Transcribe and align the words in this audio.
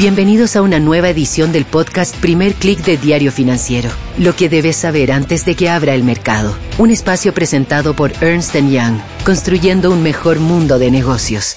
Bienvenidos 0.00 0.56
a 0.56 0.62
una 0.62 0.80
nueva 0.80 1.10
edición 1.10 1.52
del 1.52 1.66
podcast 1.66 2.16
Primer 2.22 2.54
Click 2.54 2.82
de 2.86 2.96
Diario 2.96 3.30
Financiero. 3.30 3.90
Lo 4.16 4.34
que 4.34 4.48
debes 4.48 4.76
saber 4.76 5.12
antes 5.12 5.44
de 5.44 5.54
que 5.54 5.68
abra 5.68 5.92
el 5.92 6.04
mercado. 6.04 6.56
Un 6.78 6.90
espacio 6.90 7.34
presentado 7.34 7.94
por 7.94 8.10
Ernst 8.24 8.54
Young, 8.54 8.98
construyendo 9.26 9.90
un 9.90 10.02
mejor 10.02 10.40
mundo 10.40 10.78
de 10.78 10.90
negocios. 10.90 11.54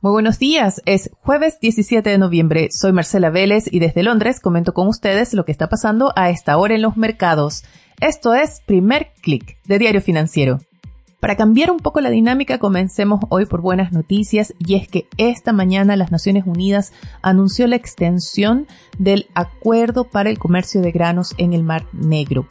Muy 0.00 0.10
buenos 0.10 0.40
días, 0.40 0.82
es 0.84 1.08
jueves 1.20 1.60
17 1.60 2.10
de 2.10 2.18
noviembre. 2.18 2.70
Soy 2.72 2.90
Marcela 2.90 3.30
Vélez 3.30 3.66
y 3.70 3.78
desde 3.78 4.02
Londres 4.02 4.40
comento 4.40 4.74
con 4.74 4.88
ustedes 4.88 5.32
lo 5.32 5.44
que 5.44 5.52
está 5.52 5.68
pasando 5.68 6.12
a 6.16 6.30
esta 6.30 6.56
hora 6.56 6.74
en 6.74 6.82
los 6.82 6.96
mercados. 6.96 7.62
Esto 8.00 8.34
es 8.34 8.62
Primer 8.66 9.12
Click 9.22 9.62
de 9.66 9.78
Diario 9.78 10.00
Financiero. 10.00 10.58
Para 11.20 11.36
cambiar 11.36 11.70
un 11.70 11.78
poco 11.78 12.00
la 12.02 12.10
dinámica, 12.10 12.58
comencemos 12.58 13.20
hoy 13.30 13.46
por 13.46 13.62
buenas 13.62 13.90
noticias 13.90 14.54
y 14.58 14.74
es 14.74 14.86
que 14.86 15.08
esta 15.16 15.54
mañana 15.54 15.96
las 15.96 16.12
Naciones 16.12 16.44
Unidas 16.46 16.92
anunció 17.22 17.66
la 17.66 17.76
extensión 17.76 18.66
del 18.98 19.26
Acuerdo 19.34 20.04
para 20.04 20.28
el 20.28 20.38
Comercio 20.38 20.82
de 20.82 20.92
Granos 20.92 21.34
en 21.38 21.54
el 21.54 21.62
Mar 21.62 21.86
Negro. 21.92 22.46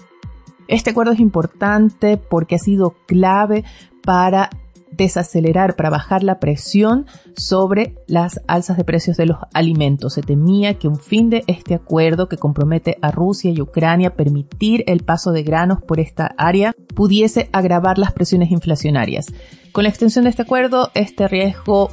Este 0.67 0.89
acuerdo 0.89 1.13
es 1.13 1.19
importante 1.19 2.17
porque 2.17 2.55
ha 2.55 2.59
sido 2.59 2.95
clave 3.05 3.63
para 4.03 4.49
desacelerar, 4.95 5.75
para 5.75 5.89
bajar 5.89 6.23
la 6.23 6.39
presión 6.39 7.05
sobre 7.35 7.95
las 8.07 8.41
alzas 8.47 8.77
de 8.77 8.83
precios 8.83 9.17
de 9.17 9.25
los 9.25 9.37
alimentos. 9.53 10.13
Se 10.13 10.21
temía 10.21 10.75
que 10.75 10.87
un 10.87 10.97
fin 10.97 11.29
de 11.29 11.43
este 11.47 11.75
acuerdo 11.75 12.29
que 12.29 12.37
compromete 12.37 12.97
a 13.01 13.11
Rusia 13.11 13.51
y 13.51 13.61
Ucrania 13.61 14.15
permitir 14.15 14.83
el 14.87 15.03
paso 15.03 15.31
de 15.31 15.43
granos 15.43 15.81
por 15.81 15.99
esta 15.99 16.33
área 16.37 16.73
pudiese 16.95 17.49
agravar 17.51 17.97
las 17.97 18.13
presiones 18.13 18.51
inflacionarias. 18.51 19.27
Con 19.71 19.83
la 19.83 19.89
extensión 19.89 20.23
de 20.23 20.29
este 20.29 20.43
acuerdo, 20.43 20.91
este 20.93 21.27
riesgo 21.27 21.89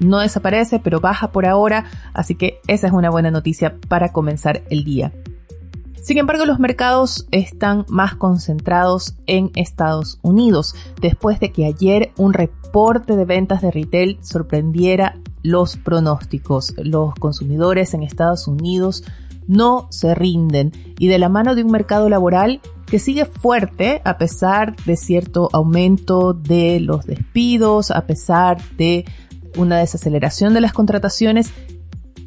no 0.00 0.18
desaparece, 0.18 0.78
pero 0.78 1.00
baja 1.00 1.32
por 1.32 1.46
ahora, 1.46 1.86
así 2.12 2.34
que 2.34 2.60
esa 2.66 2.86
es 2.86 2.92
una 2.92 3.10
buena 3.10 3.30
noticia 3.30 3.76
para 3.88 4.12
comenzar 4.12 4.62
el 4.70 4.84
día. 4.84 5.12
Sin 6.02 6.18
embargo, 6.18 6.44
los 6.44 6.58
mercados 6.58 7.26
están 7.30 7.84
más 7.88 8.14
concentrados 8.14 9.16
en 9.26 9.50
Estados 9.54 10.18
Unidos, 10.22 10.74
después 11.00 11.40
de 11.40 11.50
que 11.50 11.66
ayer 11.66 12.12
un 12.16 12.32
reporte 12.32 13.16
de 13.16 13.24
ventas 13.24 13.62
de 13.62 13.70
retail 13.70 14.18
sorprendiera 14.22 15.18
los 15.42 15.76
pronósticos. 15.76 16.74
Los 16.76 17.14
consumidores 17.14 17.94
en 17.94 18.02
Estados 18.02 18.46
Unidos 18.46 19.04
no 19.46 19.86
se 19.90 20.14
rinden 20.14 20.72
y 20.98 21.08
de 21.08 21.18
la 21.18 21.28
mano 21.28 21.54
de 21.54 21.62
un 21.62 21.70
mercado 21.70 22.08
laboral 22.08 22.60
que 22.86 22.98
sigue 22.98 23.24
fuerte 23.24 24.00
a 24.04 24.18
pesar 24.18 24.76
de 24.84 24.96
cierto 24.96 25.48
aumento 25.52 26.34
de 26.34 26.80
los 26.80 27.04
despidos, 27.04 27.90
a 27.90 28.06
pesar 28.06 28.60
de 28.76 29.04
una 29.56 29.78
desaceleración 29.78 30.54
de 30.54 30.60
las 30.60 30.72
contrataciones, 30.72 31.52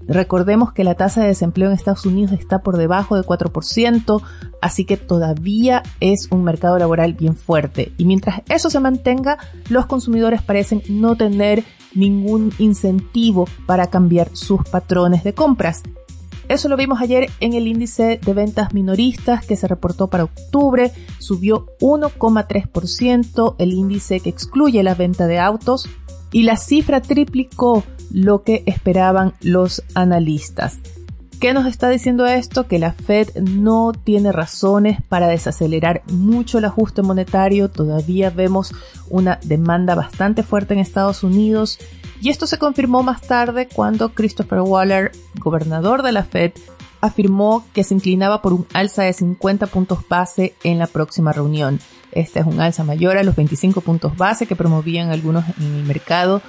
Recordemos 0.10 0.74
que 0.74 0.84
la 0.84 0.96
tasa 0.96 1.22
de 1.22 1.28
desempleo 1.28 1.70
en 1.70 1.76
Estados 1.76 2.04
Unidos 2.08 2.32
está 2.40 2.64
por 2.64 2.78
debajo 2.78 3.16
del 3.16 3.26
4%, 3.26 4.22
así 4.60 4.84
que 4.84 4.98
todavía 4.98 5.84
es 6.00 6.30
un 6.32 6.44
mercado 6.44 6.80
laboral 6.80 7.14
bien 7.14 7.36
fuerte. 7.36 7.94
Y 7.96 8.06
mientras 8.06 8.42
eso 8.50 8.72
se 8.72 8.80
mantenga, 8.80 9.38
los 9.70 9.86
consumidores 9.86 10.42
parecen 10.42 10.82
no 10.90 11.16
tener 11.16 11.64
ningún 11.94 12.52
incentivo 12.58 13.48
para 13.68 13.86
cambiar 13.86 14.30
sus 14.34 14.64
patrones 14.64 15.24
de 15.24 15.36
compras. 15.36 15.84
Eso 16.48 16.70
lo 16.70 16.78
vimos 16.78 17.00
ayer 17.02 17.30
en 17.40 17.54
el 17.54 17.68
índice 17.68 18.20
de 18.20 18.34
ventas 18.34 18.74
minoristas 18.74 19.46
que 19.46 19.56
se 19.56 19.68
reportó 19.68 20.08
para 20.08 20.24
octubre, 20.24 20.92
subió 21.20 21.68
1,3%, 21.82 23.56
el 23.60 23.74
índice 23.74 24.22
que 24.22 24.30
excluye 24.30 24.82
la 24.82 24.96
venta 24.96 25.28
de 25.28 25.38
autos 25.38 25.88
y 26.32 26.44
la 26.44 26.58
cifra 26.58 27.02
triplicó 27.02 27.84
lo 28.12 28.44
que 28.44 28.64
esperaban 28.66 29.34
los 29.42 29.84
analistas. 29.96 30.80
¿Qué 31.40 31.54
nos 31.54 31.68
está 31.68 31.88
diciendo 31.88 32.26
esto? 32.26 32.68
Que 32.68 32.80
la 32.80 32.92
Fed 32.92 33.30
no 33.38 33.94
tiene 33.94 34.34
razones 34.34 35.02
para 35.08 35.28
desacelerar 35.28 36.02
mucho 36.12 36.58
el 36.58 36.66
ajuste 36.66 37.02
monetario. 37.02 37.70
Todavía 37.70 38.30
vemos 38.30 38.74
una 39.10 39.40
demanda 39.46 39.96
bastante 39.96 40.44
fuerte 40.44 40.74
en 40.74 40.82
Estados 40.82 41.24
Unidos. 41.24 41.80
Y 42.22 42.30
esto 42.30 42.46
se 42.46 42.58
confirmó 42.58 43.04
más 43.04 43.22
tarde 43.22 43.70
cuando 43.74 44.14
Christopher 44.14 44.60
Waller, 44.60 45.14
gobernador 45.36 46.04
de 46.04 46.12
la 46.12 46.24
Fed, 46.24 46.52
afirmó 47.02 47.66
que 47.74 47.84
se 47.84 47.94
inclinaba 47.94 48.42
por 48.42 48.54
un 48.54 48.68
alza 48.74 49.04
de 49.04 49.14
50 49.14 49.68
puntos 49.68 50.00
base 50.08 50.56
en 50.64 50.80
la 50.80 50.88
próxima 50.88 51.34
reunión. 51.34 51.80
Esta 52.12 52.40
es 52.40 52.46
un 52.46 52.60
alza 52.60 52.84
mayor 52.84 53.18
a 53.18 53.24
los 53.24 53.36
25 53.36 53.82
puntos 53.82 54.18
base 54.18 54.48
que 54.48 54.56
promovían 54.56 55.12
algunos 55.12 55.46
en 55.60 55.76
el 55.76 55.84
mercado, 55.84 56.42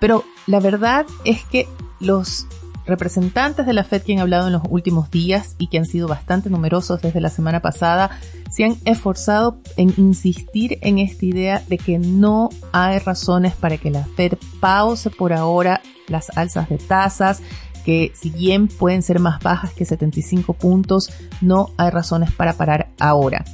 pero 0.00 0.24
la 0.46 0.60
verdad 0.60 1.06
es 1.24 1.44
que 1.44 1.68
los 2.00 2.46
representantes 2.88 3.66
de 3.66 3.74
la 3.74 3.84
Fed 3.84 4.02
que 4.02 4.14
han 4.14 4.20
hablado 4.20 4.46
en 4.46 4.54
los 4.54 4.62
últimos 4.70 5.10
días 5.10 5.54
y 5.58 5.66
que 5.68 5.78
han 5.78 5.84
sido 5.84 6.08
bastante 6.08 6.48
numerosos 6.48 7.02
desde 7.02 7.20
la 7.20 7.28
semana 7.28 7.60
pasada, 7.60 8.10
se 8.50 8.64
han 8.64 8.76
esforzado 8.86 9.60
en 9.76 9.92
insistir 9.98 10.78
en 10.80 10.98
esta 10.98 11.26
idea 11.26 11.62
de 11.68 11.76
que 11.76 11.98
no 11.98 12.48
hay 12.72 12.98
razones 12.98 13.54
para 13.54 13.76
que 13.76 13.90
la 13.90 14.04
Fed 14.16 14.34
pause 14.60 15.10
por 15.10 15.34
ahora 15.34 15.82
las 16.06 16.36
alzas 16.36 16.70
de 16.70 16.78
tasas, 16.78 17.42
que 17.88 18.12
si 18.14 18.28
bien 18.28 18.68
pueden 18.68 19.00
ser 19.00 19.18
más 19.18 19.42
bajas 19.42 19.72
que 19.72 19.86
75 19.86 20.52
puntos, 20.52 21.10
no 21.40 21.70
hay 21.78 21.88
razones 21.88 22.30
para 22.30 22.52
parar 22.52 22.90
ahora. 22.98 23.46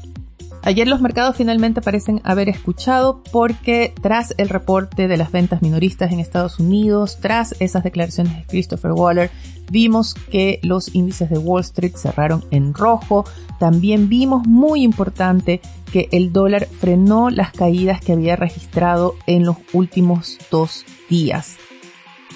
Ayer 0.65 0.89
los 0.89 1.01
mercados 1.01 1.37
finalmente 1.37 1.81
parecen 1.81 2.21
haber 2.25 2.49
escuchado 2.49 3.23
porque 3.31 3.95
tras 4.03 4.35
el 4.37 4.49
reporte 4.49 5.07
de 5.07 5.17
las 5.17 5.31
ventas 5.31 5.63
minoristas 5.63 6.11
en 6.11 6.19
Estados 6.19 6.59
Unidos, 6.59 7.19
tras 7.21 7.55
esas 7.61 7.85
declaraciones 7.85 8.37
de 8.37 8.45
Christopher 8.47 8.91
Waller, 8.91 9.31
vimos 9.71 10.15
que 10.15 10.59
los 10.65 10.93
índices 10.97 11.31
de 11.31 11.39
Wall 11.39 11.61
Street 11.61 11.95
cerraron 11.95 12.45
en 12.51 12.75
rojo. 12.75 13.25
También 13.61 14.09
vimos, 14.09 14.49
muy 14.49 14.83
importante, 14.83 15.61
que 15.93 16.09
el 16.11 16.33
dólar 16.33 16.67
frenó 16.67 17.31
las 17.31 17.53
caídas 17.53 18.01
que 18.01 18.15
había 18.15 18.35
registrado 18.35 19.15
en 19.29 19.45
los 19.45 19.59
últimos 19.73 20.39
dos 20.51 20.85
días. 21.09 21.57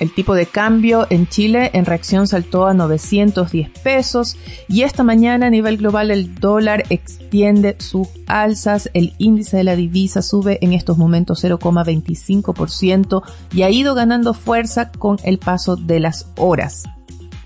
El 0.01 0.15
tipo 0.15 0.35
de 0.35 0.47
cambio 0.47 1.07
en 1.11 1.27
Chile 1.27 1.71
en 1.73 1.85
reacción 1.85 2.29
saltó 2.29 2.67
a 2.67 2.75
910 2.75 3.71
pesos 3.83 4.37
y 4.69 4.83
esta 4.83 5.03
mañana 5.03 5.47
a 5.47 5.51
nivel 5.51 5.77
global 5.77 6.13
el 6.13 6.37
dólar 6.37 6.85
extiende 6.89 7.75
sus 7.79 8.07
alzas, 8.27 8.91
el 8.95 9.15
índice 9.19 9.57
de 9.57 9.65
la 9.65 9.75
divisa 9.75 10.23
sube 10.23 10.59
en 10.63 10.73
estos 10.73 10.99
momentos 10.99 11.43
0,25% 11.43 13.23
y 13.53 13.63
ha 13.63 13.71
ido 13.71 13.95
ganando 13.95 14.35
fuerza 14.35 14.93
con 14.93 15.19
el 15.25 15.39
paso 15.39 15.75
de 15.75 15.99
las 15.99 16.31
horas. 16.37 16.85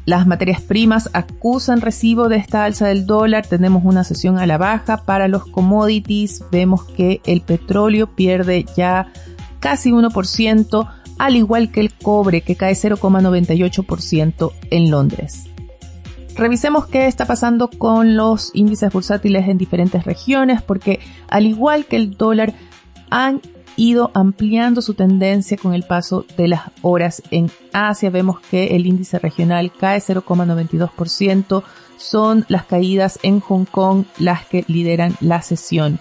Las 0.05 0.27
materias 0.27 0.61
primas 0.61 1.09
acusan 1.13 1.81
recibo 1.81 2.29
de 2.29 2.37
esta 2.37 2.65
alza 2.65 2.89
del 2.89 3.07
dólar. 3.07 3.47
Tenemos 3.47 3.85
una 3.85 4.03
sesión 4.03 4.37
a 4.37 4.47
la 4.47 4.59
baja 4.59 4.97
para 5.05 5.29
los 5.29 5.47
commodities. 5.47 6.45
Vemos 6.51 6.85
que 6.85 7.21
el 7.25 7.41
petróleo 7.41 8.09
pierde 8.09 8.67
ya 8.77 9.13
casi 9.61 9.93
1% 9.93 10.89
al 11.23 11.37
igual 11.37 11.71
que 11.71 11.79
el 11.79 11.95
cobre 11.95 12.41
que 12.41 12.57
cae 12.57 12.73
0,98% 12.73 14.53
en 14.71 14.91
Londres. 14.91 15.45
Revisemos 16.35 16.89
qué 16.89 17.07
está 17.07 17.27
pasando 17.27 17.71
con 17.71 18.17
los 18.17 18.51
índices 18.55 18.93
bursátiles 18.93 19.47
en 19.47 19.57
diferentes 19.57 20.03
regiones 20.03 20.63
porque 20.63 20.99
al 21.29 21.47
igual 21.47 21.85
que 21.85 21.95
el 21.95 22.17
dólar 22.17 22.55
han 23.09 23.41
ido 23.77 24.11
ampliando 24.15 24.83
su 24.83 24.95
tendencia 24.95 25.57
con 25.57 25.75
el 25.75 25.85
paso 25.85 26.27
de 26.37 26.49
las 26.49 26.63
horas 26.81 27.23
en 27.31 27.53
Asia. 27.73 28.11
Vemos 28.11 28.41
que 28.41 28.75
el 28.75 28.85
índice 28.85 29.21
regional 29.21 29.71
cae 29.79 30.01
0,92%. 30.01 31.63
Son 31.99 32.45
las 32.49 32.65
caídas 32.65 33.21
en 33.23 33.39
Hong 33.39 33.65
Kong 33.65 34.07
las 34.19 34.45
que 34.47 34.65
lideran 34.67 35.15
la 35.21 35.41
sesión. 35.41 36.01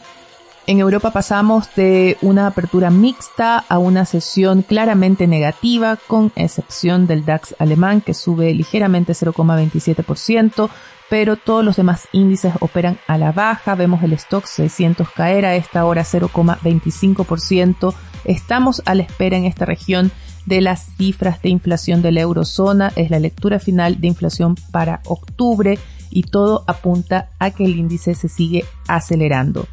En 0.67 0.79
Europa 0.79 1.11
pasamos 1.11 1.73
de 1.75 2.17
una 2.21 2.45
apertura 2.45 2.91
mixta 2.91 3.57
a 3.57 3.79
una 3.79 4.05
sesión 4.05 4.61
claramente 4.61 5.25
negativa, 5.25 5.97
con 6.07 6.31
excepción 6.35 7.07
del 7.07 7.25
DAX 7.25 7.55
alemán 7.57 8.01
que 8.01 8.13
sube 8.13 8.53
ligeramente 8.53 9.13
0,27%, 9.13 10.69
pero 11.09 11.35
todos 11.35 11.65
los 11.65 11.77
demás 11.77 12.07
índices 12.13 12.53
operan 12.59 12.99
a 13.07 13.17
la 13.17 13.31
baja. 13.31 13.73
Vemos 13.73 14.03
el 14.03 14.13
stock 14.13 14.45
600 14.45 15.09
caer 15.09 15.45
a 15.45 15.55
esta 15.55 15.83
hora 15.83 16.03
0,25%. 16.03 17.93
Estamos 18.23 18.83
a 18.85 18.93
la 18.93 19.03
espera 19.03 19.37
en 19.37 19.45
esta 19.45 19.65
región 19.65 20.11
de 20.45 20.61
las 20.61 20.85
cifras 20.95 21.41
de 21.41 21.49
inflación 21.49 22.03
de 22.03 22.11
la 22.11 22.21
eurozona. 22.21 22.93
Es 22.95 23.09
la 23.09 23.19
lectura 23.19 23.59
final 23.59 23.99
de 23.99 24.07
inflación 24.07 24.55
para 24.71 25.01
octubre 25.05 25.79
y 26.11 26.23
todo 26.23 26.63
apunta 26.67 27.29
a 27.39 27.49
que 27.49 27.65
el 27.65 27.77
índice 27.77 28.13
se 28.13 28.29
sigue 28.29 28.63
acelerando. 28.87 29.67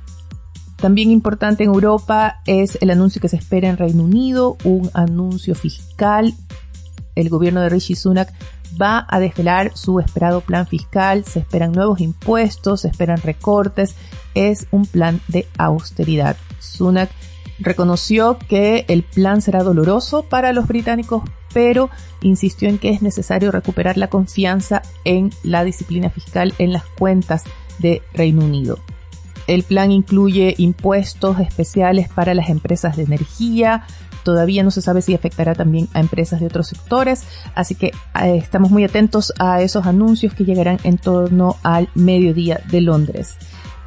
También 0.81 1.11
importante 1.11 1.65
en 1.65 1.71
Europa 1.71 2.41
es 2.47 2.79
el 2.81 2.91
anuncio 2.91 3.21
que 3.21 3.29
se 3.29 3.37
espera 3.37 3.69
en 3.69 3.77
Reino 3.77 4.05
Unido, 4.05 4.57
un 4.63 4.91
anuncio 4.95 5.57
fiscal. 5.57 6.35
El 7.17 7.29
gobierno 7.31 7.61
de 7.61 7.69
Rishi 7.69 7.97
Sunak 7.97 8.33
va 8.81 9.05
a 9.09 9.19
desvelar 9.19 9.73
su 9.75 9.99
esperado 9.99 10.41
plan 10.41 10.69
fiscal, 10.69 11.25
se 11.25 11.41
esperan 11.41 11.73
nuevos 11.73 12.01
impuestos, 12.01 12.83
se 12.83 12.89
esperan 12.89 13.21
recortes, 13.23 13.97
es 14.35 14.69
un 14.71 14.87
plan 14.87 15.21
de 15.27 15.49
austeridad. 15.59 16.37
Sunak 16.61 17.11
reconoció 17.59 18.39
que 18.39 18.85
el 18.87 19.03
plan 19.03 19.43
será 19.43 19.65
doloroso 19.65 20.23
para 20.23 20.53
los 20.53 20.69
británicos, 20.69 21.25
pero 21.53 21.91
insistió 22.23 22.69
en 22.69 22.79
que 22.79 22.91
es 22.91 23.03
necesario 23.03 23.51
recuperar 23.51 23.97
la 23.97 24.11
confianza 24.11 24.83
en 25.05 25.33
la 25.43 25.65
disciplina 25.65 26.09
fiscal 26.09 26.55
en 26.59 26.73
las 26.73 26.85
cuentas 26.85 27.43
de 27.81 28.01
Reino 28.13 28.45
Unido. 28.45 28.79
El 29.49 29.63
plan 29.63 29.91
incluye 29.91 30.55
impuestos 30.59 31.41
especiales 31.41 32.09
para 32.09 32.35
las 32.35 32.51
empresas 32.51 32.97
de 32.97 33.05
energía, 33.05 33.85
todavía 34.23 34.63
no 34.63 34.71
se 34.71 34.83
sabe 34.83 35.01
si 35.01 35.15
afectará 35.15 35.55
también 35.55 35.89
a 35.95 36.01
empresas 36.01 36.39
de 36.39 36.47
otros 36.47 36.69
sectores, 36.69 37.25
así 37.55 37.75
que 37.75 37.87
eh, 37.87 38.37
estamos 38.37 38.71
muy 38.71 38.85
atentos 38.85 39.33
a 39.39 39.63
esos 39.63 39.87
anuncios 39.87 40.35
que 40.35 40.45
llegarán 40.45 40.79
en 40.85 40.99
torno 40.99 41.57
al 41.63 41.89
mediodía 41.95 42.61
de 42.71 42.83
Londres. 42.83 43.37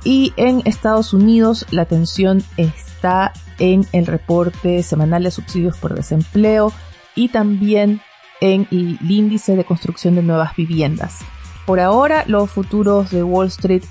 Y 0.04 0.34
en 0.36 0.64
Estados 0.66 1.14
Unidos 1.14 1.68
la 1.70 1.84
atención 1.84 2.44
está 2.58 3.32
en 3.60 3.86
el 3.92 4.08
reporte 4.08 4.82
semanal 4.82 5.24
de 5.24 5.30
subsidios 5.30 5.78
por 5.78 5.94
desempleo 5.94 6.74
y 7.14 7.30
también 7.30 8.02
en 8.42 8.68
el 8.72 8.98
índice 9.08 9.56
de 9.56 9.64
construcción 9.64 10.16
de 10.16 10.24
nuevas 10.24 10.56
viviendas. 10.56 11.20
Por 11.68 11.80
ahora, 11.80 12.24
los 12.26 12.50
futuros 12.50 13.12
de 13.12 13.22
Wall 13.22 13.48
Street 13.50 13.84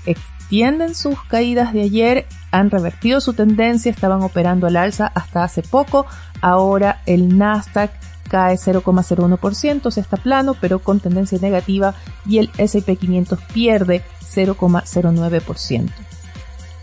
extienden 0.51 0.95
sus 0.95 1.17
caídas 1.29 1.71
de 1.71 1.79
ayer, 1.79 2.25
han 2.51 2.69
revertido 2.69 3.21
su 3.21 3.31
tendencia, 3.31 3.89
estaban 3.89 4.21
operando 4.21 4.67
al 4.67 4.75
alza 4.75 5.09
hasta 5.15 5.45
hace 5.45 5.61
poco, 5.61 6.05
ahora 6.41 7.01
el 7.05 7.37
Nasdaq 7.37 7.89
cae 8.27 8.57
0,01%, 8.57 9.89
se 9.89 10.01
está 10.01 10.17
plano, 10.17 10.57
pero 10.59 10.79
con 10.79 10.99
tendencia 10.99 11.39
negativa, 11.41 11.95
y 12.25 12.39
el 12.39 12.49
S&P 12.57 12.97
500 12.97 13.39
pierde 13.53 14.03
0,09%. 14.25 15.89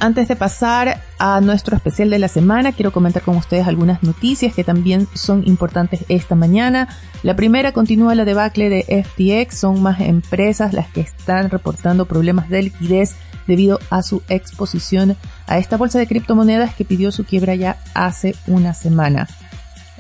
Antes 0.01 0.29
de 0.29 0.37
pasar 0.37 1.03
a 1.19 1.41
nuestro 1.41 1.75
especial 1.75 2.09
de 2.11 2.21
la 2.21 2.29
semana, 2.29 2.71
quiero 2.71 2.93
comentar 2.93 3.23
con 3.23 3.37
ustedes 3.37 3.67
algunas 3.67 4.05
noticias 4.05 4.55
que 4.55 4.63
también 4.63 5.09
son 5.15 5.43
importantes 5.45 6.05
esta 6.09 6.37
mañana. 6.37 6.89
La 7.25 7.35
primera 7.35 7.73
continúa 7.73 8.15
la 8.15 8.25
debacle 8.25 8.69
de 8.69 9.05
FTX, 9.05 9.59
son 9.59 9.83
más 9.83 10.01
empresas 10.01 10.73
las 10.73 10.87
que 10.89 11.01
están 11.01 11.51
reportando 11.51 12.07
problemas 12.07 12.49
de 12.49 12.63
liquidez 12.63 13.17
debido 13.49 13.81
a 13.91 14.03
su 14.03 14.23
exposición 14.29 15.17
a 15.49 15.59
esta 15.59 15.77
bolsa 15.77 15.99
de 15.99 16.07
criptomonedas 16.07 16.77
que 16.77 16.85
pidió 16.85 17.11
su 17.11 17.25
quiebra 17.25 17.57
ya 17.57 17.79
hace 17.95 18.37
una 18.47 18.75
semana. 18.75 19.27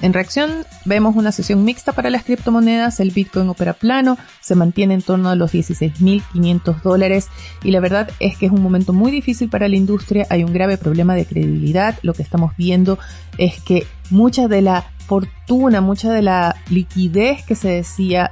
En 0.00 0.12
reacción, 0.12 0.64
vemos 0.84 1.16
una 1.16 1.32
sesión 1.32 1.64
mixta 1.64 1.92
para 1.92 2.08
las 2.08 2.22
criptomonedas, 2.22 3.00
el 3.00 3.10
Bitcoin 3.10 3.48
opera 3.48 3.72
plano, 3.72 4.16
se 4.40 4.54
mantiene 4.54 4.94
en 4.94 5.02
torno 5.02 5.28
a 5.28 5.34
los 5.34 5.52
16.500 5.52 6.82
dólares 6.82 7.28
y 7.64 7.72
la 7.72 7.80
verdad 7.80 8.08
es 8.20 8.36
que 8.36 8.46
es 8.46 8.52
un 8.52 8.62
momento 8.62 8.92
muy 8.92 9.10
difícil 9.10 9.48
para 9.48 9.68
la 9.68 9.74
industria, 9.74 10.26
hay 10.30 10.44
un 10.44 10.52
grave 10.52 10.78
problema 10.78 11.16
de 11.16 11.26
credibilidad, 11.26 11.98
lo 12.02 12.14
que 12.14 12.22
estamos 12.22 12.56
viendo 12.56 12.98
es 13.38 13.60
que 13.60 13.86
mucha 14.10 14.46
de 14.46 14.62
la 14.62 14.84
fortuna, 15.08 15.80
mucha 15.80 16.12
de 16.12 16.22
la 16.22 16.54
liquidez 16.70 17.44
que 17.44 17.56
se 17.56 17.68
decía 17.68 18.30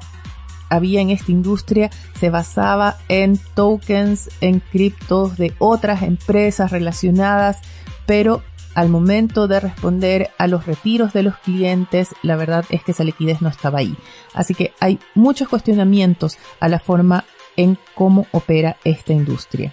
había 0.68 1.00
en 1.00 1.10
esta 1.10 1.32
industria 1.32 1.90
se 2.18 2.30
basaba 2.30 2.96
en 3.08 3.38
tokens, 3.54 4.30
en 4.40 4.60
criptos 4.60 5.36
de 5.36 5.52
otras 5.58 6.02
empresas 6.02 6.70
relacionadas, 6.70 7.58
pero 8.04 8.42
al 8.76 8.90
momento 8.90 9.48
de 9.48 9.58
responder 9.58 10.30
a 10.36 10.46
los 10.46 10.66
retiros 10.66 11.14
de 11.14 11.22
los 11.22 11.38
clientes, 11.38 12.14
la 12.22 12.36
verdad 12.36 12.66
es 12.68 12.84
que 12.84 12.92
esa 12.92 13.04
liquidez 13.04 13.40
no 13.40 13.48
estaba 13.48 13.78
ahí. 13.78 13.96
Así 14.34 14.54
que 14.54 14.74
hay 14.80 14.98
muchos 15.14 15.48
cuestionamientos 15.48 16.36
a 16.60 16.68
la 16.68 16.78
forma 16.78 17.24
en 17.56 17.78
cómo 17.94 18.26
opera 18.32 18.76
esta 18.84 19.14
industria. 19.14 19.72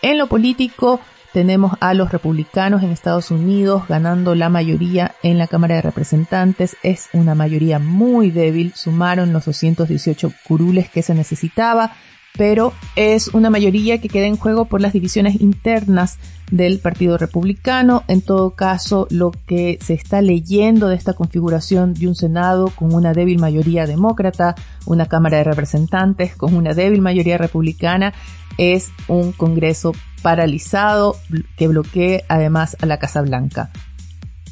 En 0.00 0.16
lo 0.16 0.28
político, 0.28 0.98
tenemos 1.34 1.74
a 1.80 1.92
los 1.92 2.10
republicanos 2.10 2.82
en 2.82 2.90
Estados 2.90 3.30
Unidos 3.30 3.82
ganando 3.86 4.34
la 4.34 4.48
mayoría 4.48 5.14
en 5.22 5.36
la 5.36 5.46
Cámara 5.46 5.74
de 5.74 5.82
Representantes. 5.82 6.78
Es 6.82 7.10
una 7.12 7.34
mayoría 7.34 7.78
muy 7.78 8.30
débil. 8.30 8.72
Sumaron 8.74 9.34
los 9.34 9.44
218 9.44 10.32
curules 10.48 10.88
que 10.88 11.02
se 11.02 11.14
necesitaba 11.14 11.92
pero 12.36 12.72
es 12.96 13.28
una 13.28 13.50
mayoría 13.50 14.00
que 14.00 14.08
queda 14.08 14.26
en 14.26 14.36
juego 14.36 14.64
por 14.64 14.80
las 14.80 14.92
divisiones 14.92 15.40
internas 15.40 16.18
del 16.50 16.78
Partido 16.78 17.18
Republicano. 17.18 18.02
En 18.08 18.22
todo 18.22 18.50
caso, 18.50 19.06
lo 19.10 19.32
que 19.46 19.78
se 19.80 19.94
está 19.94 20.22
leyendo 20.22 20.88
de 20.88 20.96
esta 20.96 21.14
configuración 21.14 21.94
de 21.94 22.08
un 22.08 22.14
Senado 22.14 22.70
con 22.74 22.94
una 22.94 23.12
débil 23.12 23.38
mayoría 23.38 23.86
demócrata, 23.86 24.54
una 24.86 25.06
Cámara 25.06 25.38
de 25.38 25.44
Representantes 25.44 26.36
con 26.36 26.54
una 26.54 26.74
débil 26.74 27.00
mayoría 27.00 27.38
republicana, 27.38 28.12
es 28.58 28.90
un 29.08 29.32
Congreso 29.32 29.92
paralizado 30.22 31.16
que 31.56 31.68
bloquee 31.68 32.24
además 32.28 32.76
a 32.80 32.86
la 32.86 32.98
Casa 32.98 33.22
Blanca. 33.22 33.70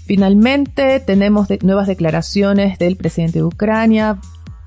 Finalmente, 0.06 1.00
tenemos 1.00 1.48
nuevas 1.62 1.86
declaraciones 1.86 2.78
del 2.78 2.96
presidente 2.96 3.40
de 3.40 3.44
Ucrania 3.44 4.18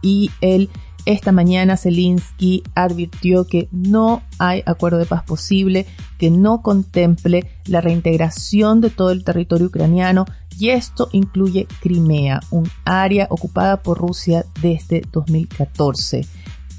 y 0.03 0.29
el 0.41 0.69
esta 1.05 1.31
mañana 1.31 1.77
Zelensky 1.77 2.63
advirtió 2.75 3.45
que 3.45 3.67
no 3.71 4.21
hay 4.39 4.63
acuerdo 4.65 4.97
de 4.97 5.05
paz 5.05 5.23
posible 5.23 5.85
que 6.17 6.29
no 6.29 6.61
contemple 6.61 7.49
la 7.65 7.81
reintegración 7.81 8.81
de 8.81 8.89
todo 8.89 9.11
el 9.11 9.23
territorio 9.23 9.67
ucraniano 9.67 10.25
y 10.57 10.69
esto 10.69 11.09
incluye 11.11 11.67
Crimea, 11.81 12.41
un 12.51 12.69
área 12.85 13.27
ocupada 13.29 13.81
por 13.81 13.97
Rusia 13.97 14.45
desde 14.61 15.01
2014. 15.11 16.25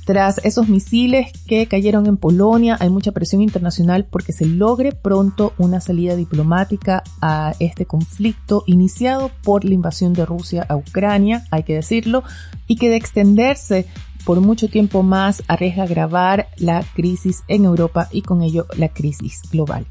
Tras 0.05 0.41
esos 0.45 0.69
misiles 0.69 1.31
que 1.47 1.67
cayeron 1.69 2.07
en 2.07 2.17
Polonia, 2.17 2.77
hay 2.81 2.91
mucha 2.91 3.13
presión 3.13 3.41
internacional 3.41 4.05
porque 4.05 4.33
se 4.33 4.47
logre 4.47 4.91
pronto 4.91 5.53
una 5.59 5.81
salida 5.81 6.17
diplomática 6.17 7.05
a 7.21 7.55
este 7.61 7.87
conflicto 7.87 8.65
iniciado 8.67 9.31
por 9.45 9.65
la 9.65 9.75
invasión 9.75 10.13
de 10.13 10.27
Rusia 10.27 10.67
a 10.69 10.75
Ucrania, 10.75 11.45
hay 11.53 11.63
que 11.63 11.75
decirlo, 11.75 12.25
y 12.67 12.77
que 12.77 12.89
de 12.89 12.97
extenderse 12.97 13.87
por 14.25 14.41
mucho 14.41 14.69
tiempo 14.69 15.03
más 15.03 15.43
arriesga 15.49 15.85
agravar 15.85 16.49
la 16.57 16.85
crisis 16.95 17.43
en 17.49 17.65
Europa 17.65 18.09
y 18.13 18.23
con 18.23 18.43
ello 18.43 18.67
la 18.77 18.89
crisis 18.89 19.43
global. 19.51 19.87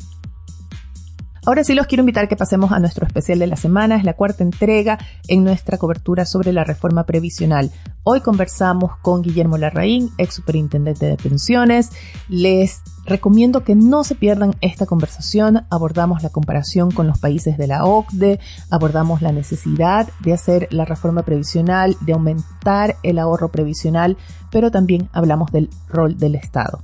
Ahora 1.44 1.64
sí 1.64 1.74
los 1.74 1.88
quiero 1.88 2.02
invitar 2.02 2.28
que 2.28 2.36
pasemos 2.36 2.72
a 2.72 2.78
nuestro 2.78 3.08
especial 3.08 3.40
de 3.40 3.48
la 3.48 3.56
semana, 3.56 3.96
es 3.96 4.04
la 4.04 4.14
cuarta 4.14 4.44
entrega 4.44 5.00
en 5.28 5.44
nuestra 5.44 5.80
cobertura 5.80 6.24
sobre 6.24 6.54
la 6.54 6.64
reforma 6.64 7.08
previsional. 7.08 7.72
Hoy 8.04 8.22
conversamos 8.22 8.96
con 8.98 9.24
Guillermo 9.24 9.58
Larraín, 9.58 10.12
ex 10.20 10.36
superintendente 10.36 11.08
de 11.08 11.18
pensiones. 11.18 11.90
Les 12.30 12.82
recomiendo 13.08 13.64
que 13.64 13.74
no 13.74 14.04
se 14.04 14.14
pierdan 14.14 14.54
esta 14.62 14.86
conversación. 14.86 15.66
Abordamos 15.72 16.22
la 16.22 16.30
comparación 16.30 16.92
con 16.92 17.08
los 17.08 17.18
países 17.18 17.58
de 17.58 17.66
la 17.66 17.86
OCDE, 17.86 18.40
abordamos 18.70 19.24
la 19.24 19.32
necesidad 19.32 20.10
de 20.20 20.34
hacer 20.34 20.68
la 20.70 20.86
reforma 20.86 21.24
previsional, 21.24 21.98
de 22.02 22.14
aumentar 22.14 22.98
el 23.02 23.18
ahorro 23.18 23.50
previsional, 23.52 24.16
pero 24.52 24.70
también 24.70 25.10
hablamos 25.12 25.52
del 25.52 25.72
rol 25.90 26.20
del 26.20 26.36
Estado. 26.36 26.84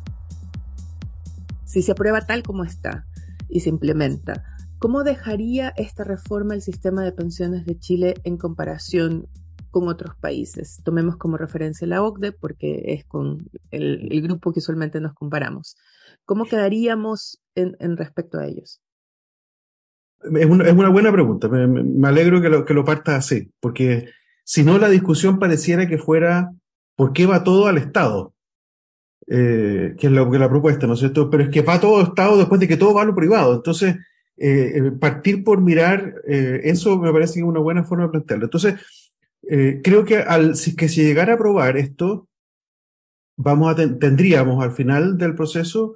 Si 1.64 1.84
se 1.84 1.92
aprueba 1.92 2.22
tal 2.22 2.42
como 2.42 2.64
está, 2.64 3.06
y 3.50 3.62
se 3.62 3.70
implementa. 3.70 4.44
¿Cómo 4.80 5.04
dejaría 5.04 5.74
esta 5.77 6.04
reforma 6.04 6.54
el 6.54 6.62
sistema 6.62 7.04
de 7.04 7.12
pensiones 7.12 7.66
de 7.66 7.80
Chile 7.80 8.13
en 8.24 8.38
comparación 8.38 9.27
con 9.72 9.88
otros 9.88 10.16
países? 10.16 10.82
Tomemos 10.84 11.18
como 11.18 11.38
referencia 11.38 11.88
la 11.88 12.04
OCDE 12.04 12.32
porque 12.32 12.84
es 12.94 13.06
con 13.06 13.50
el, 13.72 14.22
grupo 14.22 14.54
que 14.54 14.60
usualmente 14.60 15.01
nos 15.01 15.13
comparamos. 15.13 15.75
¿Cómo 16.25 16.46
quedaríamos 16.46 17.39
en, 17.56 17.98
respecto 17.98 18.38
a 18.38 18.46
ellos? 18.46 18.82
Es 20.22 20.46
una, 20.46 20.89
buena 20.89 21.12
pregunta. 21.12 21.48
Me, 21.48 22.08
alegro 22.08 22.42
que 22.42 22.50
lo, 22.50 22.66
que 22.66 22.74
lo 22.74 22.86
partas 22.86 23.16
así, 23.16 23.51
porque 23.60 24.10
si 24.44 24.63
no 24.63 24.77
la 24.77 24.89
discusión 24.89 25.39
pareciera 25.39 25.88
que 25.88 25.98
fuera 25.98 26.51
¿por 26.98 27.13
qué 27.13 27.25
va 27.25 27.46
todo 27.46 27.68
al 27.68 27.77
Estado? 27.77 28.34
Eh, 29.28 29.96
que 29.98 30.08
es 30.08 30.14
que 30.14 30.40
la 30.40 30.50
propuesta, 30.50 30.88
¿no 30.88 30.94
es 30.94 31.00
cierto? 31.00 31.30
Pero 31.30 31.44
es 31.44 31.50
que 31.50 31.62
va 31.62 31.80
todo 31.80 32.02
Estado 32.02 32.38
después 32.38 32.60
de 32.62 32.68
que 32.68 32.78
todo 32.78 32.94
va 32.94 33.02
a 33.02 33.06
lo 33.06 33.16
privado. 33.16 33.56
Entonces, 33.56 33.96
eh, 34.38 34.74
eh 34.76 34.92
partir 35.00 35.44
por 35.44 35.62
mirar 35.62 36.16
eso 36.26 36.98
me 36.98 37.12
parece 37.12 37.36
que 37.36 37.40
es 37.40 37.46
una 37.46 37.60
buena 37.60 37.84
forma 37.84 38.06
de 38.06 38.12
plantearlo. 38.12 38.46
Entonces, 38.46 38.76
creo 39.84 40.06
que 40.06 40.18
al, 40.18 40.56
si, 40.56 40.76
que 40.76 40.90
si 40.90 41.04
llegara 41.04 41.34
a 41.34 41.36
aprobar 41.36 41.78
esto, 41.78 42.28
vamos 43.38 43.72
a 43.72 43.76
tendríamos 43.76 44.64
al 44.64 44.72
final 44.72 45.18
del 45.18 45.36
proceso, 45.36 45.96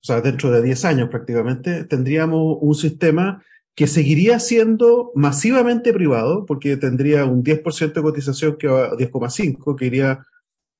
o 0.00 0.04
sea, 0.04 0.20
dentro 0.20 0.50
de 0.50 0.62
10 0.62 0.84
años 0.84 1.08
prácticamente, 1.08 1.84
tendríamos 1.84 2.58
un 2.60 2.74
sistema 2.74 3.42
que 3.74 3.86
seguiría 3.86 4.40
siendo 4.40 5.12
masivamente 5.14 5.92
privado, 5.92 6.46
porque 6.46 6.76
tendría 6.76 7.24
un 7.24 7.44
10% 7.44 7.92
de 7.92 8.02
cotización 8.02 8.56
que 8.56 8.66
va 8.66 8.96
10,5, 8.96 9.76
que 9.76 9.86
iría 9.86 10.26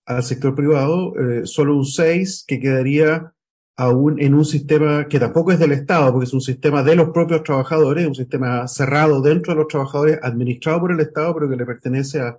al 0.09 0.23
sector 0.23 0.55
privado, 0.55 1.13
eh, 1.19 1.43
solo 1.45 1.77
un 1.77 1.85
6 1.85 2.45
que 2.49 2.59
quedaría 2.59 3.35
aún 3.77 4.19
en 4.21 4.35
un 4.35 4.45
sistema 4.47 5.07
que 5.07 5.21
tampoco 5.21 5.53
es 5.53 5.59
del 5.59 5.73
Estado, 5.73 6.11
porque 6.11 6.25
es 6.25 6.33
un 6.33 6.41
sistema 6.41 6.83
de 6.83 6.97
los 6.97 7.11
propios 7.11 7.43
trabajadores, 7.43 8.07
un 8.07 8.15
sistema 8.15 8.67
cerrado 8.67 9.21
dentro 9.21 9.53
de 9.53 9.59
los 9.59 9.69
trabajadores, 9.69 10.19
administrado 10.23 10.81
por 10.81 10.93
el 10.93 11.01
Estado, 11.01 11.35
pero 11.35 11.51
que 11.51 11.57
le 11.57 11.67
pertenece 11.67 12.21
a, 12.21 12.39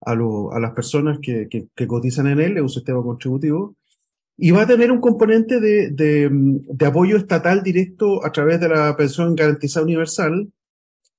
a, 0.00 0.14
las 0.16 0.72
personas 0.72 1.18
que, 1.22 1.48
que, 1.48 1.86
cotizan 1.86 2.26
en 2.26 2.40
él, 2.40 2.56
es 2.56 2.62
un 2.62 2.68
sistema 2.68 3.00
contributivo. 3.00 3.76
Y 4.36 4.50
va 4.50 4.62
a 4.62 4.66
tener 4.66 4.90
un 4.90 5.00
componente 5.00 5.60
de, 5.60 5.90
de 5.92 6.86
apoyo 6.86 7.16
estatal 7.16 7.62
directo 7.62 8.26
a 8.26 8.32
través 8.32 8.58
de 8.58 8.68
la 8.68 8.96
pensión 8.96 9.36
garantizada 9.36 9.86
universal, 9.86 10.50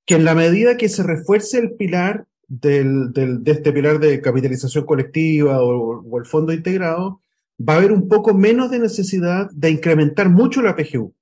que 0.05 0.15
en 0.15 0.25
la 0.25 0.35
medida 0.35 0.75
que 0.75 0.89
se 0.89 1.03
refuerce 1.03 1.57
el 1.57 1.71
pilar 1.71 2.27
del, 2.47 3.11
del, 3.13 3.43
de 3.43 3.51
este 3.51 3.71
pilar 3.71 3.99
de 3.99 4.21
capitalización 4.21 4.85
colectiva 4.85 5.61
o, 5.61 6.17
el 6.17 6.25
fondo 6.25 6.53
integrado, 6.53 7.21
va 7.57 7.73
a 7.73 7.77
haber 7.77 7.91
un 7.91 8.07
poco 8.07 8.33
menos 8.33 8.71
de 8.71 8.79
necesidad 8.79 9.49
de 9.51 9.69
incrementar 9.69 10.29
mucho 10.29 10.61
la 10.61 10.75
PGU. 10.75 11.13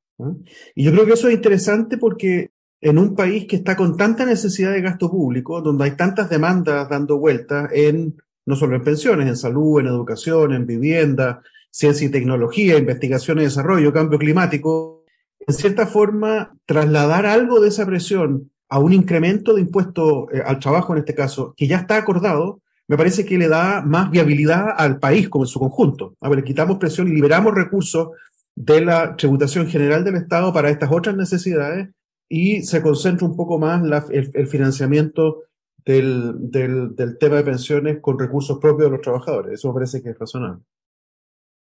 Y 0.76 0.84
yo 0.84 0.92
creo 0.92 1.06
que 1.06 1.14
eso 1.14 1.28
es 1.28 1.36
interesante 1.36 1.98
porque 1.98 2.52
en 2.82 2.98
un 2.98 3.16
país 3.16 3.46
que 3.46 3.56
está 3.56 3.76
con 3.76 3.98
tanta 3.98 4.26
necesidad 4.26 4.72
de 4.72 4.82
gasto 4.82 5.10
público, 5.10 5.62
donde 5.62 5.86
hay 5.86 5.92
tantas 5.96 6.30
demandas 6.30 6.90
dando 6.90 7.18
vueltas 7.18 7.70
en, 7.74 8.16
no 8.46 8.56
solo 8.56 8.76
en 8.76 8.84
pensiones, 8.84 9.28
en 9.28 9.38
salud, 9.38 9.80
en 9.80 9.88
educación, 9.88 10.54
en 10.54 10.66
vivienda, 10.66 11.42
ciencia 11.72 12.08
y 12.08 12.12
tecnología, 12.12 12.78
investigación 12.78 13.40
y 13.40 13.44
desarrollo, 13.44 13.94
cambio 13.94 14.20
climático, 14.20 15.04
en 15.48 15.54
cierta 15.54 15.88
forma, 15.88 16.56
trasladar 16.66 17.26
algo 17.26 17.60
de 17.60 17.70
esa 17.70 17.86
presión 17.86 18.52
a 18.74 18.80
un 18.80 18.92
incremento 18.92 19.54
de 19.54 19.62
impuesto 19.62 20.32
eh, 20.32 20.42
al 20.44 20.58
trabajo 20.58 20.94
en 20.94 21.00
este 21.00 21.14
caso, 21.14 21.54
que 21.56 21.68
ya 21.68 21.78
está 21.78 21.96
acordado, 21.96 22.60
me 22.88 22.98
parece 22.98 23.24
que 23.24 23.38
le 23.38 23.48
da 23.48 23.84
más 23.84 24.10
viabilidad 24.10 24.74
al 24.76 24.98
país 24.98 25.30
como 25.30 25.44
en 25.44 25.48
su 25.48 25.60
conjunto. 25.60 26.16
A 26.20 26.28
ver, 26.28 26.40
le 26.40 26.44
quitamos 26.44 26.80
presión 26.80 27.08
y 27.08 27.12
liberamos 27.12 27.54
recursos 27.54 28.10
de 28.56 28.84
la 28.84 29.16
tributación 29.16 29.68
general 29.68 30.04
del 30.04 30.16
Estado 30.16 30.52
para 30.52 30.72
estas 30.72 30.92
otras 30.92 31.16
necesidades 31.16 31.90
y 32.28 32.64
se 32.64 32.82
concentra 32.82 33.28
un 33.28 33.36
poco 33.36 33.60
más 33.60 33.84
el, 34.10 34.48
financiamiento 34.48 35.44
del, 35.86 36.34
del, 36.50 36.96
del 36.96 37.20
tema 37.20 37.36
de 37.36 37.44
pensiones 37.44 38.00
con 38.02 38.18
recursos 38.18 38.58
propios 38.58 38.90
de 38.90 38.98
los 38.98 39.02
trabajadores. 39.02 39.54
Eso 39.54 39.68
me 39.68 39.76
parece 39.76 40.02
que 40.02 40.10
es 40.10 40.18
razonable. 40.18 40.64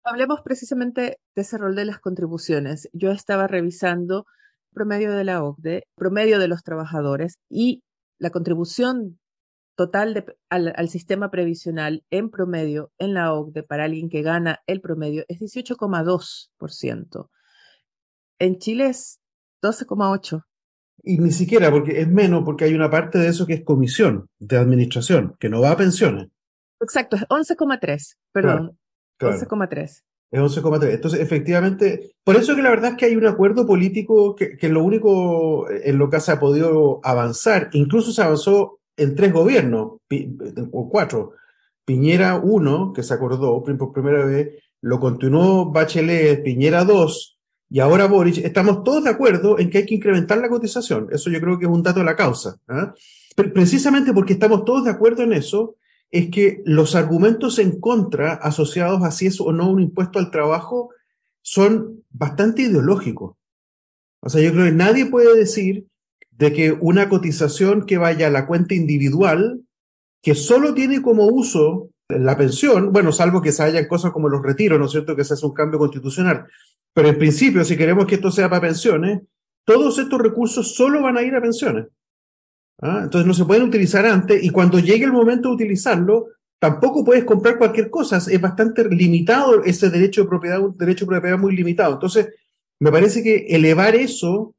Hablemos 0.05 0.43
precisamente 0.43 1.19
de 1.35 1.43
ese 1.43 1.59
rol 1.59 1.75
de 1.75 1.87
las 1.87 1.99
contribuciones. 1.99 2.89
Yo 2.93 3.11
estaba 3.11 3.49
revisando 3.49 4.27
promedio 4.75 5.13
de 5.13 5.25
la 5.25 5.43
OCDE, 5.43 5.85
promedio 5.95 6.39
de 6.39 6.49
los 6.49 6.63
trabajadores 6.63 7.39
y 7.49 7.83
la 8.19 8.31
contribución 8.31 9.19
total 9.77 10.15
de, 10.15 10.25
al, 10.51 10.73
al, 10.77 10.89
sistema 10.89 11.31
previsional 11.31 12.05
en 12.11 12.31
promedio 12.31 12.93
en 12.99 13.15
la 13.15 13.33
OCDE 13.33 13.63
para 13.63 13.85
alguien 13.85 14.09
que 14.09 14.23
gana 14.23 14.61
el 14.67 14.81
promedio 14.81 15.25
es 15.29 15.41
18,2%. 15.41 17.29
En 18.39 18.59
Chile 18.59 18.87
es 18.87 19.21
12,8%. 19.63 20.45
Y 21.03 21.19
ni 21.19 21.33
siquiera, 21.33 21.71
porque 21.71 22.01
es 22.01 22.09
menos, 22.09 22.45
porque 22.45 22.65
hay 22.65 22.75
una 22.75 22.91
parte 22.91 23.19
de 23.19 23.29
eso 23.29 23.47
que 23.47 23.55
es 23.55 23.65
comisión 23.65 24.29
de 24.39 24.57
administración, 24.57 25.37
que 25.39 25.49
no 25.49 25.61
va 25.61 25.73
a 25.73 25.77
pensiones. 25.77 26.29
Exacto, 26.81 27.17
es 27.17 27.23
11,3, 27.29 28.17
perdón. 28.33 28.79
Claro, 29.19 29.39
claro. 29.39 29.69
11,3. 29.69 30.03
Es 30.31 30.41
11,3. 30.41 30.91
Entonces, 30.91 31.21
efectivamente, 31.21 32.13
por 32.25 32.37
eso 32.37 32.57
que 32.57 32.63
la 32.63 32.71
verdad 32.71 32.93
es 32.93 32.97
que 32.97 33.07
hay 33.07 33.17
un 33.17 33.27
acuerdo 33.27 33.67
político 33.67 34.35
que, 34.35 34.57
que 34.57 34.69
lo 34.69 34.83
único 34.83 35.71
en 35.71 35.99
lo 35.99 36.11
que 36.11 36.21
se 36.21 36.33
ha 36.33 36.41
podido 36.41 37.01
avanzar, 37.05 37.71
incluso 37.73 38.13
se 38.13 38.23
avanzó 38.23 38.81
en 38.97 39.15
tres 39.15 39.33
gobiernos, 39.33 39.99
o 40.73 40.89
cuatro. 40.89 41.33
Piñera 41.85 42.37
1, 42.37 42.93
que 42.95 43.03
se 43.03 43.15
acordó 43.15 43.63
por 43.63 43.93
primera 43.93 44.25
vez, 44.25 44.63
lo 44.81 44.99
continuó 44.99 45.71
Bachelet, 45.71 46.43
Piñera 46.43 46.85
2, 46.85 47.35
y 47.71 47.81
ahora 47.81 48.07
Boric, 48.07 48.39
estamos 48.39 48.85
todos 48.85 49.05
de 49.05 49.11
acuerdo 49.11 49.59
en 49.59 49.69
que 49.69 49.79
hay 49.79 49.87
que 49.87 49.97
incrementar 49.97 50.39
la 50.39 50.49
cotización. 50.49 51.09
Eso 51.11 51.31
yo 51.31 51.41
creo 51.41 51.59
que 51.59 51.65
es 51.65 51.71
un 51.71 51.83
dato 51.83 52.01
de 52.01 52.05
la 52.05 52.17
causa. 52.17 52.57
¿eh? 52.69 52.87
Pero 53.35 53.53
precisamente 53.53 54.13
porque 54.13 54.35
estamos 54.35 54.65
todos 54.65 54.85
de 54.85 54.91
acuerdo 54.91 55.23
en 55.23 55.33
eso, 55.33 55.77
es 56.15 56.31
que 56.31 56.63
los 56.65 56.95
argumentos 56.95 57.59
en 57.59 57.81
contra 57.81 58.35
asociados 58.35 59.03
a 59.03 59.11
si 59.11 59.27
es 59.27 59.41
o 59.41 59.51
no 59.51 59.69
un 59.69 59.81
impuesto 59.81 60.21
al 60.21 60.31
trabajo 60.31 60.91
son 61.43 62.05
bastante 62.09 62.63
ideológicos. 62.63 63.35
O 64.21 64.29
sea, 64.29 64.41
yo 64.41 64.53
creo 64.53 64.67
que 64.67 64.71
nadie 64.71 65.07
puede 65.07 65.37
decir 65.37 65.89
de 66.31 66.53
que 66.53 66.71
una 66.71 67.09
cotización 67.09 67.85
que 67.85 67.99
vaya 67.99 68.29
a 68.29 68.31
la 68.31 68.47
cuenta 68.47 68.75
individual, 68.75 69.63
que 70.23 70.37
solo 70.37 70.73
tiene 70.73 71.03
como 71.03 71.27
uso 71.27 71.91
la 72.09 72.39
pensión, 72.39 72.93
bueno, 72.93 73.11
salvo 73.11 73.43
que 73.43 73.51
se 73.51 73.65
hayan 73.65 73.89
cosas 73.89 74.13
como 74.13 74.29
los 74.29 74.41
retiros, 74.41 74.79
¿no 74.79 74.87
es 74.87 74.93
cierto?, 74.93 75.17
que 75.17 75.25
se 75.25 75.35
hace 75.35 75.45
un 75.45 75.53
cambio 75.53 75.81
constitucional. 75.81 76.47
Pero 76.93 77.09
en 77.09 77.19
principio, 77.19 77.65
si 77.65 77.77
queremos 77.77 78.07
que 78.07 78.15
esto 78.15 78.31
sea 78.31 78.49
para 78.49 78.61
pensiones, 78.61 79.21
todos 79.65 79.99
estos 79.99 80.21
recursos 80.21 80.77
solo 80.77 81.03
van 81.03 81.17
a 81.17 81.23
ir 81.23 81.35
a 81.35 81.43
pensiones. 81.43 81.87
¿Ah? 82.81 83.01
Entonces 83.05 83.27
no 83.27 83.35
se 83.35 83.45
pueden 83.45 83.65
utilizar 83.65 84.05
antes 84.07 84.43
y 84.43 84.51
cuando 84.51 84.79
llegue 84.79 85.05
el 85.05 85.13
momento 85.13 85.49
de 85.49 85.55
utilizarlo, 85.55 86.27
tampoco 86.59 87.05
puedes 87.05 87.25
comprar 87.25 87.59
cualquier 87.59 87.91
cosa. 87.91 88.17
Es 88.17 88.41
bastante 88.41 88.89
limitado 88.89 89.63
ese 89.65 89.91
derecho 89.91 90.23
de 90.23 90.29
propiedad, 90.29 90.61
un 90.61 90.77
derecho 90.77 91.05
de 91.05 91.11
propiedad 91.11 91.39
muy 91.39 91.55
limitado. 91.55 91.95
Entonces, 91.95 92.29
me 92.81 92.91
parece 92.91 93.23
que 93.23 93.47
elevar 93.49 93.95
eso 93.95 94.55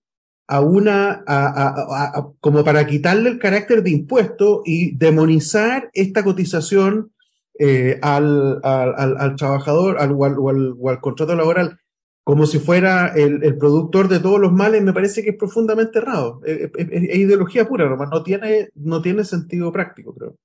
a 0.47 0.61
una, 0.61 1.23
a, 1.25 1.47
a, 1.47 2.19
a, 2.19 2.31
como 2.39 2.63
para 2.63 2.85
quitarle 2.85 3.29
el 3.29 3.39
carácter 3.39 3.81
de 3.83 3.91
impuesto 3.91 4.61
y 4.63 4.95
demonizar 4.95 5.89
esta 5.93 6.23
cotización 6.23 7.11
eh, 7.57 7.99
al, 8.01 8.59
al, 8.63 9.17
al, 9.17 9.35
trabajador 9.35 9.97
al, 9.97 10.09
al, 10.09 10.37
o, 10.37 10.49
al, 10.49 10.75
o 10.77 10.89
al 10.89 10.99
contrato 10.99 11.35
laboral 11.35 11.79
como 12.25 12.47
si 12.47 12.57
fuera 12.57 13.09
el, 13.09 13.43
el, 13.43 13.55
productor 13.55 14.07
de 14.07 14.19
todos 14.19 14.39
los 14.39 14.51
males, 14.51 14.81
me 14.81 14.93
parece 14.93 15.23
que 15.23 15.29
es 15.29 15.37
profundamente 15.37 15.99
errado. 15.99 16.41
Es, 16.43 16.71
es, 16.75 16.87
es 16.89 17.17
ideología 17.17 17.67
pura, 17.67 17.87
no 17.87 18.23
tiene, 18.23 18.69
no 18.73 18.99
tiene 19.03 19.23
sentido 19.23 19.71
práctico, 19.71 20.15
creo. 20.15 20.35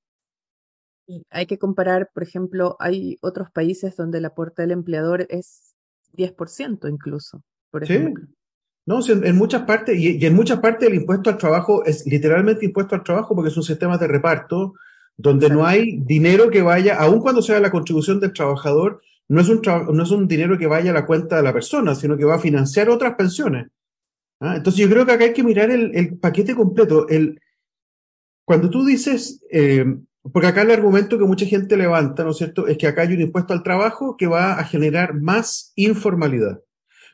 Hay 1.31 1.47
que 1.47 1.59
comparar, 1.59 2.11
por 2.13 2.23
ejemplo, 2.23 2.77
hay 2.81 3.17
otros 3.23 3.51
países 3.51 3.97
donde 3.97 4.19
el 4.19 4.27
aporte 4.27 4.61
del 4.61 4.73
empleador 4.73 5.27
es 5.31 5.75
10% 6.19 6.87
incluso, 6.87 7.43
por 7.71 7.85
ejemplo. 7.85 8.27
Sí. 8.27 8.35
No, 8.85 9.01
en, 9.09 9.25
en 9.25 9.37
muchas 9.37 9.63
partes, 9.63 9.99
y, 9.99 10.19
y, 10.19 10.27
en 10.27 10.35
muchas 10.35 10.61
partes 10.61 10.87
el 10.87 10.97
impuesto 10.97 11.31
al 11.31 11.39
trabajo 11.39 11.83
es 11.87 12.05
literalmente 12.05 12.67
impuesto 12.67 12.95
al 12.95 13.05
trabajo 13.05 13.35
porque 13.35 13.49
es 13.49 13.57
un 13.57 13.63
sistema 13.63 13.97
de 13.97 14.07
reparto 14.07 14.75
donde 15.17 15.49
no 15.49 15.65
hay 15.65 15.99
dinero 16.01 16.51
que 16.51 16.61
vaya, 16.61 16.97
aun 16.97 17.21
cuando 17.21 17.41
sea 17.41 17.59
la 17.59 17.71
contribución 17.71 18.21
del 18.21 18.35
trabajador, 18.35 19.01
no 19.31 19.41
es 19.41 19.49
un, 19.49 19.63
no 19.63 20.03
es 20.03 20.11
un 20.11 20.27
dinero 20.27 20.59
que 20.59 20.67
vaya 20.67 20.91
a 20.91 20.95
la 20.95 21.07
cuenta 21.07 21.37
de 21.37 21.45
la 21.45 21.53
persona, 21.53 21.95
sino 21.95 22.17
que 22.17 22.25
va 22.25 22.35
a 22.35 22.41
financiar 22.41 22.91
otras 22.91 23.15
pensiones. 23.15 23.69
¿Ah? 24.41 24.57
Entonces 24.57 24.81
yo 24.81 24.91
creo 24.91 25.07
que 25.07 25.13
acá 25.13 25.25
hay 25.25 25.33
que 25.33 25.45
mirar 25.45 25.71
el, 25.71 26.19
paquete 26.19 26.57
completo. 26.57 27.07
El, 27.09 27.41
cuando 28.45 28.69
tú 28.69 28.85
dices, 28.85 29.41
eh, 29.53 29.85
porque 30.33 30.49
acá 30.49 30.63
el 30.63 30.73
argumento 30.73 31.17
que 31.17 31.27
mucha 31.27 31.47
gente 31.47 31.77
levanta, 31.77 32.25
¿no 32.25 32.31
es 32.31 32.39
cierto?, 32.39 32.67
es 32.67 32.77
que 32.77 32.89
acá 32.89 33.03
hay 33.03 33.15
un 33.15 33.21
impuesto 33.21 33.53
al 33.53 33.63
trabajo 33.63 34.17
que 34.17 34.27
va 34.27 34.55
a 34.55 34.65
generar 34.65 35.15
más 35.15 35.73
informalidad. 35.77 36.61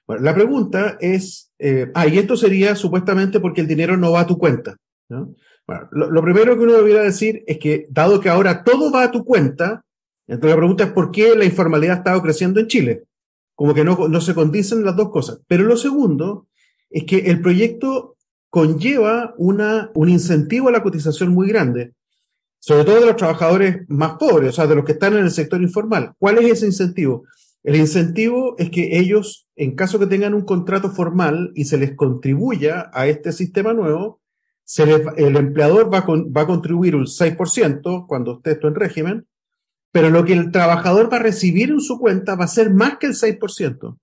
Bueno, 0.07 0.23
la 0.23 0.35
pregunta 0.35 0.97
es, 1.03 1.53
eh, 1.59 1.91
ah, 1.95 2.07
y 2.07 2.17
esto 2.17 2.39
sería 2.39 2.77
supuestamente 2.77 3.41
porque 3.41 3.61
el 3.61 3.67
dinero 3.67 3.99
no 3.99 4.13
va 4.13 4.21
a 4.21 4.27
tu 4.27 4.39
cuenta. 4.39 4.75
lo, 5.11 6.11
lo, 6.11 6.23
primero 6.23 6.57
que 6.57 6.63
uno 6.63 6.73
debiera 6.73 7.03
decir 7.03 7.45
es 7.47 7.59
que, 7.59 7.87
dado 7.91 8.21
que 8.21 8.31
ahora 8.31 8.65
todo 8.65 8.91
va 8.91 9.03
a 9.03 9.11
tu 9.11 9.23
cuenta, 9.23 9.83
entonces 10.27 10.51
la 10.51 10.57
pregunta 10.57 10.85
es 10.85 10.91
por 10.91 11.11
qué 11.11 11.35
la 11.37 11.45
informalidad 11.45 11.95
ha 11.95 11.99
estado 11.99 12.23
creciendo 12.23 12.61
en 12.61 12.67
Chile. 12.67 13.05
Como 13.55 13.75
que 13.75 13.85
no, 13.85 14.09
no 14.09 14.21
se 14.21 14.35
condicen 14.35 14.85
las 14.85 14.97
dos 14.97 15.11
cosas. 15.11 15.41
Pero 15.47 15.65
lo 15.65 15.77
segundo 15.77 16.47
es 16.91 17.05
que 17.05 17.19
el 17.31 17.41
proyecto 17.41 18.17
conlleva 18.51 19.35
una, 19.39 19.91
un 19.95 20.09
incentivo 20.09 20.69
a 20.69 20.73
la 20.73 20.83
cotización 20.83 21.31
muy 21.31 21.49
grande, 21.49 21.93
sobre 22.59 22.85
todo 22.85 23.01
de 23.01 23.07
los 23.07 23.17
trabajadores 23.17 23.89
más 23.89 24.15
pobres, 24.15 24.51
o 24.51 24.53
sea, 24.53 24.67
de 24.67 24.75
los 24.75 24.85
que 24.85 24.93
están 24.93 25.15
en 25.15 25.25
el 25.25 25.31
sector 25.31 25.61
informal. 25.63 26.13
¿Cuál 26.19 26.39
es 26.39 26.53
ese 26.53 26.67
incentivo? 26.67 27.25
El 27.63 27.77
incentivo 27.77 28.55
es 28.59 28.71
que 28.71 28.99
ellos, 28.99 29.49
en 29.57 29.75
caso 29.75 29.99
que 29.99 30.07
tengan 30.07 30.35
un 30.35 30.43
contrato 30.43 30.91
formal 30.91 31.51
y 31.55 31.65
se 31.65 31.79
les 31.79 31.95
contribuya 31.95 32.91
a 32.93 33.09
este 33.09 33.33
sistema 33.33 33.73
nuevo, 33.73 34.21
el 35.17 35.37
empleador 35.37 35.93
va, 35.93 36.05
va 36.07 36.43
a 36.43 36.47
contribuir 36.47 36.97
un 36.97 37.07
6% 37.07 38.07
cuando 38.07 38.37
esté 38.37 38.53
esto 38.53 38.69
en 38.69 38.75
régimen, 38.75 39.27
pero 39.97 40.11
lo 40.11 40.27
que 40.27 40.35
el 40.35 40.53
trabajador 40.53 41.11
va 41.11 41.17
a 41.17 41.23
recibir 41.23 41.71
en 41.71 41.81
su 41.81 41.99
cuenta 41.99 42.35
va 42.35 42.45
a 42.45 42.49
ser 42.49 42.71
más 42.71 42.99
que 42.99 43.07
el 43.07 43.15
6%, 43.15 43.97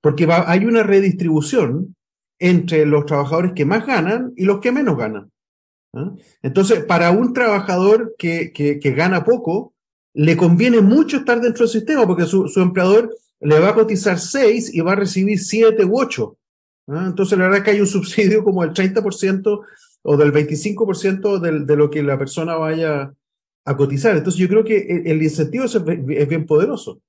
porque 0.00 0.26
va, 0.26 0.50
hay 0.50 0.64
una 0.64 0.82
redistribución 0.82 1.94
entre 2.40 2.84
los 2.84 3.06
trabajadores 3.06 3.52
que 3.54 3.64
más 3.64 3.86
ganan 3.86 4.32
y 4.36 4.46
los 4.46 4.58
que 4.58 4.72
menos 4.72 4.98
ganan. 4.98 5.30
¿eh? 5.94 6.10
Entonces, 6.42 6.84
para 6.86 7.12
un 7.12 7.34
trabajador 7.34 8.16
que, 8.18 8.50
que, 8.52 8.80
que, 8.80 8.90
gana 8.90 9.22
poco, 9.22 9.74
le 10.12 10.36
conviene 10.36 10.80
mucho 10.80 11.18
estar 11.18 11.40
dentro 11.40 11.66
del 11.66 11.72
sistema, 11.72 12.04
porque 12.04 12.24
su, 12.24 12.48
su 12.48 12.60
empleador 12.60 13.08
le 13.38 13.60
va 13.60 13.68
a 13.68 13.74
cotizar 13.74 14.18
6 14.18 14.74
y 14.74 14.80
va 14.80 14.94
a 14.94 14.96
recibir 14.96 15.38
7 15.38 15.84
u 15.84 16.00
8. 16.00 16.36
¿eh? 16.88 16.92
Entonces, 17.06 17.38
la 17.38 17.44
verdad 17.44 17.58
es 17.58 17.64
que 17.64 17.70
hay 17.70 17.80
un 17.80 17.86
subsidio 17.96 18.42
como 18.42 18.62
del 18.62 18.74
30% 18.74 19.60
o 20.02 20.16
del 20.16 20.32
25% 20.32 21.38
de, 21.38 21.60
de 21.64 21.76
lo 21.76 21.88
que 21.88 22.02
la 22.02 22.18
persona 22.18 22.56
vaya 22.56 23.12
a 23.68 23.76
cotizar. 23.76 24.16
Entonces 24.16 24.40
yo 24.40 24.48
creo 24.48 24.64
que 24.64 25.02
el 25.04 25.22
incentivo 25.22 25.64
es, 25.64 25.74
es 25.74 26.28
bien 26.28 26.46
poderoso. 26.46 27.02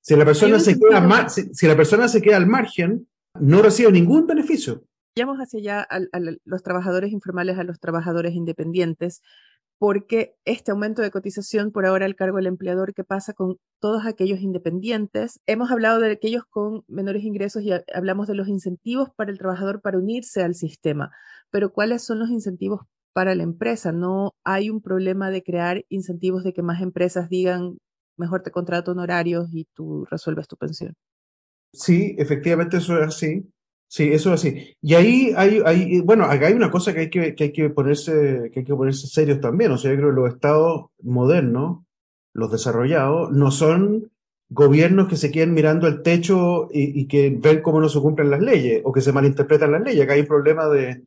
Si 0.00 0.16
la 0.16 0.24
persona 0.24 0.58
se 0.58 0.78
queda 0.78 1.00
mar, 1.00 1.30
si, 1.30 1.54
si, 1.54 1.66
la 1.68 1.76
persona 1.76 2.08
se 2.08 2.20
queda 2.20 2.36
al 2.36 2.46
margen, 2.46 3.06
no 3.38 3.62
recibe 3.62 3.92
ningún 3.92 4.26
beneficio. 4.26 4.82
Vayamos 5.14 5.38
hacia 5.38 5.60
allá 5.60 5.86
a, 5.88 5.96
a, 5.96 6.20
los 6.44 6.62
trabajadores 6.62 7.12
informales, 7.12 7.58
a 7.58 7.64
los 7.64 7.78
trabajadores 7.78 8.34
independientes, 8.34 9.22
porque 9.78 10.34
este 10.44 10.72
aumento 10.72 11.00
de 11.00 11.12
cotización 11.12 11.70
por 11.70 11.86
ahora 11.86 12.06
al 12.06 12.16
cargo 12.16 12.38
del 12.38 12.46
empleador, 12.46 12.92
¿qué 12.92 13.04
pasa 13.04 13.32
con 13.32 13.58
todos 13.78 14.04
aquellos 14.04 14.40
independientes? 14.40 15.38
Hemos 15.46 15.70
hablado 15.70 16.00
de 16.00 16.10
aquellos 16.10 16.44
con 16.44 16.82
menores 16.88 17.22
ingresos 17.22 17.62
y 17.62 17.70
hablamos 17.94 18.26
de 18.26 18.34
los 18.34 18.48
incentivos 18.48 19.10
para 19.14 19.30
el 19.30 19.38
trabajador 19.38 19.80
para 19.80 19.98
unirse 19.98 20.42
al 20.42 20.56
sistema, 20.56 21.12
pero 21.50 21.72
¿cuáles 21.72 22.02
son 22.02 22.18
los 22.18 22.30
incentivos 22.30 22.80
para 23.12 23.34
la 23.34 23.42
empresa. 23.42 23.92
No 23.92 24.34
hay 24.44 24.70
un 24.70 24.80
problema 24.80 25.30
de 25.30 25.42
crear 25.42 25.84
incentivos 25.88 26.44
de 26.44 26.52
que 26.52 26.62
más 26.62 26.80
empresas 26.80 27.28
digan, 27.28 27.78
mejor 28.16 28.42
te 28.42 28.50
contrato 28.50 28.92
honorarios 28.92 29.48
y 29.52 29.66
tú 29.74 30.06
resuelves 30.10 30.48
tu 30.48 30.56
pensión. 30.56 30.94
Sí, 31.72 32.14
efectivamente 32.18 32.78
eso 32.78 33.00
es 33.00 33.08
así. 33.08 33.46
Sí, 33.88 34.12
eso 34.12 34.32
es 34.32 34.40
así. 34.40 34.76
Y 34.80 34.94
ahí 34.94 35.32
hay, 35.36 36.00
bueno, 36.02 36.24
acá 36.24 36.46
hay 36.46 36.52
una 36.52 36.70
cosa 36.70 36.94
que 36.94 37.00
hay 37.00 37.10
que, 37.10 37.34
que 37.34 37.44
hay 37.44 37.52
que 37.52 37.70
ponerse, 37.70 38.50
que 38.52 38.60
hay 38.60 38.64
que 38.64 38.74
ponerse 38.74 39.08
serios 39.08 39.40
también. 39.40 39.72
O 39.72 39.78
sea, 39.78 39.90
yo 39.90 39.96
creo 39.96 40.10
que 40.10 40.20
los 40.20 40.32
estados 40.32 40.86
modernos, 41.02 41.84
los 42.32 42.52
desarrollados, 42.52 43.32
no 43.32 43.50
son 43.50 44.10
gobiernos 44.48 45.08
que 45.08 45.16
se 45.16 45.30
queden 45.30 45.54
mirando 45.54 45.86
el 45.86 46.02
techo 46.02 46.68
y, 46.72 47.06
que 47.06 47.30
ven 47.30 47.62
cómo 47.62 47.80
no 47.80 47.88
se 47.88 48.00
cumplen 48.00 48.30
las 48.30 48.40
leyes 48.40 48.82
o 48.84 48.92
que 48.92 49.00
se 49.00 49.12
malinterpretan 49.12 49.72
las 49.72 49.82
leyes. 49.82 50.04
Acá 50.04 50.14
hay 50.14 50.20
un 50.20 50.26
problema 50.26 50.68
de, 50.68 51.02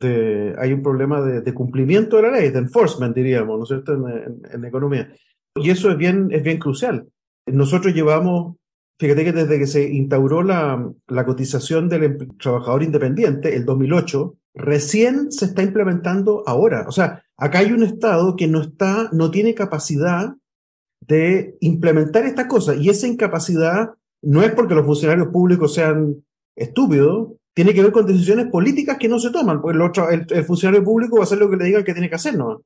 de 0.00 0.54
hay 0.58 0.72
un 0.72 0.82
problema 0.82 1.20
de, 1.20 1.54
cumplimiento 1.54 2.16
de 2.16 2.22
la 2.22 2.30
ley, 2.30 2.50
de 2.50 2.58
enforcement, 2.58 3.14
diríamos, 3.14 3.56
¿no 3.58 3.64
es 3.64 3.68
cierto?, 3.68 3.94
en, 3.94 4.40
en, 4.52 4.64
economía. 4.64 5.12
Y 5.54 5.70
eso 5.70 5.90
es 5.90 5.96
bien, 5.96 6.28
es 6.30 6.42
bien 6.42 6.58
crucial. 6.58 7.08
Nosotros 7.46 7.94
llevamos, 7.94 8.56
fíjate 8.98 9.24
que 9.24 9.32
desde 9.32 9.58
que 9.58 9.66
se 9.66 9.88
instauró 9.88 10.42
la, 10.42 10.90
la 11.08 11.26
cotización 11.26 11.88
del 11.88 12.28
trabajador 12.38 12.82
independiente, 12.82 13.56
el 13.56 13.64
2008, 13.64 14.36
recién 14.54 15.32
se 15.32 15.46
está 15.46 15.62
implementando 15.62 16.42
ahora. 16.46 16.84
O 16.88 16.92
sea, 16.92 17.22
acá 17.36 17.60
hay 17.60 17.72
un 17.72 17.82
Estado 17.82 18.36
que 18.36 18.46
no 18.46 18.60
está, 18.60 19.08
no 19.12 19.30
tiene 19.30 19.54
capacidad 19.54 20.34
de 21.00 21.56
implementar 21.60 22.26
esta 22.26 22.48
cosa. 22.48 22.74
Y 22.74 22.88
esa 22.88 23.06
incapacidad 23.06 23.94
no 24.22 24.42
es 24.42 24.52
porque 24.52 24.74
los 24.74 24.86
funcionarios 24.86 25.28
públicos 25.28 25.74
sean 25.74 26.24
estúpidos, 26.56 27.32
tiene 27.58 27.74
que 27.74 27.82
ver 27.82 27.90
con 27.90 28.06
decisiones 28.06 28.46
políticas 28.52 28.98
que 28.98 29.08
no 29.08 29.18
se 29.18 29.30
toman, 29.30 29.60
porque 29.60 29.76
el, 30.12 30.26
el, 30.30 30.44
funcionario 30.44 30.84
público 30.84 31.16
va 31.16 31.22
a 31.22 31.24
hacer 31.24 31.38
lo 31.38 31.50
que 31.50 31.56
le 31.56 31.64
digan 31.64 31.82
que 31.82 31.92
tiene 31.92 32.08
que 32.08 32.14
hacer, 32.14 32.38
¿no? 32.38 32.62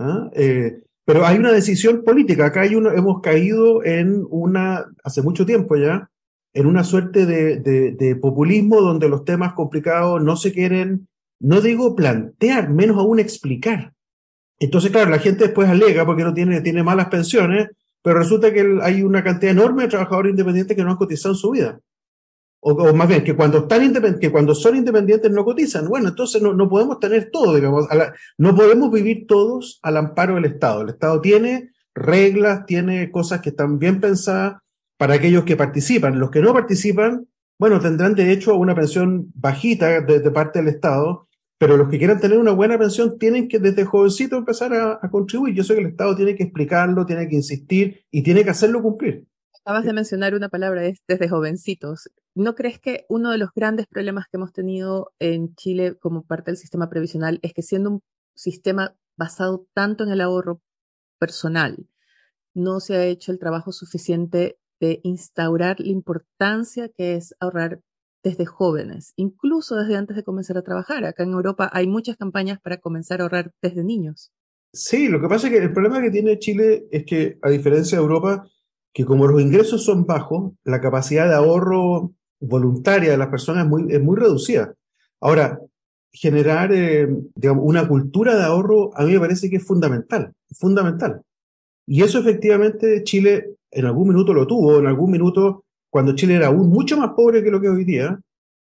¿Ah? 0.00 0.28
Eh, 0.34 0.80
pero 1.04 1.24
hay 1.24 1.38
una 1.38 1.52
decisión 1.52 2.02
política. 2.02 2.46
Acá 2.46 2.62
hay 2.62 2.74
uno, 2.74 2.90
hemos 2.90 3.20
caído 3.20 3.84
en 3.84 4.26
una, 4.28 4.84
hace 5.04 5.22
mucho 5.22 5.46
tiempo 5.46 5.76
ya, 5.76 6.10
en 6.52 6.66
una 6.66 6.82
suerte 6.82 7.24
de, 7.24 7.60
de, 7.60 7.92
de, 7.92 8.16
populismo 8.16 8.80
donde 8.80 9.08
los 9.08 9.24
temas 9.24 9.52
complicados 9.52 10.20
no 10.20 10.34
se 10.34 10.50
quieren, 10.50 11.06
no 11.38 11.60
digo 11.60 11.94
plantear, 11.94 12.68
menos 12.70 12.96
aún 12.96 13.20
explicar. 13.20 13.92
Entonces, 14.58 14.90
claro, 14.90 15.08
la 15.08 15.20
gente 15.20 15.44
después 15.44 15.68
alega 15.68 16.04
porque 16.04 16.24
no 16.24 16.34
tiene, 16.34 16.62
tiene 16.62 16.82
malas 16.82 17.10
pensiones, 17.10 17.68
pero 18.02 18.18
resulta 18.18 18.52
que 18.52 18.80
hay 18.82 19.04
una 19.04 19.22
cantidad 19.22 19.52
enorme 19.52 19.84
de 19.84 19.90
trabajadores 19.90 20.30
independientes 20.30 20.76
que 20.76 20.82
no 20.82 20.90
han 20.90 20.96
cotizado 20.96 21.32
en 21.32 21.38
su 21.38 21.52
vida. 21.52 21.78
O, 22.60 22.72
o 22.72 22.94
más 22.94 23.08
bien, 23.08 23.22
que 23.22 23.36
cuando, 23.36 23.58
están 23.58 24.18
que 24.18 24.32
cuando 24.32 24.54
son 24.54 24.76
independientes 24.76 25.30
no 25.30 25.44
cotizan. 25.44 25.88
Bueno, 25.88 26.08
entonces 26.08 26.42
no, 26.42 26.52
no 26.52 26.68
podemos 26.68 26.98
tener 26.98 27.30
todo, 27.30 27.54
digamos, 27.54 27.86
la, 27.94 28.14
no 28.38 28.54
podemos 28.54 28.90
vivir 28.90 29.26
todos 29.26 29.78
al 29.82 29.96
amparo 29.96 30.34
del 30.34 30.46
Estado. 30.46 30.82
El 30.82 30.90
Estado 30.90 31.20
tiene 31.20 31.70
reglas, 31.94 32.66
tiene 32.66 33.10
cosas 33.10 33.40
que 33.40 33.50
están 33.50 33.78
bien 33.78 34.00
pensadas 34.00 34.56
para 34.96 35.14
aquellos 35.14 35.44
que 35.44 35.56
participan. 35.56 36.18
Los 36.18 36.30
que 36.30 36.40
no 36.40 36.52
participan, 36.52 37.26
bueno, 37.58 37.80
tendrán 37.80 38.14
derecho 38.14 38.52
a 38.52 38.56
una 38.56 38.74
pensión 38.74 39.30
bajita 39.34 40.00
de, 40.00 40.20
de 40.20 40.30
parte 40.30 40.58
del 40.58 40.68
Estado, 40.68 41.28
pero 41.58 41.76
los 41.76 41.88
que 41.88 41.98
quieran 41.98 42.20
tener 42.20 42.38
una 42.38 42.52
buena 42.52 42.78
pensión 42.78 43.18
tienen 43.18 43.48
que 43.48 43.58
desde 43.58 43.84
jovencito 43.84 44.36
empezar 44.36 44.74
a, 44.74 44.98
a, 45.00 45.10
contribuir. 45.10 45.54
Yo 45.54 45.64
sé 45.64 45.74
que 45.74 45.80
el 45.80 45.88
Estado 45.88 46.14
tiene 46.14 46.34
que 46.34 46.44
explicarlo, 46.44 47.06
tiene 47.06 47.28
que 47.28 47.36
insistir 47.36 48.04
y 48.10 48.22
tiene 48.22 48.44
que 48.44 48.50
hacerlo 48.50 48.82
cumplir. 48.82 49.26
Acabas 49.64 49.84
de 49.84 49.92
mencionar 49.92 50.34
una 50.34 50.48
palabra, 50.48 50.84
es 50.84 51.00
desde 51.08 51.28
jovencitos. 51.28 52.10
¿No 52.36 52.54
crees 52.54 52.78
que 52.78 53.06
uno 53.08 53.30
de 53.30 53.38
los 53.38 53.48
grandes 53.56 53.86
problemas 53.86 54.26
que 54.26 54.36
hemos 54.36 54.52
tenido 54.52 55.14
en 55.18 55.54
Chile 55.54 55.96
como 55.98 56.26
parte 56.26 56.50
del 56.50 56.58
sistema 56.58 56.90
previsional 56.90 57.38
es 57.40 57.54
que 57.54 57.62
siendo 57.62 57.90
un 57.90 58.02
sistema 58.34 58.94
basado 59.16 59.66
tanto 59.72 60.04
en 60.04 60.10
el 60.10 60.20
ahorro 60.20 60.60
personal, 61.18 61.86
no 62.52 62.80
se 62.80 62.94
ha 62.94 63.06
hecho 63.06 63.32
el 63.32 63.38
trabajo 63.38 63.72
suficiente 63.72 64.58
de 64.80 65.00
instaurar 65.02 65.80
la 65.80 65.88
importancia 65.88 66.90
que 66.90 67.14
es 67.14 67.34
ahorrar 67.40 67.80
desde 68.22 68.44
jóvenes, 68.44 69.14
incluso 69.16 69.76
desde 69.76 69.96
antes 69.96 70.14
de 70.14 70.22
comenzar 70.22 70.58
a 70.58 70.62
trabajar. 70.62 71.06
Acá 71.06 71.22
en 71.22 71.32
Europa 71.32 71.70
hay 71.72 71.86
muchas 71.86 72.18
campañas 72.18 72.60
para 72.60 72.76
comenzar 72.76 73.20
a 73.20 73.22
ahorrar 73.22 73.54
desde 73.62 73.82
niños. 73.82 74.30
Sí, 74.74 75.08
lo 75.08 75.22
que 75.22 75.28
pasa 75.28 75.46
es 75.46 75.54
que 75.54 75.60
el 75.60 75.72
problema 75.72 76.02
que 76.02 76.10
tiene 76.10 76.38
Chile 76.38 76.86
es 76.90 77.06
que, 77.06 77.38
a 77.40 77.48
diferencia 77.48 77.96
de 77.96 78.04
Europa, 78.04 78.46
que 78.92 79.06
como 79.06 79.26
los 79.26 79.40
ingresos 79.40 79.86
son 79.86 80.04
bajos, 80.04 80.52
la 80.64 80.82
capacidad 80.82 81.26
de 81.26 81.34
ahorro 81.34 82.12
voluntaria 82.40 83.10
de 83.10 83.16
las 83.16 83.28
personas 83.28 83.64
es 83.64 83.70
muy, 83.70 83.92
es 83.92 84.02
muy 84.02 84.16
reducida. 84.16 84.74
Ahora, 85.20 85.60
generar 86.12 86.72
eh, 86.72 87.08
una 87.54 87.86
cultura 87.86 88.36
de 88.36 88.44
ahorro 88.44 88.90
a 88.96 89.04
mí 89.04 89.12
me 89.12 89.20
parece 89.20 89.50
que 89.50 89.56
es 89.56 89.64
fundamental, 89.66 90.32
fundamental. 90.58 91.22
Y 91.86 92.02
eso 92.02 92.18
efectivamente 92.18 93.02
Chile 93.04 93.56
en 93.70 93.86
algún 93.86 94.08
minuto 94.08 94.32
lo 94.32 94.46
tuvo, 94.46 94.78
en 94.78 94.86
algún 94.86 95.10
minuto 95.10 95.64
cuando 95.90 96.14
Chile 96.14 96.34
era 96.34 96.48
aún 96.48 96.68
mucho 96.68 96.96
más 96.96 97.10
pobre 97.14 97.42
que 97.42 97.50
lo 97.50 97.60
que 97.60 97.68
hoy 97.68 97.84
día, 97.84 98.18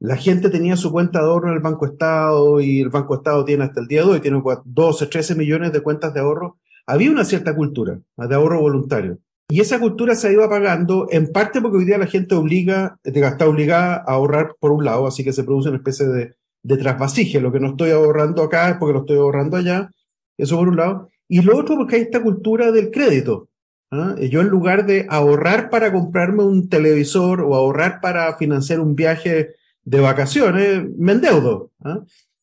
la 0.00 0.16
gente 0.16 0.50
tenía 0.50 0.76
su 0.76 0.92
cuenta 0.92 1.20
de 1.20 1.26
ahorro 1.26 1.48
en 1.48 1.54
el 1.54 1.60
Banco 1.60 1.86
Estado 1.86 2.60
y 2.60 2.80
el 2.80 2.88
Banco 2.88 3.16
Estado 3.16 3.44
tiene 3.44 3.64
hasta 3.64 3.80
el 3.80 3.88
día 3.88 4.02
de 4.02 4.08
hoy, 4.08 4.20
tiene 4.20 4.40
12, 4.64 5.06
13 5.06 5.34
millones 5.34 5.72
de 5.72 5.80
cuentas 5.80 6.14
de 6.14 6.20
ahorro. 6.20 6.58
Había 6.86 7.10
una 7.10 7.24
cierta 7.24 7.54
cultura 7.54 8.00
de 8.16 8.34
ahorro 8.34 8.60
voluntario. 8.60 9.18
Y 9.50 9.60
esa 9.60 9.80
cultura 9.80 10.14
se 10.14 10.28
ha 10.28 10.32
ido 10.32 10.44
apagando, 10.44 11.08
en 11.10 11.32
parte 11.32 11.60
porque 11.60 11.78
hoy 11.78 11.84
día 11.86 11.96
la 11.96 12.06
gente 12.06 12.34
obliga, 12.34 12.98
está 13.02 13.48
obligada 13.48 13.96
a 14.06 14.12
ahorrar 14.12 14.56
por 14.60 14.72
un 14.72 14.84
lado, 14.84 15.06
así 15.06 15.24
que 15.24 15.32
se 15.32 15.42
produce 15.42 15.70
una 15.70 15.78
especie 15.78 16.06
de, 16.06 16.34
de 16.62 16.76
trasvasije. 16.76 17.40
Lo 17.40 17.50
que 17.50 17.60
no 17.60 17.70
estoy 17.70 17.90
ahorrando 17.90 18.42
acá 18.42 18.68
es 18.70 18.76
porque 18.76 18.92
lo 18.92 19.00
estoy 19.00 19.16
ahorrando 19.16 19.56
allá. 19.56 19.90
Eso 20.36 20.56
por 20.58 20.68
un 20.68 20.76
lado. 20.76 21.08
Y 21.28 21.42
lo 21.42 21.56
otro 21.56 21.76
porque 21.76 21.96
hay 21.96 22.02
esta 22.02 22.22
cultura 22.22 22.70
del 22.72 22.90
crédito. 22.90 23.48
¿ah? 23.90 24.16
Yo 24.20 24.40
en 24.40 24.48
lugar 24.48 24.86
de 24.86 25.06
ahorrar 25.08 25.70
para 25.70 25.92
comprarme 25.92 26.44
un 26.44 26.68
televisor 26.68 27.40
o 27.40 27.54
ahorrar 27.54 28.00
para 28.00 28.36
financiar 28.36 28.80
un 28.80 28.94
viaje 28.94 29.54
de 29.82 30.00
vacaciones, 30.00 30.84
me 30.96 31.12
endeudo. 31.12 31.70
¿ah? 31.84 32.00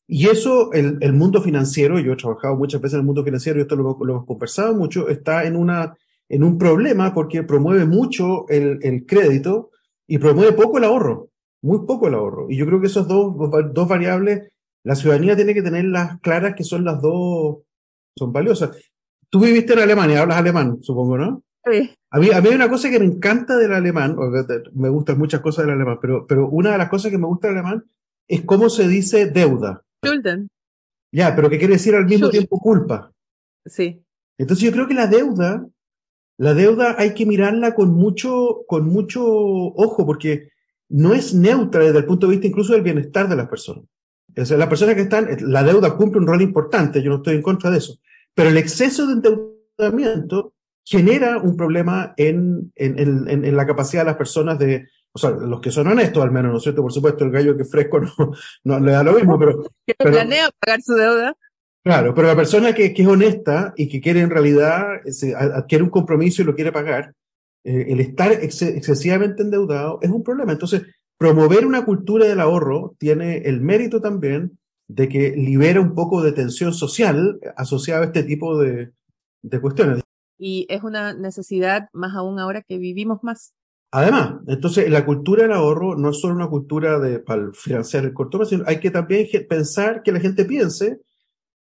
Y 0.07 0.27
eso, 0.27 0.71
el, 0.73 0.97
el, 1.01 1.13
mundo 1.13 1.41
financiero, 1.41 1.99
yo 1.99 2.13
he 2.13 2.15
trabajado 2.17 2.55
muchas 2.55 2.81
veces 2.81 2.95
en 2.95 2.99
el 3.01 3.05
mundo 3.05 3.23
financiero 3.23 3.57
y 3.57 3.63
esto 3.63 3.75
lo, 3.75 3.97
lo 3.99 4.13
hemos 4.13 4.25
conversado 4.25 4.75
mucho, 4.75 5.09
está 5.09 5.45
en, 5.45 5.55
una, 5.55 5.95
en 6.29 6.43
un 6.43 6.57
problema 6.57 7.13
porque 7.13 7.43
promueve 7.43 7.85
mucho 7.85 8.47
el, 8.49 8.79
el, 8.81 9.05
crédito 9.05 9.71
y 10.07 10.17
promueve 10.17 10.53
poco 10.53 10.77
el 10.77 10.83
ahorro, 10.83 11.29
muy 11.61 11.85
poco 11.85 12.07
el 12.07 12.15
ahorro. 12.15 12.47
Y 12.49 12.57
yo 12.57 12.65
creo 12.65 12.81
que 12.81 12.87
esos 12.87 13.07
dos, 13.07 13.35
dos 13.73 13.87
variables, 13.87 14.49
la 14.83 14.95
ciudadanía 14.95 15.35
tiene 15.35 15.53
que 15.53 15.61
tenerlas 15.61 16.19
claras 16.21 16.55
que 16.55 16.63
son 16.63 16.83
las 16.83 17.01
dos, 17.01 17.59
son 18.17 18.31
valiosas. 18.31 18.77
Tú 19.29 19.39
viviste 19.39 19.73
en 19.73 19.79
Alemania, 19.79 20.21
hablas 20.21 20.37
alemán, 20.37 20.77
supongo, 20.81 21.17
¿no? 21.17 21.43
Sí. 21.63 21.91
A 22.11 22.19
mí, 22.19 22.29
a 22.31 22.41
mí 22.41 22.49
hay 22.49 22.55
una 22.55 22.69
cosa 22.69 22.89
que 22.89 22.99
me 22.99 23.05
encanta 23.05 23.57
del 23.57 23.73
alemán, 23.73 24.15
me 24.73 24.89
gustan 24.89 25.17
muchas 25.17 25.41
cosas 25.41 25.65
del 25.65 25.75
alemán, 25.75 25.97
pero, 26.01 26.25
pero 26.27 26.47
una 26.47 26.71
de 26.71 26.77
las 26.77 26.89
cosas 26.89 27.11
que 27.11 27.17
me 27.17 27.27
gusta 27.27 27.47
del 27.47 27.57
alemán 27.57 27.83
es 28.27 28.43
cómo 28.43 28.69
se 28.69 28.87
dice 28.87 29.25
deuda. 29.27 29.83
Schulden. 30.03 30.47
Ya, 31.11 31.35
pero 31.35 31.49
que 31.49 31.57
quiere 31.57 31.73
decir 31.73 31.95
al 31.95 32.05
mismo 32.05 32.29
tiempo 32.29 32.59
culpa. 32.59 33.11
Sí. 33.65 34.03
Entonces 34.37 34.65
yo 34.65 34.71
creo 34.71 34.87
que 34.87 34.93
la 34.93 35.07
deuda, 35.07 35.65
la 36.37 36.53
deuda 36.53 36.95
hay 36.97 37.13
que 37.13 37.25
mirarla 37.25 37.75
con 37.75 37.93
mucho, 37.93 38.63
con 38.67 38.87
mucho 38.87 39.23
ojo, 39.25 40.05
porque 40.05 40.49
no 40.89 41.13
es 41.13 41.33
neutra 41.33 41.83
desde 41.83 41.99
el 41.99 42.05
punto 42.05 42.27
de 42.27 42.31
vista 42.31 42.47
incluso 42.47 42.73
del 42.73 42.81
bienestar 42.81 43.27
de 43.27 43.35
las 43.35 43.47
personas. 43.47 43.85
O 44.37 44.45
sea, 44.45 44.57
las 44.57 44.67
personas 44.67 44.95
que 44.95 45.01
están, 45.01 45.29
la 45.41 45.63
deuda 45.63 45.95
cumple 45.95 46.19
un 46.19 46.27
rol 46.27 46.41
importante, 46.41 47.01
yo 47.01 47.09
no 47.09 47.17
estoy 47.17 47.35
en 47.35 47.41
contra 47.41 47.71
de 47.71 47.77
eso, 47.77 47.97
pero 48.33 48.49
el 48.49 48.57
exceso 48.57 49.07
de 49.07 49.13
endeudamiento 49.13 50.53
genera 50.83 51.37
un 51.37 51.55
problema 51.55 52.13
en, 52.17 52.71
en, 52.75 52.99
en, 52.99 53.45
en, 53.45 53.55
la 53.55 53.65
capacidad 53.65 54.01
de 54.03 54.07
las 54.07 54.17
personas 54.17 54.59
de, 54.59 54.87
o 55.13 55.17
sea, 55.17 55.31
los 55.31 55.61
que 55.61 55.71
son 55.71 55.87
honestos 55.87 56.21
al 56.21 56.31
menos, 56.31 56.51
¿no 56.51 56.57
es 56.57 56.63
cierto? 56.63 56.81
Por 56.81 56.91
supuesto, 56.91 57.23
el 57.23 57.31
gallo 57.31 57.55
que 57.55 57.63
es 57.63 57.71
fresco 57.71 57.99
no, 58.17 58.33
no 58.65 58.79
le 58.79 58.91
da 58.91 59.03
lo 59.03 59.13
mismo, 59.13 59.39
pero... 59.39 59.63
Que 59.87 59.95
planea 59.97 60.49
pagar 60.59 60.81
su 60.81 60.93
deuda. 60.93 61.35
Claro, 61.85 62.15
pero 62.15 62.27
la 62.27 62.35
persona 62.35 62.73
que, 62.73 62.95
que, 62.95 63.03
es 63.03 63.07
honesta 63.07 63.71
y 63.77 63.87
que 63.87 64.01
quiere 64.01 64.21
en 64.21 64.31
realidad, 64.31 65.03
se, 65.05 65.35
adquiere 65.35 65.83
un 65.83 65.91
compromiso 65.91 66.41
y 66.41 66.45
lo 66.45 66.55
quiere 66.55 66.71
pagar, 66.71 67.13
eh, 67.63 67.85
el 67.89 67.99
estar 67.99 68.31
ex 68.31 68.63
excesivamente 68.63 69.43
endeudado 69.43 69.99
es 70.01 70.09
un 70.09 70.23
problema. 70.23 70.51
Entonces, 70.51 70.81
promover 71.19 71.63
una 71.63 71.85
cultura 71.85 72.25
del 72.25 72.39
ahorro 72.39 72.95
tiene 72.97 73.37
el 73.37 73.61
mérito 73.61 74.01
también 74.01 74.57
de 74.87 75.07
que 75.07 75.35
libera 75.35 75.79
un 75.79 75.93
poco 75.93 76.23
de 76.23 76.31
tensión 76.31 76.73
social 76.73 77.39
asociada 77.55 78.01
a 78.01 78.05
este 78.05 78.23
tipo 78.23 78.57
de, 78.57 78.91
de 79.43 79.61
cuestiones. 79.61 80.01
Y 80.39 80.65
es 80.69 80.81
una 80.81 81.13
necesidad 81.13 81.89
más 81.93 82.15
aún 82.15 82.39
ahora 82.39 82.63
que 82.63 82.79
vivimos 82.79 83.19
más. 83.21 83.53
Además, 83.91 84.37
entonces 84.47 84.89
la 84.89 85.05
cultura 85.05 85.43
del 85.43 85.53
ahorro 85.53 85.95
no 85.95 86.09
es 86.09 86.19
solo 86.19 86.33
una 86.33 86.49
cultura 86.49 86.97
de 86.97 87.19
para 87.19 87.51
financiar 87.53 88.05
el 88.05 88.13
corto 88.13 88.39
plazo, 88.39 88.49
sino 88.49 88.63
hay 88.65 88.79
que 88.79 88.89
también 88.89 89.27
pensar 89.47 90.01
que 90.01 90.11
la 90.11 90.19
gente 90.19 90.45
piense, 90.45 90.99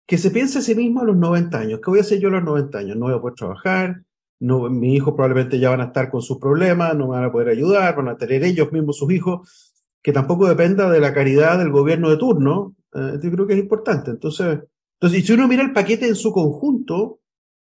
que 0.06 0.18
se 0.18 0.30
piense 0.30 0.58
a 0.58 0.62
sí 0.62 0.74
mismo 0.74 1.00
a 1.00 1.04
los 1.04 1.16
90 1.16 1.58
años. 1.58 1.80
¿Qué 1.82 1.90
voy 1.90 1.98
a 1.98 2.02
hacer 2.02 2.20
yo 2.20 2.28
a 2.28 2.32
los 2.32 2.44
90 2.44 2.78
años? 2.78 2.96
No 2.96 3.06
voy 3.06 3.14
a 3.14 3.20
poder 3.20 3.34
trabajar, 3.34 4.02
no, 4.38 4.68
mis 4.68 4.96
hijos 4.96 5.14
probablemente 5.14 5.58
ya 5.58 5.70
van 5.70 5.80
a 5.80 5.86
estar 5.86 6.10
con 6.10 6.22
sus 6.22 6.38
problemas, 6.38 6.94
no 6.96 7.08
van 7.08 7.24
a 7.24 7.32
poder 7.32 7.48
ayudar, 7.48 7.96
van 7.96 8.08
a 8.08 8.16
tener 8.16 8.44
ellos 8.44 8.70
mismos 8.70 8.98
sus 8.98 9.10
hijos, 9.12 9.74
que 10.02 10.12
tampoco 10.12 10.46
dependa 10.46 10.90
de 10.90 11.00
la 11.00 11.12
caridad 11.12 11.58
del 11.58 11.70
gobierno 11.70 12.10
de 12.10 12.16
turno, 12.16 12.74
eh, 12.94 13.18
yo 13.22 13.30
creo 13.30 13.46
que 13.46 13.54
es 13.54 13.58
importante. 13.58 14.10
Entonces, 14.10 14.60
Entonces, 15.00 15.26
si 15.26 15.32
uno 15.32 15.48
mira 15.48 15.62
el 15.62 15.72
paquete 15.72 16.06
en 16.06 16.14
su 16.14 16.32
conjunto, 16.32 17.20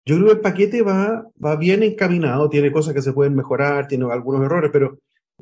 yo 0.05 0.17
creo 0.17 0.27
que 0.29 0.33
el 0.35 0.41
paquete 0.41 0.83
va, 0.83 1.27
va 1.45 1.57
bien 1.57 1.83
encaminado, 1.83 2.49
tiene 2.49 2.73
cosas 2.73 2.95
que 2.95 3.03
se 3.03 3.13
pueden 3.13 3.35
mejorar, 3.35 3.87
tiene 3.89 4.11
algunos 4.11 4.43
errores, 4.43 4.71
pero 4.73 4.99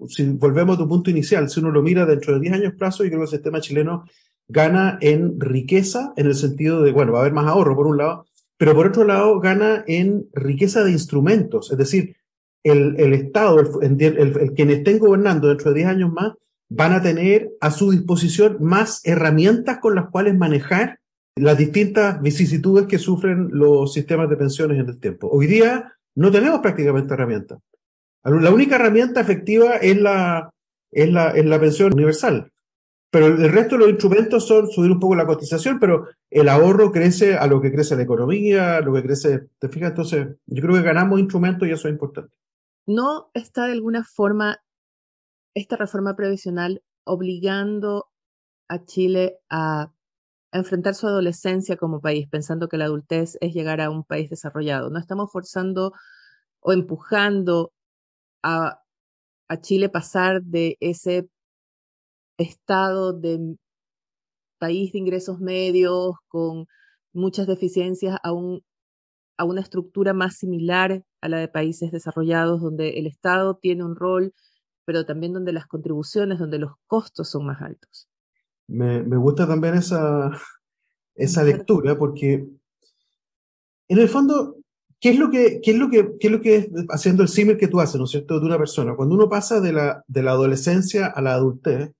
si 0.08 0.24
volvemos 0.24 0.76
a 0.76 0.78
tu 0.78 0.88
punto 0.88 1.10
inicial, 1.10 1.48
si 1.48 1.60
uno 1.60 1.70
lo 1.70 1.82
mira 1.82 2.04
dentro 2.04 2.34
de 2.34 2.40
10 2.40 2.54
años 2.54 2.74
plazo, 2.74 3.04
yo 3.04 3.10
creo 3.10 3.20
que 3.20 3.24
el 3.24 3.30
sistema 3.30 3.60
chileno 3.60 4.04
gana 4.48 4.98
en 5.00 5.40
riqueza, 5.40 6.12
en 6.16 6.26
el 6.26 6.34
sentido 6.34 6.82
de, 6.82 6.92
bueno, 6.92 7.12
va 7.12 7.18
a 7.18 7.20
haber 7.22 7.32
más 7.32 7.46
ahorro 7.46 7.74
por 7.74 7.86
un 7.86 7.98
lado, 7.98 8.26
pero 8.56 8.74
por 8.74 8.86
otro 8.86 9.04
lado 9.04 9.38
gana 9.40 9.84
en 9.86 10.28
riqueza 10.32 10.84
de 10.84 10.92
instrumentos, 10.92 11.70
es 11.70 11.78
decir, 11.78 12.16
el, 12.62 12.98
el 12.98 13.12
Estado, 13.12 13.80
el, 13.80 14.02
el, 14.02 14.52
quienes 14.54 14.78
estén 14.78 14.98
gobernando 14.98 15.48
dentro 15.48 15.70
de 15.70 15.78
10 15.78 15.88
años 15.88 16.12
más, 16.12 16.32
van 16.68 16.92
a 16.92 17.02
tener 17.02 17.50
a 17.60 17.70
su 17.70 17.92
disposición 17.92 18.56
más 18.60 19.00
herramientas 19.04 19.78
con 19.78 19.94
las 19.94 20.10
cuales 20.10 20.36
manejar 20.36 20.98
las 21.36 21.58
distintas 21.58 22.20
vicisitudes 22.20 22.86
que 22.86 22.98
sufren 22.98 23.50
los 23.52 23.92
sistemas 23.92 24.28
de 24.28 24.36
pensiones 24.36 24.80
en 24.80 24.88
el 24.88 24.98
tiempo. 24.98 25.28
Hoy 25.30 25.46
día 25.46 25.92
no 26.16 26.30
tenemos 26.32 26.60
prácticamente 26.60 27.14
herramientas. 27.14 27.58
La 28.24 28.50
única 28.50 28.76
herramienta 28.76 29.20
efectiva 29.20 29.76
es 29.76 30.00
la, 30.00 30.50
es 30.90 31.12
la, 31.12 31.30
es 31.30 31.44
la 31.44 31.60
pensión 31.60 31.92
universal. 31.92 32.50
Pero 33.16 33.28
el 33.28 33.50
resto 33.50 33.76
de 33.76 33.78
los 33.78 33.88
instrumentos 33.88 34.46
son 34.46 34.68
subir 34.68 34.90
un 34.90 35.00
poco 35.00 35.14
la 35.14 35.24
cotización, 35.24 35.80
pero 35.80 36.06
el 36.28 36.50
ahorro 36.50 36.92
crece 36.92 37.34
a 37.34 37.46
lo 37.46 37.62
que 37.62 37.72
crece 37.72 37.96
la 37.96 38.02
economía, 38.02 38.76
a 38.76 38.80
lo 38.82 38.92
que 38.92 39.02
crece, 39.02 39.48
¿te 39.58 39.70
fijas? 39.70 39.88
Entonces, 39.88 40.36
yo 40.44 40.62
creo 40.62 40.74
que 40.74 40.82
ganamos 40.82 41.18
instrumentos 41.18 41.66
y 41.66 41.70
eso 41.70 41.88
es 41.88 41.94
importante. 41.94 42.36
¿No 42.84 43.30
está 43.32 43.64
de 43.64 43.72
alguna 43.72 44.04
forma 44.04 44.58
esta 45.54 45.76
reforma 45.76 46.14
previsional 46.14 46.82
obligando 47.04 48.10
a 48.68 48.84
Chile 48.84 49.38
a 49.48 49.90
enfrentar 50.52 50.94
su 50.94 51.06
adolescencia 51.06 51.78
como 51.78 52.02
país, 52.02 52.28
pensando 52.28 52.68
que 52.68 52.76
la 52.76 52.84
adultez 52.84 53.38
es 53.40 53.54
llegar 53.54 53.80
a 53.80 53.88
un 53.88 54.04
país 54.04 54.28
desarrollado. 54.28 54.90
No 54.90 54.98
estamos 54.98 55.32
forzando 55.32 55.94
o 56.60 56.74
empujando 56.74 57.72
a, 58.42 58.82
a 59.48 59.60
Chile 59.62 59.88
pasar 59.88 60.42
de 60.42 60.76
ese 60.80 61.30
estado 62.38 63.12
de 63.12 63.56
país 64.58 64.92
de 64.92 64.98
ingresos 64.98 65.40
medios 65.40 66.16
con 66.28 66.66
muchas 67.12 67.46
deficiencias 67.46 68.18
a, 68.22 68.32
un, 68.32 68.62
a 69.36 69.44
una 69.44 69.60
estructura 69.60 70.12
más 70.12 70.36
similar 70.36 71.02
a 71.20 71.28
la 71.28 71.38
de 71.38 71.48
países 71.48 71.90
desarrollados, 71.90 72.60
donde 72.60 72.98
el 72.98 73.06
Estado 73.06 73.56
tiene 73.56 73.84
un 73.84 73.96
rol, 73.96 74.32
pero 74.84 75.04
también 75.04 75.32
donde 75.32 75.52
las 75.52 75.66
contribuciones, 75.66 76.38
donde 76.38 76.58
los 76.58 76.72
costos 76.86 77.30
son 77.30 77.46
más 77.46 77.60
altos. 77.60 78.08
Me, 78.68 79.02
me 79.02 79.16
gusta 79.16 79.46
también 79.46 79.74
esa, 79.74 80.30
esa 81.14 81.42
lectura, 81.42 81.96
porque 81.98 82.46
en 83.88 83.98
el 83.98 84.08
fondo, 84.08 84.56
¿qué 85.00 85.10
es 85.10 85.18
lo 85.18 85.30
que, 85.30 85.60
qué 85.62 85.72
es 85.72 85.78
lo 85.78 85.90
que, 85.90 86.16
qué 86.18 86.26
es 86.26 86.32
lo 86.32 86.40
que 86.40 86.70
haciendo 86.90 87.22
el 87.22 87.28
símil 87.28 87.56
que 87.56 87.68
tú 87.68 87.80
haces, 87.80 87.96
¿no 87.96 88.04
es 88.04 88.10
cierto?, 88.10 88.40
de 88.40 88.46
una 88.46 88.58
persona. 88.58 88.96
Cuando 88.96 89.14
uno 89.14 89.28
pasa 89.28 89.60
de 89.60 89.72
la, 89.72 90.04
de 90.06 90.22
la 90.22 90.32
adolescencia 90.32 91.06
a 91.06 91.20
la 91.22 91.34
adultez, 91.34 91.92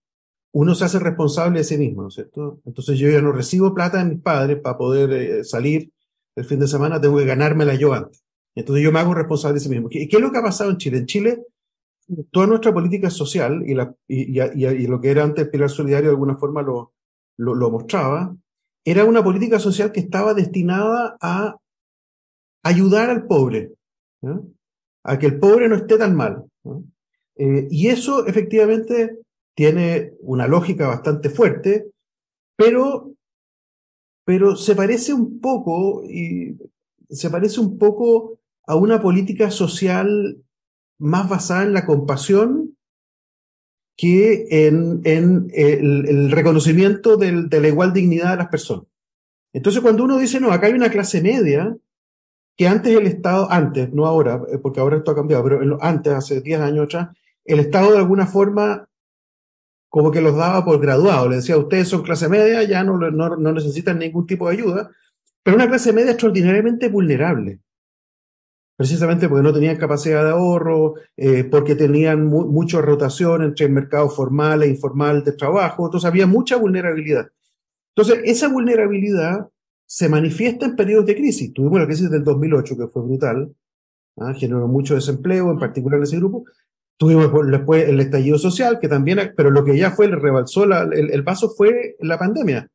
uno 0.58 0.74
se 0.74 0.86
hace 0.86 0.98
responsable 0.98 1.58
de 1.58 1.64
sí 1.64 1.76
mismo, 1.76 2.00
¿no 2.00 2.08
es 2.08 2.14
cierto? 2.14 2.60
Entonces 2.64 2.98
yo 2.98 3.10
ya 3.10 3.20
no 3.20 3.30
recibo 3.30 3.74
plata 3.74 3.98
de 3.98 4.08
mis 4.08 4.22
padres 4.22 4.58
para 4.58 4.78
poder 4.78 5.12
eh, 5.12 5.44
salir 5.44 5.92
el 6.34 6.46
fin 6.46 6.58
de 6.58 6.66
semana, 6.66 6.98
tengo 6.98 7.18
que 7.18 7.26
ganármela 7.26 7.74
yo 7.74 7.92
antes. 7.92 8.24
Entonces 8.54 8.82
yo 8.82 8.90
me 8.90 9.00
hago 9.00 9.12
responsable 9.12 9.54
de 9.54 9.60
sí 9.60 9.68
mismo. 9.68 9.90
¿Qué, 9.90 10.08
qué 10.08 10.16
es 10.16 10.22
lo 10.22 10.32
que 10.32 10.38
ha 10.38 10.42
pasado 10.42 10.70
en 10.70 10.78
Chile? 10.78 10.96
En 10.96 11.04
Chile, 11.04 11.42
toda 12.30 12.46
nuestra 12.46 12.72
política 12.72 13.10
social 13.10 13.64
y, 13.66 13.74
y, 14.08 14.40
y, 14.40 14.64
y 14.64 14.86
lo 14.86 14.98
que 14.98 15.10
era 15.10 15.24
antes 15.24 15.46
Pilar 15.50 15.68
Solidario 15.68 16.08
de 16.08 16.14
alguna 16.14 16.36
forma 16.36 16.62
lo, 16.62 16.94
lo, 17.36 17.70
mostraba, 17.70 18.34
era 18.82 19.04
una 19.04 19.22
política 19.22 19.58
social 19.58 19.92
que 19.92 20.00
estaba 20.00 20.32
destinada 20.32 21.18
a 21.20 21.58
ayudar 22.62 23.10
al 23.10 23.26
pobre, 23.26 23.74
a 25.04 25.18
que 25.18 25.26
el 25.26 25.38
pobre 25.38 25.68
no 25.68 25.76
esté 25.76 25.98
tan 25.98 26.16
mal. 26.16 26.44
Eh, 27.34 27.68
y 27.70 27.88
eso 27.88 28.26
efectivamente 28.26 29.18
tiene 29.56 30.12
una 30.20 30.46
lógica 30.46 30.86
bastante 30.86 31.30
fuerte, 31.30 31.90
pero, 32.56 33.10
pero 34.24 34.54
se 34.54 34.76
parece 34.76 35.14
un 35.14 35.40
poco, 35.40 36.04
y 36.04 36.58
se 37.08 37.30
parece 37.30 37.60
un 37.60 37.78
poco 37.78 38.38
a 38.66 38.76
una 38.76 39.00
política 39.00 39.50
social 39.50 40.42
más 40.98 41.28
basada 41.28 41.62
en 41.62 41.72
la 41.72 41.86
compasión 41.86 42.76
que 43.96 44.46
en, 44.50 45.00
en 45.04 45.50
el, 45.54 46.30
reconocimiento 46.30 47.16
del, 47.16 47.48
de 47.48 47.60
la 47.62 47.68
igual 47.68 47.94
dignidad 47.94 48.32
de 48.32 48.36
las 48.36 48.48
personas. 48.48 48.84
Entonces, 49.54 49.80
cuando 49.80 50.04
uno 50.04 50.18
dice, 50.18 50.38
no, 50.38 50.52
acá 50.52 50.66
hay 50.66 50.74
una 50.74 50.90
clase 50.90 51.22
media, 51.22 51.74
que 52.58 52.68
antes 52.68 52.94
el 52.94 53.06
Estado, 53.06 53.50
antes, 53.50 53.90
no 53.90 54.04
ahora, 54.04 54.42
eh, 54.52 54.58
porque 54.58 54.80
ahora 54.80 54.98
esto 54.98 55.12
ha 55.12 55.16
cambiado, 55.16 55.44
pero 55.44 55.78
antes, 55.80 56.12
hace 56.12 56.42
10 56.42 56.60
años 56.60 56.84
atrás, 56.84 57.16
el 57.42 57.60
Estado 57.60 57.92
de 57.92 57.98
alguna 57.98 58.26
forma 58.26 58.86
como 59.88 60.11
que 60.11 60.20
los 60.20 60.37
daba 60.37 60.64
por 60.64 60.81
graduado. 60.81 61.29
Le 61.29 61.37
decía, 61.37 61.57
ustedes 61.57 61.88
son 61.88 62.03
clase 62.03 62.29
media, 62.29 62.62
ya 62.64 62.85
no, 62.85 62.99
no, 62.99 63.37
no 63.37 63.53
necesitan 63.53 63.99
ningún 63.99 64.27
tipo 64.27 64.49
de 64.49 64.55
ayuda, 64.55 64.90
pero 65.42 65.57
una 65.57 65.68
clase 65.68 65.92
media 65.92 66.12
extraordinariamente 66.12 66.88
vulnerable 66.88 67.61
precisamente 68.77 69.29
porque 69.29 69.42
no 69.42 69.53
tenían 69.53 69.79
capacidad 69.79 70.22
de 70.22 70.31
ahorro, 70.31 70.94
eh, 71.16 71.44
porque 71.44 71.75
tenían 71.75 72.27
mu 72.27 72.46
mucha 72.46 72.81
rotación 72.81 73.42
entre 73.42 73.66
el 73.66 73.72
mercado 73.72 74.09
formal 74.11 74.62
e 74.62 74.68
informal 74.68 75.25
de 75.25 75.33
trabajo, 75.33 75.87
entonces 75.87 76.07
había 76.07 76.27
mucha 76.27 76.57
vulnerabilidad. 76.57 77.29
Entonces, 77.94 78.20
esa 78.25 78.49
vulnerabilidad 78.49 79.49
se 79.87 80.09
manifiesta 80.09 80.66
en 80.66 80.77
periodos 80.77 81.07
de 81.07 81.16
crisis. 81.16 81.53
Tuvimos 81.55 81.81
la 81.81 81.87
crisis 81.87 82.11
del 82.11 82.22
2008, 82.22 82.77
que 82.77 82.88
fue 82.88 83.03
brutal, 83.03 83.55
¿ah? 84.18 84.35
generó 84.35 84.68
mucho 84.68 84.94
desempleo, 84.94 85.51
en 85.51 85.59
particular 85.59 85.99
en 85.99 86.05
ese 86.05 86.18
grupo. 86.18 86.44
Tuvimos 86.98 87.30
después 87.50 87.88
el 87.88 88.00
estallido 88.00 88.38
social, 88.38 88.78
que 88.80 88.88
también, 88.88 89.35
pero 89.37 89.50
lo 89.50 89.64
que 89.64 89.76
ya 89.76 89.90
fue, 89.90 90.09
le 90.09 90.16
rebalsó 90.16 90.64
la, 90.64 90.82
el, 90.82 91.22
vaso 91.22 91.50
fue 91.50 91.96
la 92.00 92.18
pandemia. 92.18 92.68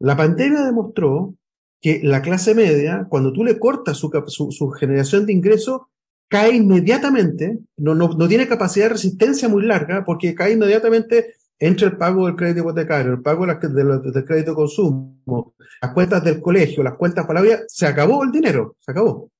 La 0.00 0.16
pandemia 0.16 0.62
demostró 0.62 1.34
que 1.80 2.00
la 2.02 2.20
clase 2.20 2.54
media, 2.54 3.06
cuando 3.08 3.32
tú 3.32 3.42
le 3.42 3.58
cortas 3.58 3.96
su, 3.96 4.10
su, 4.50 4.70
generación 4.70 5.24
de 5.24 5.32
ingresos, 5.32 5.82
cae 6.28 6.54
inmediatamente, 6.54 7.58
no, 7.78 7.94
no, 7.94 8.08
no, 8.08 8.28
tiene 8.28 8.48
capacidad 8.48 8.86
de 8.86 8.94
resistencia 8.94 9.48
muy 9.48 9.64
larga, 9.64 10.04
porque 10.04 10.34
cae 10.34 10.52
inmediatamente 10.52 11.34
entre 11.58 11.86
el 11.86 11.96
pago 11.96 12.26
del 12.26 12.36
crédito 12.36 12.60
hipotecario, 12.60 13.12
el 13.12 13.22
pago 13.22 13.46
de 13.46 13.54
de 13.54 13.84
del 14.12 14.24
crédito 14.24 14.50
de 14.50 14.56
consumo, 14.56 15.54
las 15.80 15.92
cuentas 15.92 16.22
del 16.22 16.40
colegio, 16.40 16.82
las 16.82 16.94
cuentas 16.94 17.26
para 17.26 17.40
la 17.40 17.46
vida, 17.46 17.60
se 17.68 17.86
acabó 17.86 18.24
el 18.24 18.30
dinero, 18.30 18.76
se 18.80 18.90
acabó. 18.90 19.30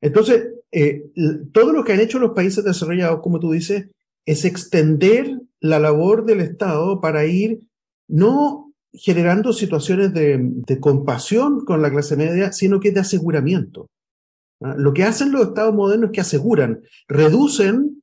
Entonces, 0.00 0.48
eh, 0.72 1.04
todo 1.52 1.72
lo 1.72 1.84
que 1.84 1.92
han 1.92 2.00
hecho 2.00 2.18
los 2.18 2.32
países 2.32 2.64
desarrollados, 2.64 3.20
como 3.22 3.40
tú 3.40 3.52
dices, 3.52 3.88
es 4.24 4.44
extender 4.44 5.40
la 5.60 5.78
labor 5.78 6.24
del 6.24 6.40
Estado 6.40 7.00
para 7.00 7.26
ir 7.26 7.60
no 8.08 8.72
generando 8.92 9.52
situaciones 9.52 10.12
de, 10.12 10.78
compasión 10.80 11.64
con 11.64 11.82
la 11.82 11.90
clase 11.90 12.16
media, 12.16 12.52
sino 12.52 12.80
que 12.80 12.90
de 12.90 13.00
aseguramiento. 13.00 13.88
¿Ah? 14.60 14.74
Lo 14.76 14.92
que 14.92 15.04
hacen 15.04 15.32
los 15.32 15.48
estados 15.48 15.74
modernos 15.74 16.10
es 16.10 16.14
que 16.14 16.20
aseguran, 16.20 16.80
reducen, 17.08 18.02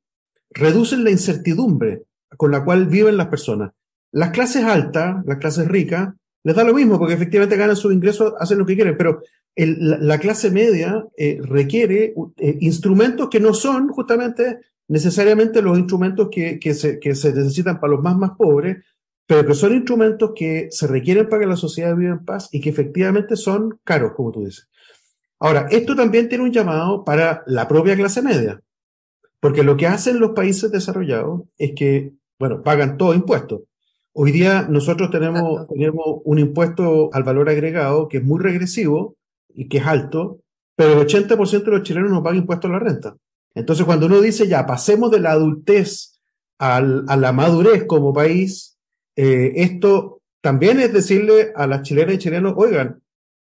reducen 0.50 1.04
la 1.04 1.10
incertidumbre 1.10 2.04
con 2.36 2.50
la 2.50 2.64
cual 2.64 2.86
viven 2.86 3.16
las 3.16 3.28
personas. 3.28 3.72
Las 4.12 4.30
clases 4.30 4.64
altas, 4.64 5.24
las 5.26 5.38
clases 5.38 5.68
ricas, 5.68 6.14
les 6.44 6.54
da 6.54 6.64
lo 6.64 6.74
mismo 6.74 6.98
porque 6.98 7.14
efectivamente 7.14 7.56
ganan 7.56 7.76
sus 7.76 7.92
ingresos, 7.92 8.34
hacen 8.38 8.58
lo 8.58 8.66
que 8.66 8.74
quieren, 8.74 8.96
pero 8.96 9.22
la, 9.56 9.98
la, 9.98 10.18
clase 10.18 10.50
media 10.50 11.04
eh, 11.16 11.38
requiere 11.42 12.14
eh, 12.36 12.58
instrumentos 12.60 13.28
que 13.28 13.40
no 13.40 13.54
son 13.54 13.88
justamente 13.88 14.60
necesariamente 14.88 15.62
los 15.62 15.78
instrumentos 15.78 16.28
que, 16.30 16.58
que, 16.58 16.74
se, 16.74 16.98
que 16.98 17.14
se 17.14 17.32
necesitan 17.32 17.80
para 17.80 17.92
los 17.92 18.02
más, 18.02 18.16
más 18.16 18.30
pobres, 18.36 18.84
pero 19.26 19.46
que 19.46 19.54
son 19.54 19.74
instrumentos 19.74 20.32
que 20.34 20.68
se 20.70 20.86
requieren 20.86 21.28
para 21.28 21.40
que 21.42 21.48
la 21.48 21.56
sociedad 21.56 21.94
viva 21.94 22.12
en 22.12 22.24
paz 22.24 22.48
y 22.50 22.60
que 22.60 22.70
efectivamente 22.70 23.36
son 23.36 23.78
caros, 23.84 24.12
como 24.16 24.32
tú 24.32 24.44
dices. 24.44 24.68
Ahora, 25.38 25.68
esto 25.70 25.94
también 25.94 26.28
tiene 26.28 26.44
un 26.44 26.52
llamado 26.52 27.04
para 27.04 27.42
la 27.46 27.68
propia 27.68 27.94
clase 27.94 28.22
media, 28.22 28.60
porque 29.40 29.62
lo 29.62 29.76
que 29.76 29.86
hacen 29.86 30.18
los 30.18 30.30
países 30.30 30.72
desarrollados 30.72 31.42
es 31.58 31.72
que, 31.76 32.14
bueno, 32.38 32.62
pagan 32.62 32.96
todo 32.96 33.14
impuestos. 33.14 33.60
Hoy 34.20 34.32
día 34.32 34.66
nosotros 34.68 35.12
tenemos, 35.12 35.68
tenemos 35.68 36.04
un 36.24 36.40
impuesto 36.40 37.08
al 37.12 37.22
valor 37.22 37.48
agregado 37.48 38.08
que 38.08 38.16
es 38.16 38.24
muy 38.24 38.40
regresivo 38.40 39.14
y 39.54 39.68
que 39.68 39.78
es 39.78 39.86
alto, 39.86 40.40
pero 40.74 41.00
el 41.00 41.06
80% 41.06 41.62
de 41.62 41.70
los 41.70 41.84
chilenos 41.84 42.10
no 42.10 42.20
pagan 42.20 42.40
impuestos 42.40 42.68
a 42.68 42.72
la 42.72 42.80
renta. 42.80 43.16
Entonces, 43.54 43.86
cuando 43.86 44.06
uno 44.06 44.20
dice 44.20 44.48
ya, 44.48 44.66
pasemos 44.66 45.12
de 45.12 45.20
la 45.20 45.30
adultez 45.30 46.18
al, 46.58 47.04
a 47.06 47.16
la 47.16 47.30
madurez 47.30 47.84
como 47.84 48.12
país, 48.12 48.76
eh, 49.14 49.52
esto 49.54 50.20
también 50.40 50.80
es 50.80 50.92
decirle 50.92 51.52
a 51.54 51.68
las 51.68 51.82
chilenas 51.82 52.16
y 52.16 52.18
chilenos, 52.18 52.54
oigan, 52.56 53.00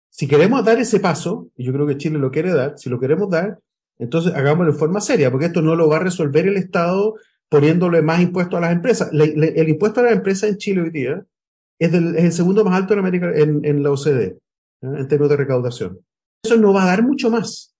si 0.09 0.29
queremos 0.29 0.63
dar 0.63 0.79
ese 0.79 1.01
paso, 1.01 1.49
y 1.57 1.65
yo 1.65 1.73
creo 1.73 1.87
que 1.87 1.97
Chile 1.97 2.19
lo 2.19 2.31
quiere 2.31 2.53
dar, 2.53 2.79
si 2.79 2.89
lo 2.89 3.01
queremos 3.01 3.29
dar, 3.29 3.59
entonces 3.99 4.33
hagámoslo 4.33 4.71
de 4.71 4.79
forma 4.79 5.01
seria, 5.01 5.29
porque 5.29 5.47
esto 5.47 5.61
no 5.61 5.75
lo 5.75 5.89
va 5.89 5.97
a 5.97 6.03
resolver 6.03 6.47
el 6.47 6.55
Estado 6.55 7.15
poniéndole 7.53 8.01
más 8.01 8.19
impuestos 8.19 8.57
a 8.57 8.61
las 8.61 8.71
empresas. 8.71 9.11
El 9.13 9.69
impuesto 9.69 9.99
a 9.99 10.05
las 10.05 10.13
empresas 10.13 10.49
en 10.49 10.57
Chile 10.57 10.81
hoy 10.81 10.89
día 10.89 11.23
es, 11.77 11.91
del, 11.91 12.15
el 12.15 12.31
segundo 12.31 12.65
más 12.65 12.73
alto 12.73 12.93
en 12.93 12.99
América, 12.99 13.31
en, 13.31 13.83
la 13.83 13.91
OCDE. 13.91 14.39
en 14.81 15.07
términos 15.07 15.29
de 15.29 15.37
recaudación. 15.37 15.99
Eso 16.43 16.57
no 16.57 16.73
va 16.73 16.81
a 16.81 16.87
dar 16.87 17.03
mucho 17.03 17.29
más. 17.29 17.75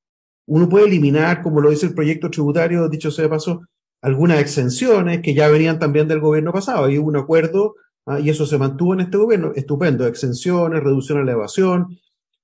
Uno 0.46 0.70
puede 0.70 0.86
eliminar, 0.86 1.42
como 1.42 1.60
lo 1.60 1.72
dice 1.72 1.88
el 1.88 1.96
proyecto 1.96 2.30
tributario, 2.30 2.88
dicho 2.88 3.10
sea 3.10 3.24
de 3.24 3.30
paso, 3.30 3.64
algunas 4.04 4.40
exenciones 4.40 5.22
que 5.24 5.34
ya 5.34 5.48
venían 5.48 5.80
también 5.80 6.08
del 6.08 6.20
gobierno 6.20 6.54
pasado. 6.54 6.86
Hay 6.86 7.00
un 7.00 7.18
acuerdo 7.18 7.74
¿ah? 8.06 8.20
y 8.20 8.30
eso 8.30 8.46
se 8.46 8.60
mantuvo 8.60 8.94
en 8.94 9.00
este 9.00 9.18
gobierno. 9.18 9.54
Estupendo, 9.56 10.06
exenciones, 10.06 10.84
reducción 10.84 11.18
a 11.18 11.24
la 11.24 11.32
evasión, 11.32 11.98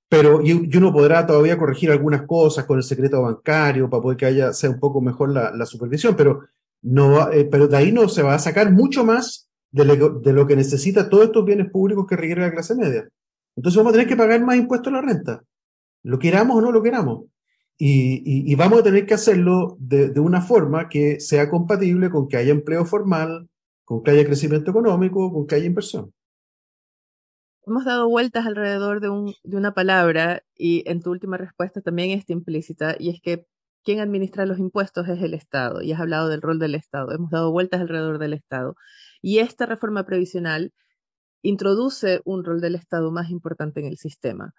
pero 0.08 0.44
y, 0.44 0.76
uno 0.76 0.92
podrá 0.92 1.24
todavía 1.24 1.56
corregir 1.56 1.92
algunas 1.92 2.22
cosas 2.22 2.64
con 2.64 2.78
el 2.78 2.82
secreto 2.82 3.22
bancario 3.22 3.88
para 3.88 4.02
poder 4.02 4.16
que 4.16 4.26
haya 4.26 4.52
sea 4.52 4.68
un 4.70 4.80
poco 4.80 5.00
mejor 5.00 5.30
la, 5.30 5.64
supervisión, 5.64 6.16
pero 6.16 6.40
no, 6.82 7.30
eh, 7.32 7.44
pero 7.44 7.68
de 7.68 7.76
ahí 7.76 7.92
no 7.92 8.08
se 8.08 8.22
va 8.22 8.34
a 8.34 8.38
sacar 8.38 8.72
mucho 8.72 9.04
más 9.04 9.48
de 9.70 9.84
lo, 9.84 10.20
de 10.20 10.32
lo, 10.32 10.46
que 10.46 10.56
necesita 10.56 11.08
todos 11.08 11.24
estos 11.24 11.44
bienes 11.44 11.70
públicos 11.70 12.06
que 12.08 12.16
requiere 12.16 12.42
la 12.42 12.52
clase 12.52 12.74
media. 12.74 13.08
Entonces 13.56 13.76
vamos 13.76 13.90
a 13.90 13.94
tener 13.94 14.08
que 14.08 14.16
pagar 14.16 14.40
más 14.42 14.56
impuestos 14.56 14.92
a 14.92 14.96
la 14.96 15.02
renta, 15.02 15.42
lo 16.02 16.18
queramos 16.18 16.56
o 16.56 16.60
no 16.60 16.72
lo 16.72 16.82
queramos. 16.82 17.24
Y, 17.82 18.52
y, 18.52 18.54
vamos 18.56 18.80
a 18.80 18.82
tener 18.82 19.06
que 19.06 19.14
hacerlo 19.14 19.78
de, 19.80 20.10
de, 20.10 20.20
una 20.20 20.42
forma 20.42 20.90
que 20.90 21.18
sea 21.18 21.48
compatible 21.48 22.10
con 22.10 22.28
que 22.28 22.36
haya 22.36 22.50
empleo 22.50 22.84
formal, 22.84 23.48
con 23.86 24.02
que 24.02 24.10
haya 24.10 24.26
crecimiento 24.26 24.70
económico, 24.70 25.32
con 25.32 25.46
que 25.46 25.54
haya 25.54 25.64
inversión. 25.64 26.12
Hemos 27.66 27.86
dado 27.86 28.08
vueltas 28.08 28.46
alrededor 28.46 29.00
de, 29.00 29.08
un, 29.08 29.34
de 29.44 29.56
una 29.56 29.72
palabra 29.72 30.42
y 30.54 30.82
en 30.90 31.00
tu 31.00 31.10
última 31.10 31.38
respuesta 31.38 31.80
también 31.80 32.10
está 32.10 32.32
implícita 32.32 32.96
y 32.98 33.10
es 33.10 33.20
que 33.22 33.46
quien 33.84 34.00
administra 34.00 34.46
los 34.46 34.58
impuestos 34.58 35.08
es 35.08 35.22
el 35.22 35.34
Estado 35.34 35.82
y 35.82 35.92
has 35.92 36.00
hablado 36.00 36.28
del 36.28 36.42
rol 36.42 36.58
del 36.58 36.74
Estado. 36.74 37.12
Hemos 37.12 37.30
dado 37.30 37.50
vueltas 37.50 37.80
alrededor 37.80 38.18
del 38.18 38.34
Estado. 38.34 38.74
Y 39.22 39.38
esta 39.38 39.66
reforma 39.66 40.04
previsional 40.04 40.72
introduce 41.42 42.20
un 42.24 42.44
rol 42.44 42.60
del 42.60 42.74
Estado 42.74 43.10
más 43.10 43.30
importante 43.30 43.80
en 43.80 43.86
el 43.86 43.96
sistema. 43.96 44.52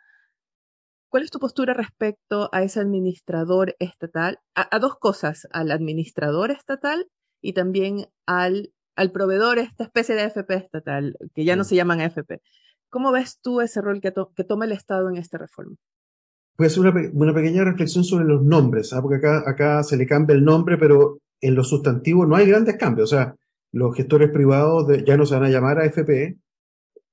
¿Cuál 1.10 1.23
es 1.23 1.31
tu 1.31 1.39
postura 1.39 1.73
respecto 1.73 2.49
a 2.53 2.63
ese 2.63 2.79
administrador 2.79 3.75
estatal? 3.79 4.39
A, 4.55 4.79
dos 4.79 4.97
cosas, 4.97 5.47
al 5.51 5.71
administrador 5.71 6.51
estatal 6.51 7.05
y 7.41 7.53
también 7.53 8.07
al, 8.25 8.71
al 8.95 9.12
proveedor, 9.12 9.60
esta 9.60 9.84
especie 9.84 10.15
de 10.15 10.23
FP 10.23 10.55
estatal, 10.55 11.17
que 11.36 11.43
ya 11.43 11.57
no 11.57 11.65
se 11.65 11.75
llaman 11.75 11.99
FP. 11.99 12.41
¿Cómo 12.89 13.12
ves 13.12 13.39
tú 13.41 13.62
ese 13.62 13.81
rol 13.81 13.99
que, 13.99 14.12
toma 14.12 14.65
el 14.65 14.71
Estado 14.71 15.10
en 15.10 15.17
esta 15.17 15.38
reforma? 15.38 15.75
Pues 16.55 16.77
una, 16.77 16.93
una 17.13 17.33
pequeña 17.33 17.63
reflexión 17.63 18.03
sobre 18.03 18.25
los 18.25 18.43
nombres, 18.43 18.93
¿ah? 18.93 19.01
porque 19.01 19.17
acá, 19.17 19.43
acá 19.47 19.83
se 19.83 19.97
le 19.97 20.05
cambia 20.05 20.35
el 20.35 20.43
nombre, 20.43 20.77
pero 20.77 21.19
en 21.39 21.55
los 21.55 21.69
sustantivos 21.69 22.27
no 22.27 22.35
hay 22.35 22.47
grandes 22.47 22.75
cambios. 22.77 23.11
O 23.11 23.15
sea, 23.15 23.35
los 23.71 23.95
gestores 23.95 24.29
privados 24.29 24.87
ya 25.05 25.17
no 25.17 25.25
se 25.25 25.35
van 25.35 25.45
a 25.45 25.49
llamar 25.49 25.79
a 25.79 25.85
FP, 25.85 26.37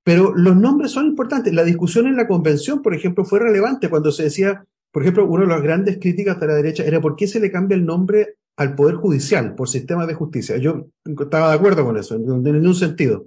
pero 0.05 0.35
los 0.35 0.57
nombres 0.57 0.91
son 0.93 1.07
importantes. 1.07 1.53
La 1.53 1.65
discusión 1.65 2.07
en 2.07 2.17
la 2.17 2.27
convención, 2.27 2.83
por 2.83 2.95
ejemplo, 2.95 3.25
fue 3.25 3.41
relevante 3.41 3.89
cuando 3.89 4.11
se 4.11 4.25
decía, 4.25 4.65
por 4.91 5.03
ejemplo, 5.03 5.27
una 5.27 5.43
de 5.43 5.49
las 5.49 5.63
grandes 5.63 5.99
críticas 5.99 6.41
de 6.41 6.47
la 6.47 6.55
derecha 6.55 6.85
era 6.85 7.01
por 7.01 7.17
qué 7.17 7.27
se 7.27 7.41
le 7.41 7.51
cambia 7.51 7.77
el 7.77 7.85
nombre 7.85 8.37
al 8.57 8.75
Poder 8.75 8.97
Judicial 8.97 9.55
por 9.55 9.69
sistema 9.69 10.07
de 10.07 10.15
justicia. 10.15 10.57
Yo 10.57 10.89
estaba 11.05 11.51
de 11.51 11.57
acuerdo 11.57 11.85
con 11.85 11.97
eso, 11.97 12.17
en 12.17 12.43
ningún 12.43 12.75
sentido. 12.75 13.27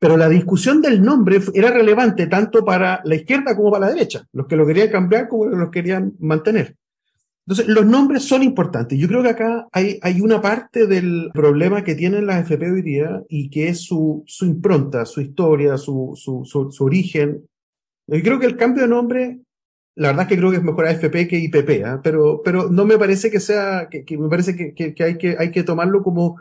Pero 0.00 0.16
la 0.16 0.30
discusión 0.30 0.80
del 0.80 1.02
nombre 1.02 1.40
era 1.52 1.70
relevante 1.70 2.26
tanto 2.26 2.64
para 2.64 3.02
la 3.04 3.14
izquierda 3.14 3.54
como 3.54 3.70
para 3.70 3.86
la 3.86 3.92
derecha, 3.92 4.26
los 4.32 4.46
que 4.46 4.56
lo 4.56 4.66
querían 4.66 4.88
cambiar 4.88 5.28
como 5.28 5.44
los 5.44 5.70
que 5.70 5.80
querían 5.80 6.14
mantener. 6.18 6.74
Entonces, 7.46 7.68
los 7.68 7.84
nombres 7.84 8.22
son 8.24 8.42
importantes. 8.42 8.98
Yo 8.98 9.08
creo 9.08 9.22
que 9.22 9.28
acá 9.28 9.68
hay, 9.72 10.20
una 10.22 10.40
parte 10.40 10.86
del 10.86 11.30
problema 11.34 11.84
que 11.84 11.94
tienen 11.94 12.26
las 12.26 12.42
FP 12.42 12.70
hoy 12.70 12.82
día 12.82 13.22
y 13.28 13.50
que 13.50 13.68
es 13.68 13.82
su, 13.82 14.24
impronta, 14.40 15.04
su 15.04 15.20
historia, 15.20 15.76
su, 15.76 16.12
su, 16.14 16.84
origen. 16.84 17.44
Yo 18.06 18.22
creo 18.22 18.38
que 18.38 18.46
el 18.46 18.56
cambio 18.56 18.84
de 18.84 18.88
nombre, 18.88 19.40
la 19.96 20.08
verdad 20.08 20.22
es 20.22 20.28
que 20.28 20.38
creo 20.38 20.50
que 20.50 20.56
es 20.58 20.62
mejor 20.62 20.86
AFP 20.86 21.28
que 21.28 21.38
IPP, 21.38 21.70
¿eh? 21.70 21.98
pero, 22.02 22.40
no 22.70 22.86
me 22.86 22.96
parece 22.96 23.30
que 23.30 23.40
sea, 23.40 23.88
que, 23.90 24.16
me 24.16 24.28
parece 24.28 24.56
que 24.56 25.36
hay 25.38 25.50
que 25.50 25.62
tomarlo 25.62 26.02
como, 26.02 26.36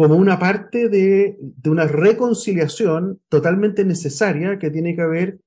como 0.00 0.16
una 0.16 0.38
parte 0.38 0.88
de, 0.88 1.36
una 1.66 1.86
reconciliación 1.86 3.20
totalmente 3.28 3.84
necesaria 3.84 4.58
que 4.58 4.70
tiene 4.70 4.96
que 4.96 5.02
haber 5.02 5.40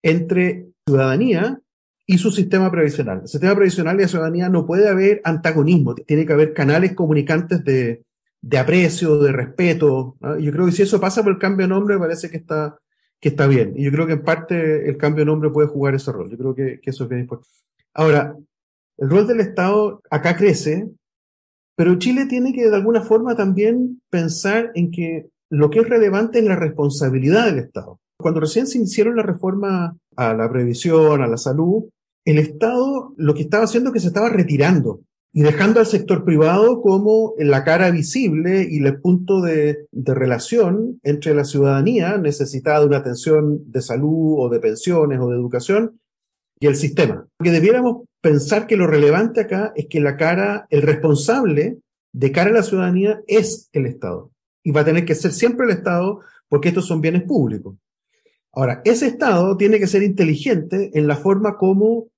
entre 0.00 0.68
ciudadanía 0.86 1.60
y 2.06 2.18
su 2.18 2.30
sistema 2.30 2.70
previsional. 2.70 3.22
El 3.22 3.26
sistema 3.26 3.56
previsional 3.56 3.96
y 3.96 4.02
la 4.02 4.08
ciudadanía 4.08 4.48
no 4.48 4.64
puede 4.64 4.88
haber 4.88 5.20
antagonismo, 5.24 5.96
tiene 5.96 6.24
que 6.24 6.32
haber 6.32 6.54
canales 6.54 6.94
comunicantes 6.94 7.64
de, 7.64 8.04
de 8.40 8.58
aprecio, 8.58 9.18
de 9.18 9.32
respeto. 9.32 10.16
Yo 10.38 10.52
creo 10.52 10.66
que 10.66 10.72
si 10.72 10.82
eso 10.82 11.00
pasa 11.00 11.24
por 11.24 11.32
el 11.32 11.40
cambio 11.40 11.66
de 11.66 11.74
nombre, 11.74 11.98
parece 11.98 12.30
que 12.30 12.36
está, 12.36 12.78
que 13.18 13.30
está 13.30 13.48
bien. 13.48 13.72
Y 13.74 13.86
yo 13.86 13.90
creo 13.90 14.06
que 14.06 14.12
en 14.12 14.22
parte 14.22 14.88
el 14.88 14.96
cambio 14.98 15.24
de 15.24 15.32
nombre 15.32 15.50
puede 15.50 15.66
jugar 15.66 15.96
ese 15.96 16.12
rol. 16.12 16.30
Yo 16.30 16.38
creo 16.38 16.54
que, 16.54 16.78
que 16.80 16.90
eso 16.90 17.02
es 17.02 17.10
bien 17.10 17.22
importante. 17.22 17.50
Ahora, 17.92 18.36
el 18.98 19.10
rol 19.10 19.26
del 19.26 19.40
Estado 19.40 20.00
acá 20.08 20.36
crece, 20.36 20.88
pero 21.76 21.98
Chile 21.98 22.26
tiene 22.26 22.52
que 22.52 22.68
de 22.68 22.74
alguna 22.74 23.02
forma 23.02 23.36
también 23.36 24.00
pensar 24.10 24.72
en 24.74 24.90
que 24.90 25.28
lo 25.50 25.70
que 25.70 25.80
es 25.80 25.88
relevante 25.88 26.38
es 26.38 26.44
la 26.44 26.56
responsabilidad 26.56 27.46
del 27.46 27.58
Estado. 27.58 28.00
Cuando 28.18 28.40
recién 28.40 28.66
se 28.66 28.78
hicieron 28.78 29.16
la 29.16 29.22
reforma 29.22 29.96
a 30.16 30.34
la 30.34 30.50
previsión, 30.50 31.22
a 31.22 31.28
la 31.28 31.36
salud, 31.36 31.84
el 32.24 32.38
Estado 32.38 33.12
lo 33.16 33.34
que 33.34 33.42
estaba 33.42 33.64
haciendo 33.64 33.90
es 33.90 33.94
que 33.94 34.00
se 34.00 34.08
estaba 34.08 34.30
retirando 34.30 35.00
y 35.36 35.42
dejando 35.42 35.80
al 35.80 35.86
sector 35.86 36.24
privado 36.24 36.80
como 36.80 37.34
la 37.36 37.62
cara 37.62 37.90
visible 37.90 38.66
y 38.68 38.82
el 38.82 39.00
punto 39.02 39.42
de, 39.42 39.86
relación 39.92 40.98
entre 41.02 41.34
la 41.34 41.44
ciudadanía 41.44 42.16
necesitada 42.16 42.80
de 42.80 42.86
una 42.86 42.96
atención 42.96 43.70
de 43.70 43.82
salud 43.82 44.36
o 44.38 44.48
de 44.48 44.60
pensiones 44.60 45.20
o 45.20 45.28
de 45.28 45.36
educación 45.36 46.00
y 46.58 46.66
el 46.66 46.74
sistema. 46.74 47.26
Porque 47.36 47.50
debiéramos 47.52 48.04
pensar 48.26 48.66
que 48.66 48.76
lo 48.76 48.88
relevante 48.88 49.42
acá 49.42 49.72
es 49.76 49.86
que 49.86 50.00
la 50.00 50.16
cara, 50.16 50.66
el 50.70 50.82
responsable 50.82 51.78
de 52.12 52.32
cara 52.32 52.50
a 52.50 52.54
la 52.54 52.64
ciudadanía 52.64 53.20
es 53.28 53.70
el 53.72 53.86
Estado. 53.86 54.32
Y 54.64 54.72
va 54.72 54.80
a 54.80 54.84
tener 54.84 55.04
que 55.04 55.14
ser 55.14 55.32
siempre 55.32 55.64
el 55.64 55.70
Estado 55.70 56.22
porque 56.48 56.70
estos 56.70 56.88
son 56.88 57.00
bienes 57.00 57.22
públicos. 57.22 57.76
Ahora, 58.52 58.82
ese 58.84 59.06
Estado 59.06 59.56
tiene 59.56 59.78
que 59.78 59.86
ser 59.86 60.02
inteligente 60.02 60.90
en 60.94 61.06
la 61.06 61.14
forma 61.14 61.56
como 61.56 62.08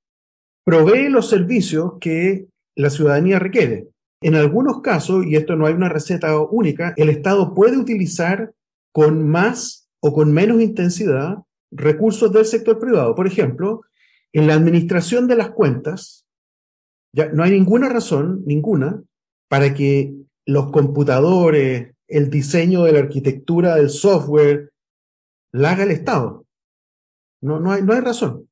provee 0.64 1.10
los 1.10 1.28
servicios 1.28 1.98
que 2.00 2.46
la 2.74 2.88
ciudadanía 2.88 3.38
requiere. 3.38 3.88
En 4.22 4.34
algunos 4.34 4.80
casos, 4.80 5.26
y 5.26 5.36
esto 5.36 5.56
no 5.56 5.66
hay 5.66 5.74
una 5.74 5.90
receta 5.90 6.40
única, 6.40 6.94
el 6.96 7.10
Estado 7.10 7.52
puede 7.52 7.76
utilizar 7.76 8.54
con 8.92 9.28
más 9.28 9.90
o 10.00 10.14
con 10.14 10.32
menos 10.32 10.62
intensidad 10.62 11.36
recursos 11.70 12.32
del 12.32 12.46
sector 12.46 12.78
privado. 12.78 13.14
Por 13.14 13.26
ejemplo, 13.26 13.82
en 14.32 14.46
la 14.46 14.54
administración 14.54 15.26
de 15.26 15.36
las 15.36 15.50
cuentas, 15.50 16.26
ya 17.12 17.30
no 17.32 17.42
hay 17.42 17.52
ninguna 17.52 17.88
razón, 17.88 18.42
ninguna, 18.46 19.02
para 19.48 19.74
que 19.74 20.14
los 20.46 20.70
computadores, 20.70 21.94
el 22.06 22.30
diseño 22.30 22.84
de 22.84 22.92
la 22.92 23.00
arquitectura 23.00 23.76
del 23.76 23.90
software, 23.90 24.72
la 25.52 25.72
haga 25.72 25.84
el 25.84 25.90
Estado. 25.90 26.46
No, 27.40 27.60
no, 27.60 27.72
hay, 27.72 27.82
no 27.82 27.92
hay 27.92 28.00
razón. 28.00 28.48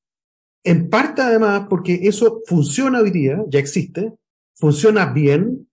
En 0.65 0.91
parte 0.91 1.23
además 1.23 1.67
porque 1.69 2.01
eso 2.03 2.43
funciona 2.47 3.01
hoy 3.01 3.11
día, 3.11 3.43
ya 3.49 3.59
existe, 3.59 4.13
funciona 4.57 5.13
bien. 5.13 5.69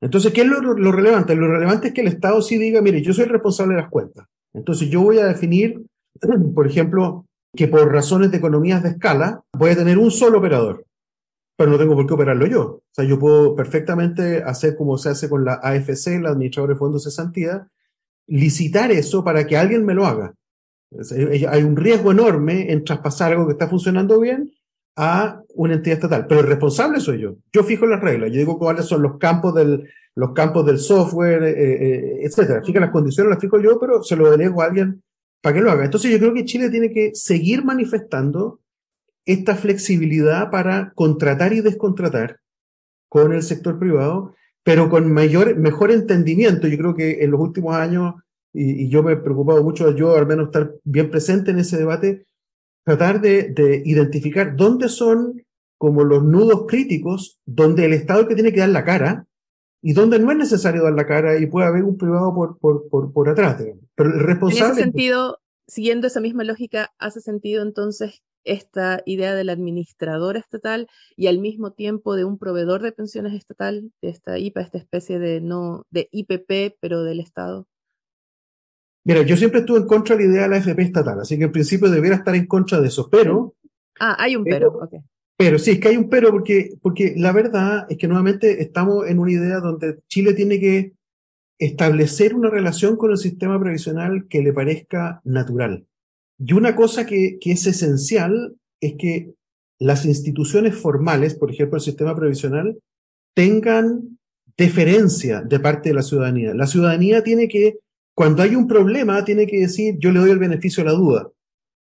Entonces, 0.00 0.32
¿qué 0.32 0.42
es 0.42 0.46
lo, 0.46 0.60
relevante? 0.92 1.34
Lo 1.34 1.48
relevante 1.48 1.88
es 1.88 1.94
que 1.94 2.00
el 2.00 2.08
Estado 2.08 2.40
sí 2.42 2.56
diga, 2.56 2.80
mire, 2.80 3.02
yo 3.02 3.12
soy 3.12 3.26
responsable 3.26 3.74
de 3.74 3.82
las 3.82 3.90
cuentas. 3.90 4.26
Entonces, 4.54 4.88
yo 4.90 5.02
voy 5.02 5.18
a 5.18 5.26
definir, 5.26 5.82
por 6.54 6.66
ejemplo, 6.66 7.27
que 7.56 7.68
por 7.68 7.92
razones 7.92 8.30
de 8.30 8.38
economías 8.38 8.82
de 8.82 8.90
escala 8.90 9.42
voy 9.52 9.70
a 9.70 9.76
tener 9.76 9.98
un 9.98 10.10
solo 10.10 10.38
operador, 10.38 10.84
pero 11.56 11.70
no 11.70 11.78
tengo 11.78 11.94
por 11.94 12.06
qué 12.06 12.14
operarlo 12.14 12.46
yo. 12.46 12.62
O 12.62 12.82
sea, 12.92 13.04
yo 13.04 13.18
puedo 13.18 13.54
perfectamente 13.56 14.42
hacer 14.42 14.76
como 14.76 14.98
se 14.98 15.10
hace 15.10 15.28
con 15.28 15.44
la 15.44 15.54
AFC, 15.54 16.20
la 16.20 16.30
Administradora 16.30 16.74
de 16.74 16.78
Fondos 16.78 17.04
de 17.04 17.10
Santidad, 17.10 17.66
licitar 18.26 18.92
eso 18.92 19.24
para 19.24 19.46
que 19.46 19.56
alguien 19.56 19.84
me 19.84 19.94
lo 19.94 20.06
haga. 20.06 20.34
Hay 21.50 21.62
un 21.62 21.76
riesgo 21.76 22.12
enorme 22.12 22.72
en 22.72 22.84
traspasar 22.84 23.32
algo 23.32 23.46
que 23.46 23.52
está 23.52 23.68
funcionando 23.68 24.20
bien 24.20 24.50
a 24.96 25.42
una 25.54 25.74
entidad 25.74 25.96
estatal, 25.96 26.26
pero 26.26 26.40
el 26.40 26.46
responsable 26.46 27.00
soy 27.00 27.20
yo. 27.20 27.36
Yo 27.52 27.62
fijo 27.62 27.86
las 27.86 28.00
reglas, 28.00 28.30
yo 28.30 28.38
digo 28.38 28.58
cuáles 28.58 28.86
son 28.86 29.02
los 29.02 29.18
campos 29.18 29.54
del, 29.54 29.88
los 30.16 30.32
campos 30.32 30.66
del 30.66 30.78
software, 30.78 31.42
eh, 31.44 31.54
eh, 31.56 32.18
etcétera. 32.22 32.62
Fija 32.64 32.80
las 32.80 32.90
condiciones, 32.90 33.30
las 33.30 33.40
fijo 33.40 33.60
yo, 33.60 33.78
pero 33.78 34.02
se 34.02 34.16
lo 34.16 34.30
delego 34.30 34.60
a 34.60 34.66
alguien 34.66 35.02
para 35.40 35.54
que 35.54 35.60
lo 35.60 35.70
haga. 35.70 35.84
Entonces 35.84 36.10
yo 36.10 36.18
creo 36.18 36.34
que 36.34 36.44
Chile 36.44 36.70
tiene 36.70 36.90
que 36.92 37.10
seguir 37.14 37.64
manifestando 37.64 38.60
esta 39.24 39.56
flexibilidad 39.56 40.50
para 40.50 40.92
contratar 40.94 41.52
y 41.52 41.60
descontratar 41.60 42.40
con 43.08 43.32
el 43.32 43.42
sector 43.42 43.78
privado, 43.78 44.34
pero 44.62 44.88
con 44.88 45.12
mayor, 45.12 45.56
mejor 45.56 45.90
entendimiento. 45.90 46.66
Yo 46.66 46.78
creo 46.78 46.94
que 46.94 47.24
en 47.24 47.30
los 47.30 47.40
últimos 47.40 47.74
años 47.74 48.14
y, 48.52 48.88
yo 48.88 49.02
me 49.02 49.12
he 49.12 49.16
preocupado 49.16 49.62
mucho, 49.62 49.94
yo 49.94 50.16
al 50.16 50.26
menos 50.26 50.46
estar 50.46 50.74
bien 50.84 51.10
presente 51.10 51.50
en 51.50 51.58
ese 51.58 51.76
debate, 51.76 52.26
tratar 52.84 53.20
de, 53.20 53.50
de, 53.50 53.82
identificar 53.84 54.56
dónde 54.56 54.88
son 54.88 55.42
como 55.76 56.02
los 56.02 56.24
nudos 56.24 56.64
críticos, 56.66 57.40
donde 57.46 57.84
el 57.84 57.92
Estado 57.92 58.26
que 58.26 58.34
tiene 58.34 58.52
que 58.52 58.60
dar 58.60 58.70
la 58.70 58.84
cara 58.84 59.26
y 59.82 59.92
donde 59.92 60.18
no 60.18 60.30
es 60.32 60.38
necesario 60.38 60.82
dar 60.82 60.92
la 60.92 61.06
cara 61.06 61.38
y 61.38 61.46
puede 61.46 61.66
haber 61.66 61.84
un 61.84 61.96
privado 61.96 62.34
por, 62.34 62.58
por, 62.58 62.88
por, 62.88 63.12
por 63.12 63.28
atrás. 63.28 63.62
Pero 63.94 64.10
el 64.10 64.20
responsable... 64.20 64.66
En 64.66 64.72
ese 64.72 64.82
sentido, 64.82 65.38
siguiendo 65.66 66.06
esa 66.06 66.20
misma 66.20 66.44
lógica, 66.44 66.92
¿hace 66.98 67.20
sentido 67.20 67.62
entonces 67.62 68.22
esta 68.44 69.02
idea 69.04 69.34
del 69.34 69.50
administrador 69.50 70.36
estatal 70.36 70.88
y 71.16 71.26
al 71.26 71.38
mismo 71.38 71.72
tiempo 71.72 72.16
de 72.16 72.24
un 72.24 72.38
proveedor 72.38 72.82
de 72.82 72.92
pensiones 72.92 73.34
estatal, 73.34 73.92
de 74.00 74.08
esta 74.08 74.38
IPA, 74.38 74.62
esta 74.62 74.78
especie 74.78 75.18
de 75.18 75.40
no 75.40 75.84
de 75.90 76.08
IPP, 76.10 76.76
pero 76.80 77.02
del 77.02 77.20
Estado? 77.20 77.66
Mira, 79.04 79.22
yo 79.22 79.36
siempre 79.36 79.60
estuve 79.60 79.78
en 79.78 79.86
contra 79.86 80.16
de 80.16 80.24
la 80.24 80.30
idea 80.30 80.42
de 80.42 80.48
la 80.48 80.56
AFP 80.56 80.82
estatal, 80.82 81.20
así 81.20 81.38
que 81.38 81.44
en 81.44 81.52
principio 81.52 81.88
debiera 81.88 82.16
estar 82.16 82.34
en 82.34 82.46
contra 82.46 82.80
de 82.80 82.88
eso, 82.88 83.08
pero... 83.10 83.54
Ah, 84.00 84.16
hay 84.18 84.36
un 84.36 84.44
pero, 84.44 84.72
pero 84.72 84.84
ok. 84.84 85.04
Pero 85.38 85.60
sí, 85.60 85.70
es 85.70 85.78
que 85.78 85.88
hay 85.88 85.96
un 85.96 86.08
pero 86.10 86.32
porque, 86.32 86.72
porque 86.82 87.14
la 87.16 87.30
verdad 87.30 87.86
es 87.88 87.96
que 87.96 88.08
nuevamente 88.08 88.60
estamos 88.60 89.06
en 89.06 89.20
una 89.20 89.30
idea 89.30 89.60
donde 89.60 90.00
Chile 90.08 90.34
tiene 90.34 90.58
que 90.58 90.94
establecer 91.60 92.34
una 92.34 92.50
relación 92.50 92.96
con 92.96 93.12
el 93.12 93.18
sistema 93.18 93.58
previsional 93.60 94.26
que 94.28 94.42
le 94.42 94.52
parezca 94.52 95.20
natural. 95.22 95.86
Y 96.40 96.52
una 96.54 96.74
cosa 96.74 97.06
que, 97.06 97.38
que 97.40 97.52
es 97.52 97.64
esencial 97.68 98.56
es 98.80 98.94
que 98.98 99.32
las 99.78 100.04
instituciones 100.06 100.74
formales, 100.74 101.36
por 101.36 101.52
ejemplo 101.52 101.76
el 101.76 101.84
sistema 101.84 102.16
previsional, 102.16 102.76
tengan 103.32 104.18
deferencia 104.56 105.40
de 105.42 105.60
parte 105.60 105.90
de 105.90 105.94
la 105.94 106.02
ciudadanía. 106.02 106.52
La 106.52 106.66
ciudadanía 106.66 107.22
tiene 107.22 107.46
que, 107.46 107.78
cuando 108.12 108.42
hay 108.42 108.56
un 108.56 108.66
problema, 108.66 109.24
tiene 109.24 109.46
que 109.46 109.60
decir, 109.60 109.94
yo 110.00 110.10
le 110.10 110.18
doy 110.18 110.30
el 110.30 110.40
beneficio 110.40 110.82
a 110.82 110.86
la 110.86 110.92
duda. 110.92 111.30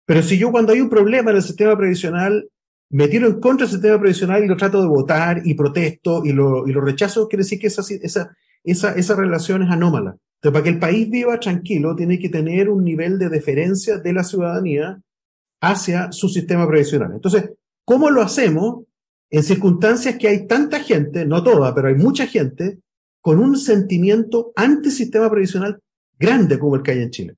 Pero 0.08 0.24
si 0.24 0.40
yo 0.40 0.52
cuando 0.52 0.74
hay 0.74 0.82
un 0.82 0.90
problema 0.90 1.30
en 1.30 1.38
el 1.38 1.44
sistema 1.44 1.78
previsional 1.78 2.50
me 2.90 3.08
tiro 3.08 3.28
en 3.28 3.40
contra 3.40 3.66
del 3.66 3.74
sistema 3.74 4.00
previsional 4.00 4.44
y 4.44 4.48
lo 4.48 4.56
trato 4.56 4.82
de 4.82 4.88
votar 4.88 5.42
y 5.44 5.56
protesto 5.56 6.24
y 6.24 6.32
lo, 6.32 6.68
y 6.68 6.72
lo 6.72 6.82
rechazo, 6.82 7.28
quiere 7.28 7.44
decir 7.44 7.60
que 7.60 7.68
esa, 7.68 9.16
relación 9.16 9.64
es 9.64 9.72
anómala. 9.72 10.16
Entonces, 10.36 10.52
para 10.52 10.64
que 10.64 10.70
el 10.70 10.80
país 10.80 11.10
viva 11.10 11.40
tranquilo, 11.40 11.96
tiene 11.96 12.20
que 12.20 12.30
tener 12.30 12.70
un 12.70 12.84
nivel 12.84 13.18
de 13.18 13.30
deferencia 13.30 13.98
de 13.98 14.14
la 14.14 14.24
ciudadanía 14.24 15.02
hacia 15.62 16.12
su 16.12 16.30
sistema 16.30 16.68
previsional. 16.68 17.14
Entonces, 17.14 17.52
¿cómo 17.86 18.10
lo 18.10 18.22
hacemos? 18.22 18.84
En 19.30 19.42
circunstancias 19.42 20.18
que 20.18 20.28
hay 20.28 20.46
tanta 20.46 20.80
gente, 20.80 21.26
no 21.26 21.42
toda, 21.44 21.74
pero 21.74 21.88
hay 21.88 21.96
mucha 21.96 22.28
gente, 22.28 22.80
con 23.22 23.40
un 23.40 23.58
sentimiento 23.58 24.52
anti-sistema 24.56 25.32
previsional 25.32 25.80
grande 26.20 26.60
como 26.60 26.76
el 26.76 26.84
que 26.84 26.92
hay 26.92 27.02
en 27.02 27.10
Chile. 27.10 27.36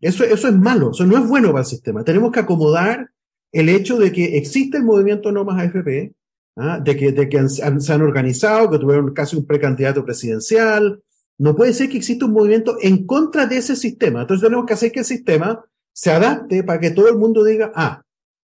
Eso, 0.00 0.24
eso 0.24 0.48
es 0.48 0.54
malo, 0.54 0.90
eso 0.90 1.06
no 1.06 1.18
es 1.18 1.28
bueno 1.28 1.48
para 1.48 1.60
el 1.60 1.66
sistema. 1.66 2.02
Tenemos 2.02 2.32
que 2.32 2.40
acomodar 2.40 3.10
el 3.52 3.68
hecho 3.68 3.98
de 3.98 4.12
que 4.12 4.36
existe 4.36 4.78
el 4.78 4.84
movimiento 4.84 5.32
No 5.32 5.44
Más 5.44 5.62
AFP, 5.62 6.14
¿ah? 6.56 6.80
de 6.80 6.96
que, 6.96 7.12
de 7.12 7.28
que 7.28 7.48
se 7.48 7.92
han 7.92 8.02
organizado, 8.02 8.70
que 8.70 8.78
tuvieron 8.78 9.12
casi 9.12 9.36
un 9.36 9.46
precandidato 9.46 10.04
presidencial, 10.04 11.02
no 11.38 11.54
puede 11.54 11.72
ser 11.72 11.88
que 11.88 11.98
exista 11.98 12.24
un 12.24 12.32
movimiento 12.32 12.76
en 12.80 13.06
contra 13.06 13.46
de 13.46 13.58
ese 13.58 13.76
sistema. 13.76 14.22
Entonces 14.22 14.46
tenemos 14.46 14.66
que 14.66 14.74
hacer 14.74 14.92
que 14.92 15.00
el 15.00 15.04
sistema 15.04 15.64
se 15.92 16.10
adapte 16.10 16.62
para 16.62 16.80
que 16.80 16.90
todo 16.90 17.08
el 17.08 17.16
mundo 17.16 17.44
diga, 17.44 17.72
ah, 17.74 18.02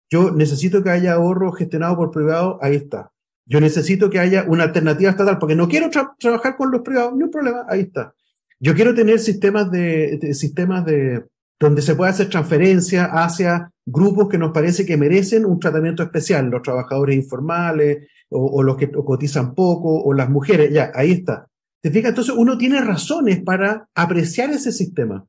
yo 0.10 0.32
necesito 0.32 0.84
que 0.84 0.90
haya 0.90 1.14
ahorro 1.14 1.52
gestionado 1.52 1.96
por 1.96 2.12
privado, 2.12 2.58
ahí 2.62 2.76
está. 2.76 3.12
Yo 3.46 3.60
necesito 3.60 4.10
que 4.10 4.20
haya 4.20 4.46
una 4.48 4.64
alternativa 4.64 5.12
estatal 5.12 5.38
porque 5.40 5.56
no 5.56 5.68
quiero 5.68 5.90
trabajar 6.20 6.56
con 6.56 6.72
los 6.72 6.82
privados, 6.82 7.16
no 7.16 7.26
hay 7.26 7.32
problema, 7.32 7.66
ahí 7.68 7.82
está. 7.82 8.14
Yo 8.60 8.76
quiero 8.76 8.94
tener 8.94 9.20
sistemas 9.20 9.72
de, 9.72 10.34
sistemas 10.34 10.86
de, 10.86 11.26
donde 11.60 11.82
se 11.82 11.96
pueda 11.96 12.12
hacer 12.12 12.30
transferencia 12.30 13.06
hacia 13.06 13.72
grupos 13.92 14.30
que 14.30 14.38
nos 14.38 14.52
parece 14.52 14.86
que 14.86 14.98
merecen 14.98 15.46
un 15.46 15.60
tratamiento 15.60 16.04
especial, 16.04 16.50
los 16.50 16.62
trabajadores 16.62 17.16
informales 17.16 18.08
o, 18.30 18.62
los 18.62 18.78
que 18.78 18.92
cotizan 18.92 19.56
poco 19.56 20.04
o 20.04 20.14
las 20.14 20.30
mujeres, 20.30 20.72
ya, 20.72 20.92
ahí 20.94 21.12
está. 21.12 21.48
¿Te 21.82 21.90
fijas? 21.92 22.10
Entonces 22.10 22.36
uno 22.38 22.58
tiene 22.58 22.82
razones 22.82 23.42
para 23.42 23.88
apreciar 23.96 24.52
ese 24.52 24.72
sistema 24.72 25.26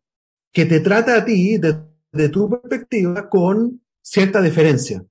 que 0.53 0.66
te 0.66 0.81
trata 0.81 1.16
a 1.16 1.25
ti 1.25 1.59
desde 1.59 2.29
tu 2.29 2.51
perspectiva 2.51 3.29
con 3.29 3.81
cierta 4.03 4.42
deferencia. 4.42 5.03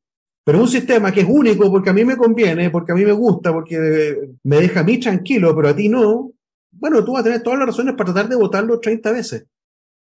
Pero 0.43 0.61
un 0.61 0.67
sistema 0.67 1.11
que 1.11 1.21
es 1.21 1.27
único 1.29 1.69
porque 1.71 1.89
a 1.89 1.93
mí 1.93 2.03
me 2.03 2.17
conviene, 2.17 2.69
porque 2.69 2.91
a 2.91 2.95
mí 2.95 3.05
me 3.05 3.11
gusta, 3.11 3.53
porque 3.53 4.31
me 4.43 4.57
deja 4.57 4.81
a 4.81 4.83
mí 4.83 4.99
tranquilo, 4.99 5.55
pero 5.55 5.69
a 5.69 5.75
ti 5.75 5.89
no, 5.89 6.31
bueno, 6.71 7.03
tú 7.03 7.13
vas 7.13 7.21
a 7.21 7.23
tener 7.23 7.41
todas 7.41 7.59
las 7.59 7.67
razones 7.67 7.95
para 7.95 8.13
tratar 8.13 8.29
de 8.29 8.35
votarlo 8.35 8.79
30 8.79 9.11
veces. 9.11 9.45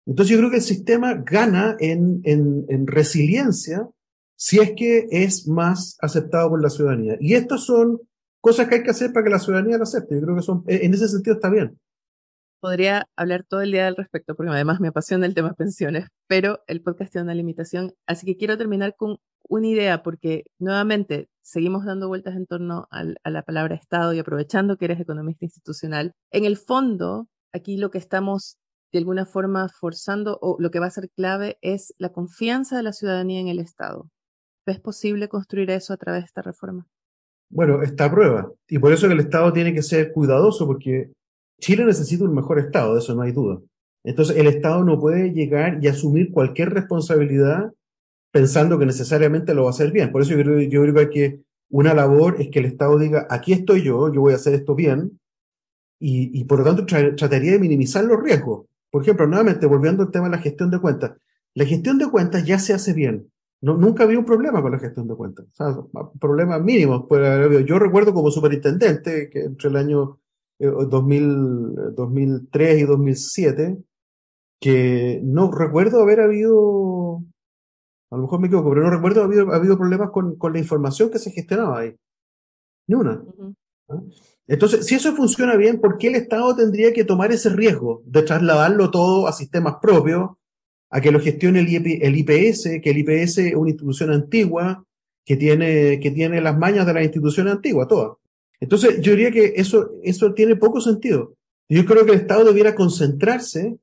Entonces 0.05 0.31
yo 0.31 0.37
creo 0.39 0.49
que 0.49 0.57
el 0.57 0.63
sistema 0.63 1.13
gana 1.13 1.75
en, 1.79 2.21
en, 2.23 2.65
en 2.69 2.87
resiliencia 2.87 3.87
si 4.35 4.59
es 4.59 4.73
que 4.75 5.07
es 5.11 5.47
más 5.47 5.97
aceptado 6.01 6.49
por 6.49 6.63
la 6.63 6.71
ciudadanía. 6.71 7.15
Y 7.19 7.35
estas 7.35 7.63
son 7.63 8.01
cosas 8.39 8.67
que 8.67 8.75
hay 8.75 8.83
que 8.83 8.89
hacer 8.89 9.13
para 9.13 9.23
que 9.23 9.29
la 9.29 9.37
ciudadanía 9.37 9.77
lo 9.77 9.83
acepte. 9.83 10.15
Yo 10.15 10.21
creo 10.21 10.35
que 10.35 10.41
son, 10.41 10.63
en 10.65 10.91
ese 10.95 11.07
sentido 11.07 11.35
está 11.35 11.51
bien. 11.51 11.79
Podría 12.59 13.07
hablar 13.15 13.45
todo 13.47 13.61
el 13.61 13.71
día 13.71 13.85
al 13.85 13.95
respecto, 13.95 14.35
porque 14.35 14.51
además 14.51 14.79
me 14.79 14.87
apasiona 14.87 15.27
el 15.27 15.35
tema 15.35 15.53
pensiones, 15.53 16.07
pero 16.27 16.63
el 16.65 16.81
podcast 16.81 17.11
tiene 17.11 17.25
una 17.25 17.35
limitación. 17.35 17.93
Así 18.07 18.25
que 18.25 18.35
quiero 18.35 18.57
terminar 18.57 18.95
con 18.95 19.17
una 19.47 19.67
idea, 19.67 20.01
porque 20.01 20.45
nuevamente 20.57 21.29
seguimos 21.43 21.85
dando 21.85 22.07
vueltas 22.07 22.35
en 22.35 22.47
torno 22.47 22.87
al, 22.89 23.17
a 23.23 23.29
la 23.29 23.43
palabra 23.43 23.75
Estado 23.75 24.11
y 24.13 24.19
aprovechando 24.19 24.77
que 24.77 24.85
eres 24.85 24.99
economista 24.99 25.45
institucional. 25.45 26.13
En 26.31 26.45
el 26.45 26.57
fondo, 26.57 27.27
aquí 27.53 27.77
lo 27.77 27.91
que 27.91 27.99
estamos 27.99 28.57
de 28.91 28.99
alguna 28.99 29.25
forma 29.25 29.69
forzando 29.69 30.37
o 30.41 30.57
lo 30.59 30.71
que 30.71 30.79
va 30.79 30.87
a 30.87 30.91
ser 30.91 31.09
clave 31.09 31.57
es 31.61 31.93
la 31.97 32.11
confianza 32.11 32.77
de 32.77 32.83
la 32.83 32.93
ciudadanía 32.93 33.39
en 33.39 33.47
el 33.47 33.59
Estado. 33.59 34.09
¿Es 34.65 34.79
posible 34.79 35.27
construir 35.27 35.69
eso 35.69 35.93
a 35.93 35.97
través 35.97 36.21
de 36.21 36.25
esta 36.27 36.41
reforma? 36.41 36.87
Bueno, 37.49 37.81
está 37.81 38.05
a 38.05 38.11
prueba. 38.11 38.51
Y 38.67 38.79
por 38.79 38.93
eso 38.93 39.07
que 39.07 39.13
el 39.13 39.19
Estado 39.19 39.51
tiene 39.51 39.73
que 39.73 39.81
ser 39.81 40.13
cuidadoso, 40.13 40.65
porque 40.65 41.11
Chile 41.59 41.85
necesita 41.85 42.23
un 42.23 42.33
mejor 42.33 42.59
Estado, 42.59 42.93
de 42.93 42.99
eso 42.99 43.13
no 43.15 43.21
hay 43.21 43.31
duda. 43.31 43.59
Entonces, 44.03 44.37
el 44.37 44.47
Estado 44.47 44.83
no 44.83 44.99
puede 44.99 45.31
llegar 45.31 45.79
y 45.81 45.87
asumir 45.87 46.31
cualquier 46.31 46.69
responsabilidad 46.71 47.71
pensando 48.31 48.79
que 48.79 48.85
necesariamente 48.85 49.53
lo 49.53 49.63
va 49.63 49.69
a 49.69 49.71
hacer 49.71 49.91
bien. 49.91 50.11
Por 50.11 50.21
eso 50.21 50.31
yo 50.31 50.43
creo, 50.43 50.61
yo 50.61 50.81
creo 50.81 51.09
que 51.09 51.41
una 51.69 51.93
labor 51.93 52.37
es 52.39 52.49
que 52.49 52.59
el 52.59 52.65
Estado 52.65 52.97
diga, 52.97 53.27
aquí 53.29 53.53
estoy 53.53 53.83
yo, 53.83 54.11
yo 54.11 54.21
voy 54.21 54.33
a 54.33 54.37
hacer 54.37 54.53
esto 54.53 54.75
bien, 54.75 55.19
y, 55.99 56.39
y 56.39 56.45
por 56.45 56.59
lo 56.59 56.65
tanto 56.65 56.85
trataría 56.85 57.51
de 57.51 57.59
minimizar 57.59 58.03
los 58.03 58.21
riesgos. 58.21 58.65
Por 58.91 59.03
ejemplo, 59.03 59.25
nuevamente, 59.25 59.65
volviendo 59.65 60.03
al 60.03 60.11
tema 60.11 60.25
de 60.25 60.35
la 60.35 60.41
gestión 60.41 60.69
de 60.69 60.79
cuentas. 60.79 61.13
La 61.53 61.65
gestión 61.65 61.97
de 61.97 62.09
cuentas 62.09 62.45
ya 62.45 62.59
se 62.59 62.73
hace 62.73 62.93
bien. 62.93 63.31
No, 63.61 63.77
nunca 63.77 64.03
había 64.03 64.19
un 64.19 64.25
problema 64.25 64.61
con 64.61 64.71
la 64.71 64.79
gestión 64.79 65.07
de 65.07 65.15
cuentas. 65.15 65.45
O 65.47 65.53
sea, 65.53 66.09
problemas 66.19 66.61
mínimos. 66.61 67.05
Yo 67.65 67.79
recuerdo 67.79 68.13
como 68.13 68.31
superintendente 68.31 69.29
que 69.29 69.45
entre 69.45 69.69
el 69.69 69.75
año 69.77 70.19
2000, 70.59 71.95
2003 71.95 72.81
y 72.81 72.83
2007, 72.83 73.77
que 74.59 75.21
no 75.23 75.51
recuerdo 75.51 76.01
haber 76.01 76.21
habido, 76.21 77.23
a 78.09 78.15
lo 78.15 78.23
mejor 78.23 78.39
me 78.39 78.47
equivoco, 78.47 78.69
pero 78.69 78.83
no 78.83 78.91
recuerdo 78.91 79.23
haber 79.23 79.39
habido, 79.51 79.77
problemas 79.77 80.11
con, 80.11 80.35
con, 80.37 80.53
la 80.53 80.59
información 80.59 81.09
que 81.09 81.19
se 81.19 81.31
gestionaba 81.31 81.79
ahí. 81.79 81.95
Ni 82.87 82.95
una. 82.95 83.23
Entonces, 84.47 84.85
si 84.85 84.95
eso 84.95 85.15
funciona 85.15 85.55
bien, 85.55 85.79
¿por 85.79 85.97
qué 85.97 86.07
el 86.07 86.15
Estado 86.15 86.55
tendría 86.55 86.93
que 86.93 87.03
tomar 87.03 87.31
ese 87.31 87.49
riesgo 87.49 88.03
de 88.05 88.23
trasladarlo 88.23 88.91
todo 88.91 89.27
a 89.27 89.33
sistemas 89.33 89.75
propios, 89.81 90.31
a 90.89 90.99
que 90.99 91.11
lo 91.11 91.19
gestione 91.19 91.59
el, 91.59 92.15
IPS, 92.17 92.81
que 92.83 92.89
el 92.89 92.97
IPS 92.97 93.37
es 93.37 93.55
una 93.55 93.69
institución 93.69 94.11
antigua, 94.11 94.83
que 95.23 95.37
tiene, 95.37 95.99
que 95.99 96.11
tiene 96.11 96.41
las 96.41 96.57
mañas 96.57 96.85
de 96.85 96.93
las 96.93 97.03
instituciones 97.03 97.53
antiguas, 97.53 97.87
todas? 97.87 98.17
Entonces, 98.59 99.01
yo 99.01 99.11
diría 99.11 99.31
que 99.31 99.53
eso, 99.55 99.91
eso 100.03 100.33
tiene 100.33 100.55
poco 100.55 100.81
sentido. 100.81 101.35
Yo 101.69 101.85
creo 101.85 102.05
que 102.05 102.11
el 102.11 102.19
Estado 102.19 102.43
debiera 102.43 102.75
concentrarse 102.75 103.77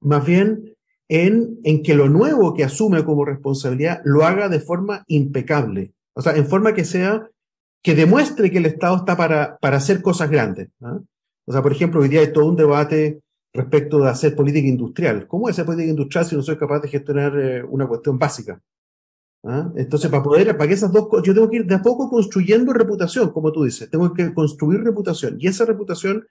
más 0.00 0.26
bien 0.26 0.76
en, 1.08 1.58
en 1.64 1.82
que 1.82 1.94
lo 1.94 2.08
nuevo 2.08 2.52
que 2.52 2.64
asume 2.64 3.04
como 3.04 3.24
responsabilidad 3.24 4.02
lo 4.04 4.24
haga 4.24 4.48
de 4.48 4.60
forma 4.60 5.04
impecable. 5.06 5.94
O 6.14 6.20
sea, 6.20 6.36
en 6.36 6.46
forma 6.46 6.74
que 6.74 6.84
sea 6.84 7.30
que 7.82 7.94
demuestre 7.94 8.50
que 8.50 8.58
el 8.58 8.66
Estado 8.66 8.96
está 8.96 9.16
para, 9.16 9.56
para 9.58 9.76
hacer 9.76 10.02
cosas 10.02 10.30
grandes. 10.30 10.68
O 11.44 11.52
sea, 11.52 11.62
por 11.62 11.72
ejemplo, 11.72 12.00
hoy 12.00 12.08
día 12.08 12.20
hay 12.20 12.32
todo 12.32 12.46
un 12.46 12.56
debate 12.56 13.20
respecto 13.52 14.00
de 14.00 14.10
hacer 14.10 14.34
política 14.34 14.68
industrial. 14.68 15.26
¿Cómo 15.26 15.48
hacer 15.48 15.64
política 15.64 15.90
industrial 15.90 16.26
si 16.26 16.36
no 16.36 16.42
soy 16.42 16.56
capaz 16.56 16.80
de 16.80 16.88
gestionar 16.88 17.38
eh, 17.38 17.62
una 17.62 17.86
cuestión 17.86 18.18
básica? 18.18 18.60
Entonces, 19.76 20.10
para 20.10 20.24
poder, 20.24 20.56
para 20.56 20.66
que 20.66 20.74
esas 20.74 20.90
dos 20.90 21.08
cosas, 21.08 21.24
yo 21.24 21.32
tengo 21.32 21.48
que 21.48 21.58
ir 21.58 21.66
de 21.66 21.76
a 21.76 21.82
poco 21.82 22.10
construyendo 22.10 22.72
reputación, 22.72 23.30
como 23.30 23.52
tú 23.52 23.62
dices, 23.62 23.88
tengo 23.88 24.12
que 24.12 24.34
construir 24.34 24.80
reputación. 24.80 25.36
Y 25.38 25.46
esa 25.46 25.64
reputación, 25.64 26.26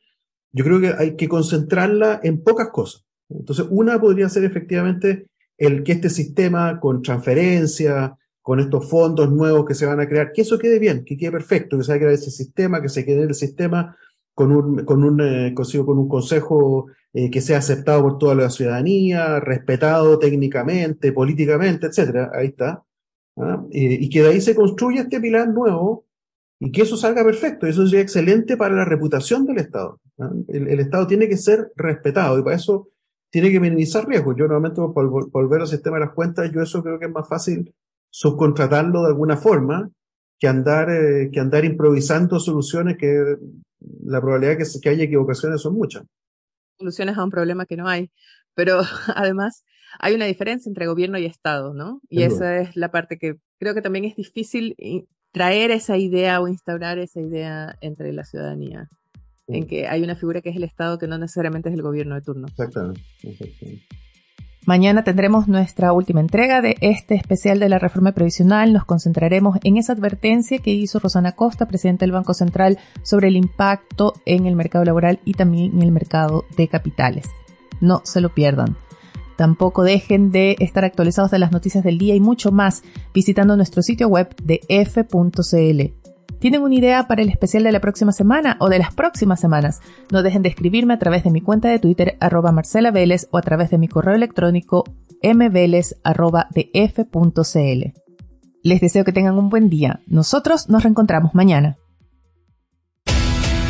yo 0.52 0.66
creo 0.66 0.82
que 0.82 0.94
hay 0.98 1.16
que 1.16 1.30
concentrarla 1.30 2.20
en 2.24 2.44
pocas 2.44 2.70
cosas. 2.72 3.06
Entonces, 3.30 3.68
una 3.70 4.00
podría 4.02 4.28
ser 4.28 4.44
efectivamente 4.44 5.28
el 5.58 5.84
que 5.84 5.94
este 5.94 6.10
sistema 6.10 6.80
con 6.82 7.02
transferencia, 7.02 8.18
con 8.46 8.60
estos 8.60 8.88
fondos 8.88 9.32
nuevos 9.32 9.66
que 9.66 9.74
se 9.74 9.88
van 9.88 10.00
a 10.00 10.08
crear, 10.08 10.32
que 10.32 10.44
eso 10.44 10.60
quede 10.60 10.78
bien, 10.78 11.04
que 11.04 11.18
quede 11.18 11.32
perfecto, 11.32 11.80
que 11.80 11.84
se 11.84 11.92
va 11.92 11.96
a 11.96 11.98
crear 11.98 12.14
ese 12.14 12.30
sistema, 12.30 12.80
que 12.80 12.90
se 12.90 13.04
quede 13.04 13.24
el 13.24 13.34
sistema 13.34 13.98
con 14.36 14.52
un, 14.52 14.86
con 14.86 15.04
un, 15.04 15.20
eh, 15.20 15.56
con 15.56 15.98
un 15.98 16.08
consejo 16.08 16.86
eh, 17.12 17.32
que 17.32 17.42
sea 17.42 17.58
aceptado 17.58 18.04
por 18.04 18.20
toda 18.20 18.36
la 18.36 18.52
ciudadanía, 18.52 19.40
respetado 19.40 20.20
técnicamente, 20.20 21.12
políticamente, 21.12 21.88
etcétera. 21.88 22.30
Ahí 22.36 22.50
está. 22.50 22.84
¿ah? 23.38 23.66
y 23.72 24.08
que 24.12 24.22
de 24.22 24.30
ahí 24.30 24.42
se 24.42 24.54
construya 24.54 25.02
este 25.02 25.20
pilar 25.20 25.48
nuevo 25.48 26.06
y 26.60 26.72
que 26.72 26.84
eso 26.84 26.98
salga 26.98 27.24
perfecto. 27.24 27.66
Eso 27.66 27.84
sería 27.88 28.02
excelente 28.02 28.58
para 28.58 28.76
la 28.76 28.86
reputación 28.86 29.48
del 29.48 29.58
Estado. 29.58 30.00
¿ah? 30.20 30.32
El, 30.50 30.68
el, 30.68 30.80
Estado 30.82 31.08
tiene 31.08 31.28
que 31.28 31.38
ser 31.38 31.72
respetado 31.76 32.38
y 32.38 32.44
para 32.44 32.58
eso 32.58 32.90
tiene 33.32 33.50
que 33.50 33.60
minimizar 33.60 34.08
riesgos. 34.08 34.36
Yo 34.38 34.48
normalmente, 34.48 34.84
por 34.94 35.32
volver 35.32 35.62
al 35.62 35.68
sistema 35.68 35.98
de 35.98 36.06
las 36.06 36.14
cuentas, 36.14 36.52
yo 36.52 36.62
eso 36.62 36.84
creo 36.84 37.00
que 37.00 37.06
es 37.08 37.12
más 37.12 37.28
fácil 37.28 37.74
subcontratarlo 38.16 39.02
de 39.02 39.08
alguna 39.10 39.36
forma 39.36 39.92
que 40.40 40.48
andar, 40.48 40.90
eh, 40.90 41.30
que 41.34 41.40
andar 41.42 41.66
improvisando 41.66 42.40
soluciones 42.40 42.96
que 42.98 43.36
la 44.06 44.22
probabilidad 44.22 44.58
que, 44.58 44.64
que 44.82 44.90
haya 44.90 45.04
equivocaciones 45.04 45.62
son 45.62 45.74
muchas. 45.74 46.04
Soluciones 46.80 47.18
a 47.18 47.26
un 47.26 47.30
problema 47.30 47.66
que 47.66 47.76
no 47.76 47.90
hay. 47.90 48.10
Pero 48.54 48.80
además 49.16 49.66
hay 50.00 50.16
una 50.16 50.26
diferencia 50.28 50.70
entre 50.70 50.88
gobierno 50.88 51.18
y 51.18 51.26
Estado, 51.26 51.74
¿no? 51.74 52.00
Y 52.10 52.24
esa 52.24 52.58
es 52.60 52.78
la 52.78 52.90
parte 52.90 53.18
que 53.18 53.36
creo 53.60 53.74
que 53.74 53.82
también 53.82 54.06
es 54.06 54.16
difícil 54.16 54.78
traer 55.34 55.72
esa 55.72 55.98
idea 55.98 56.40
o 56.40 56.48
instaurar 56.48 56.98
esa 57.00 57.20
idea 57.20 57.76
entre 57.82 58.14
la 58.14 58.24
ciudadanía, 58.24 58.88
en 59.48 59.68
que 59.68 59.88
hay 59.88 60.04
una 60.04 60.16
figura 60.16 60.40
que 60.40 60.52
es 60.52 60.56
el 60.56 60.64
Estado 60.64 60.98
que 60.98 61.08
no 61.08 61.18
necesariamente 61.18 61.68
es 61.68 61.76
el 61.76 61.82
gobierno 61.82 62.16
de 62.16 62.22
turno. 62.22 62.48
Exactamente. 62.48 63.02
exactamente. 63.24 64.05
Mañana 64.66 65.04
tendremos 65.04 65.48
nuestra 65.48 65.94
última 65.94 66.22
entrega 66.22 66.60
de 66.60 66.76
este 66.82 67.14
especial 67.14 67.60
de 67.60 67.70
la 67.70 67.78
reforma 67.78 68.14
previsional. 68.14 68.74
Nos 68.74 68.84
concentraremos 68.84 69.60
en 69.64 69.78
esa 69.78 69.94
advertencia 69.94 70.58
que 70.58 70.72
hizo 70.72 70.98
Rosana 70.98 71.34
Costa, 71.34 71.68
presidenta 71.68 72.04
del 72.04 72.14
Banco 72.14 72.34
Central, 72.34 72.80
sobre 73.04 73.28
el 73.28 73.36
impacto 73.36 74.14
en 74.26 74.48
el 74.48 74.56
mercado 74.56 74.84
laboral 74.84 75.20
y 75.24 75.34
también 75.34 75.74
en 75.76 75.84
el 75.84 75.92
mercado 75.92 76.46
de 76.58 76.68
capitales. 76.68 77.28
No 77.80 78.02
se 78.06 78.22
lo 78.22 78.34
pierdan. 78.34 78.76
Tampoco 79.36 79.84
dejen 79.84 80.32
de 80.32 80.56
estar 80.60 80.84
actualizados 80.84 81.30
de 81.30 81.40
las 81.40 81.52
noticias 81.52 81.84
del 81.84 82.00
día 82.00 82.16
y 82.16 82.20
mucho 82.20 82.52
más 82.52 82.82
visitando 83.14 83.56
nuestro 83.56 83.84
sitio 83.84 84.08
web 84.08 84.36
de 84.42 84.62
f.cl. 84.68 86.05
¿Tienen 86.40 86.62
una 86.62 86.76
idea 86.76 87.08
para 87.08 87.22
el 87.22 87.30
especial 87.30 87.64
de 87.64 87.72
la 87.72 87.80
próxima 87.80 88.12
semana 88.12 88.58
o 88.60 88.70
de 88.70 88.80
las 88.80 88.94
próximas 88.94 89.40
semanas? 89.40 89.80
No 90.12 90.22
dejen 90.22 90.42
de 90.42 90.50
escribirme 90.50 90.94
a 90.94 91.00
través 91.00 91.24
de 91.24 91.32
mi 91.32 91.42
cuenta 91.42 91.70
de 91.70 91.80
Twitter 91.80 92.18
arroba 92.20 92.52
Marcela 92.52 92.92
Vélez 92.92 93.28
o 93.32 93.38
a 93.38 93.42
través 93.42 93.70
de 93.70 93.78
mi 93.78 93.88
correo 93.88 94.16
electrónico 94.16 94.84
mveles 95.24 95.96
Les 98.64 98.82
deseo 98.82 99.04
que 99.04 99.12
tengan 99.12 99.38
un 99.38 99.50
buen 99.50 99.70
día. 99.70 100.02
Nosotros 100.08 100.70
nos 100.70 100.84
reencontramos 100.84 101.34
mañana. 101.34 101.78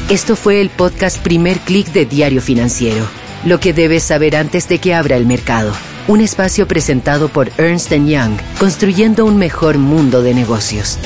Esto 0.10 0.36
fue 0.36 0.62
el 0.62 0.70
podcast 0.70 1.22
Primer 1.24 1.58
Click 1.60 1.88
de 1.92 2.06
Diario 2.06 2.42
Financiero. 2.42 3.06
Lo 3.46 3.60
que 3.60 3.74
debes 3.74 4.04
saber 4.04 4.36
antes 4.36 4.68
de 4.68 4.80
que 4.80 4.94
abra 4.94 5.18
el 5.18 5.26
mercado. 5.26 5.72
Un 6.08 6.22
espacio 6.22 6.68
presentado 6.68 7.30
por 7.30 7.50
Ernst 7.58 7.92
Young, 7.92 8.38
construyendo 8.60 9.26
un 9.26 9.38
mejor 9.38 9.78
mundo 9.80 10.22
de 10.22 10.36
negocios. 10.36 11.00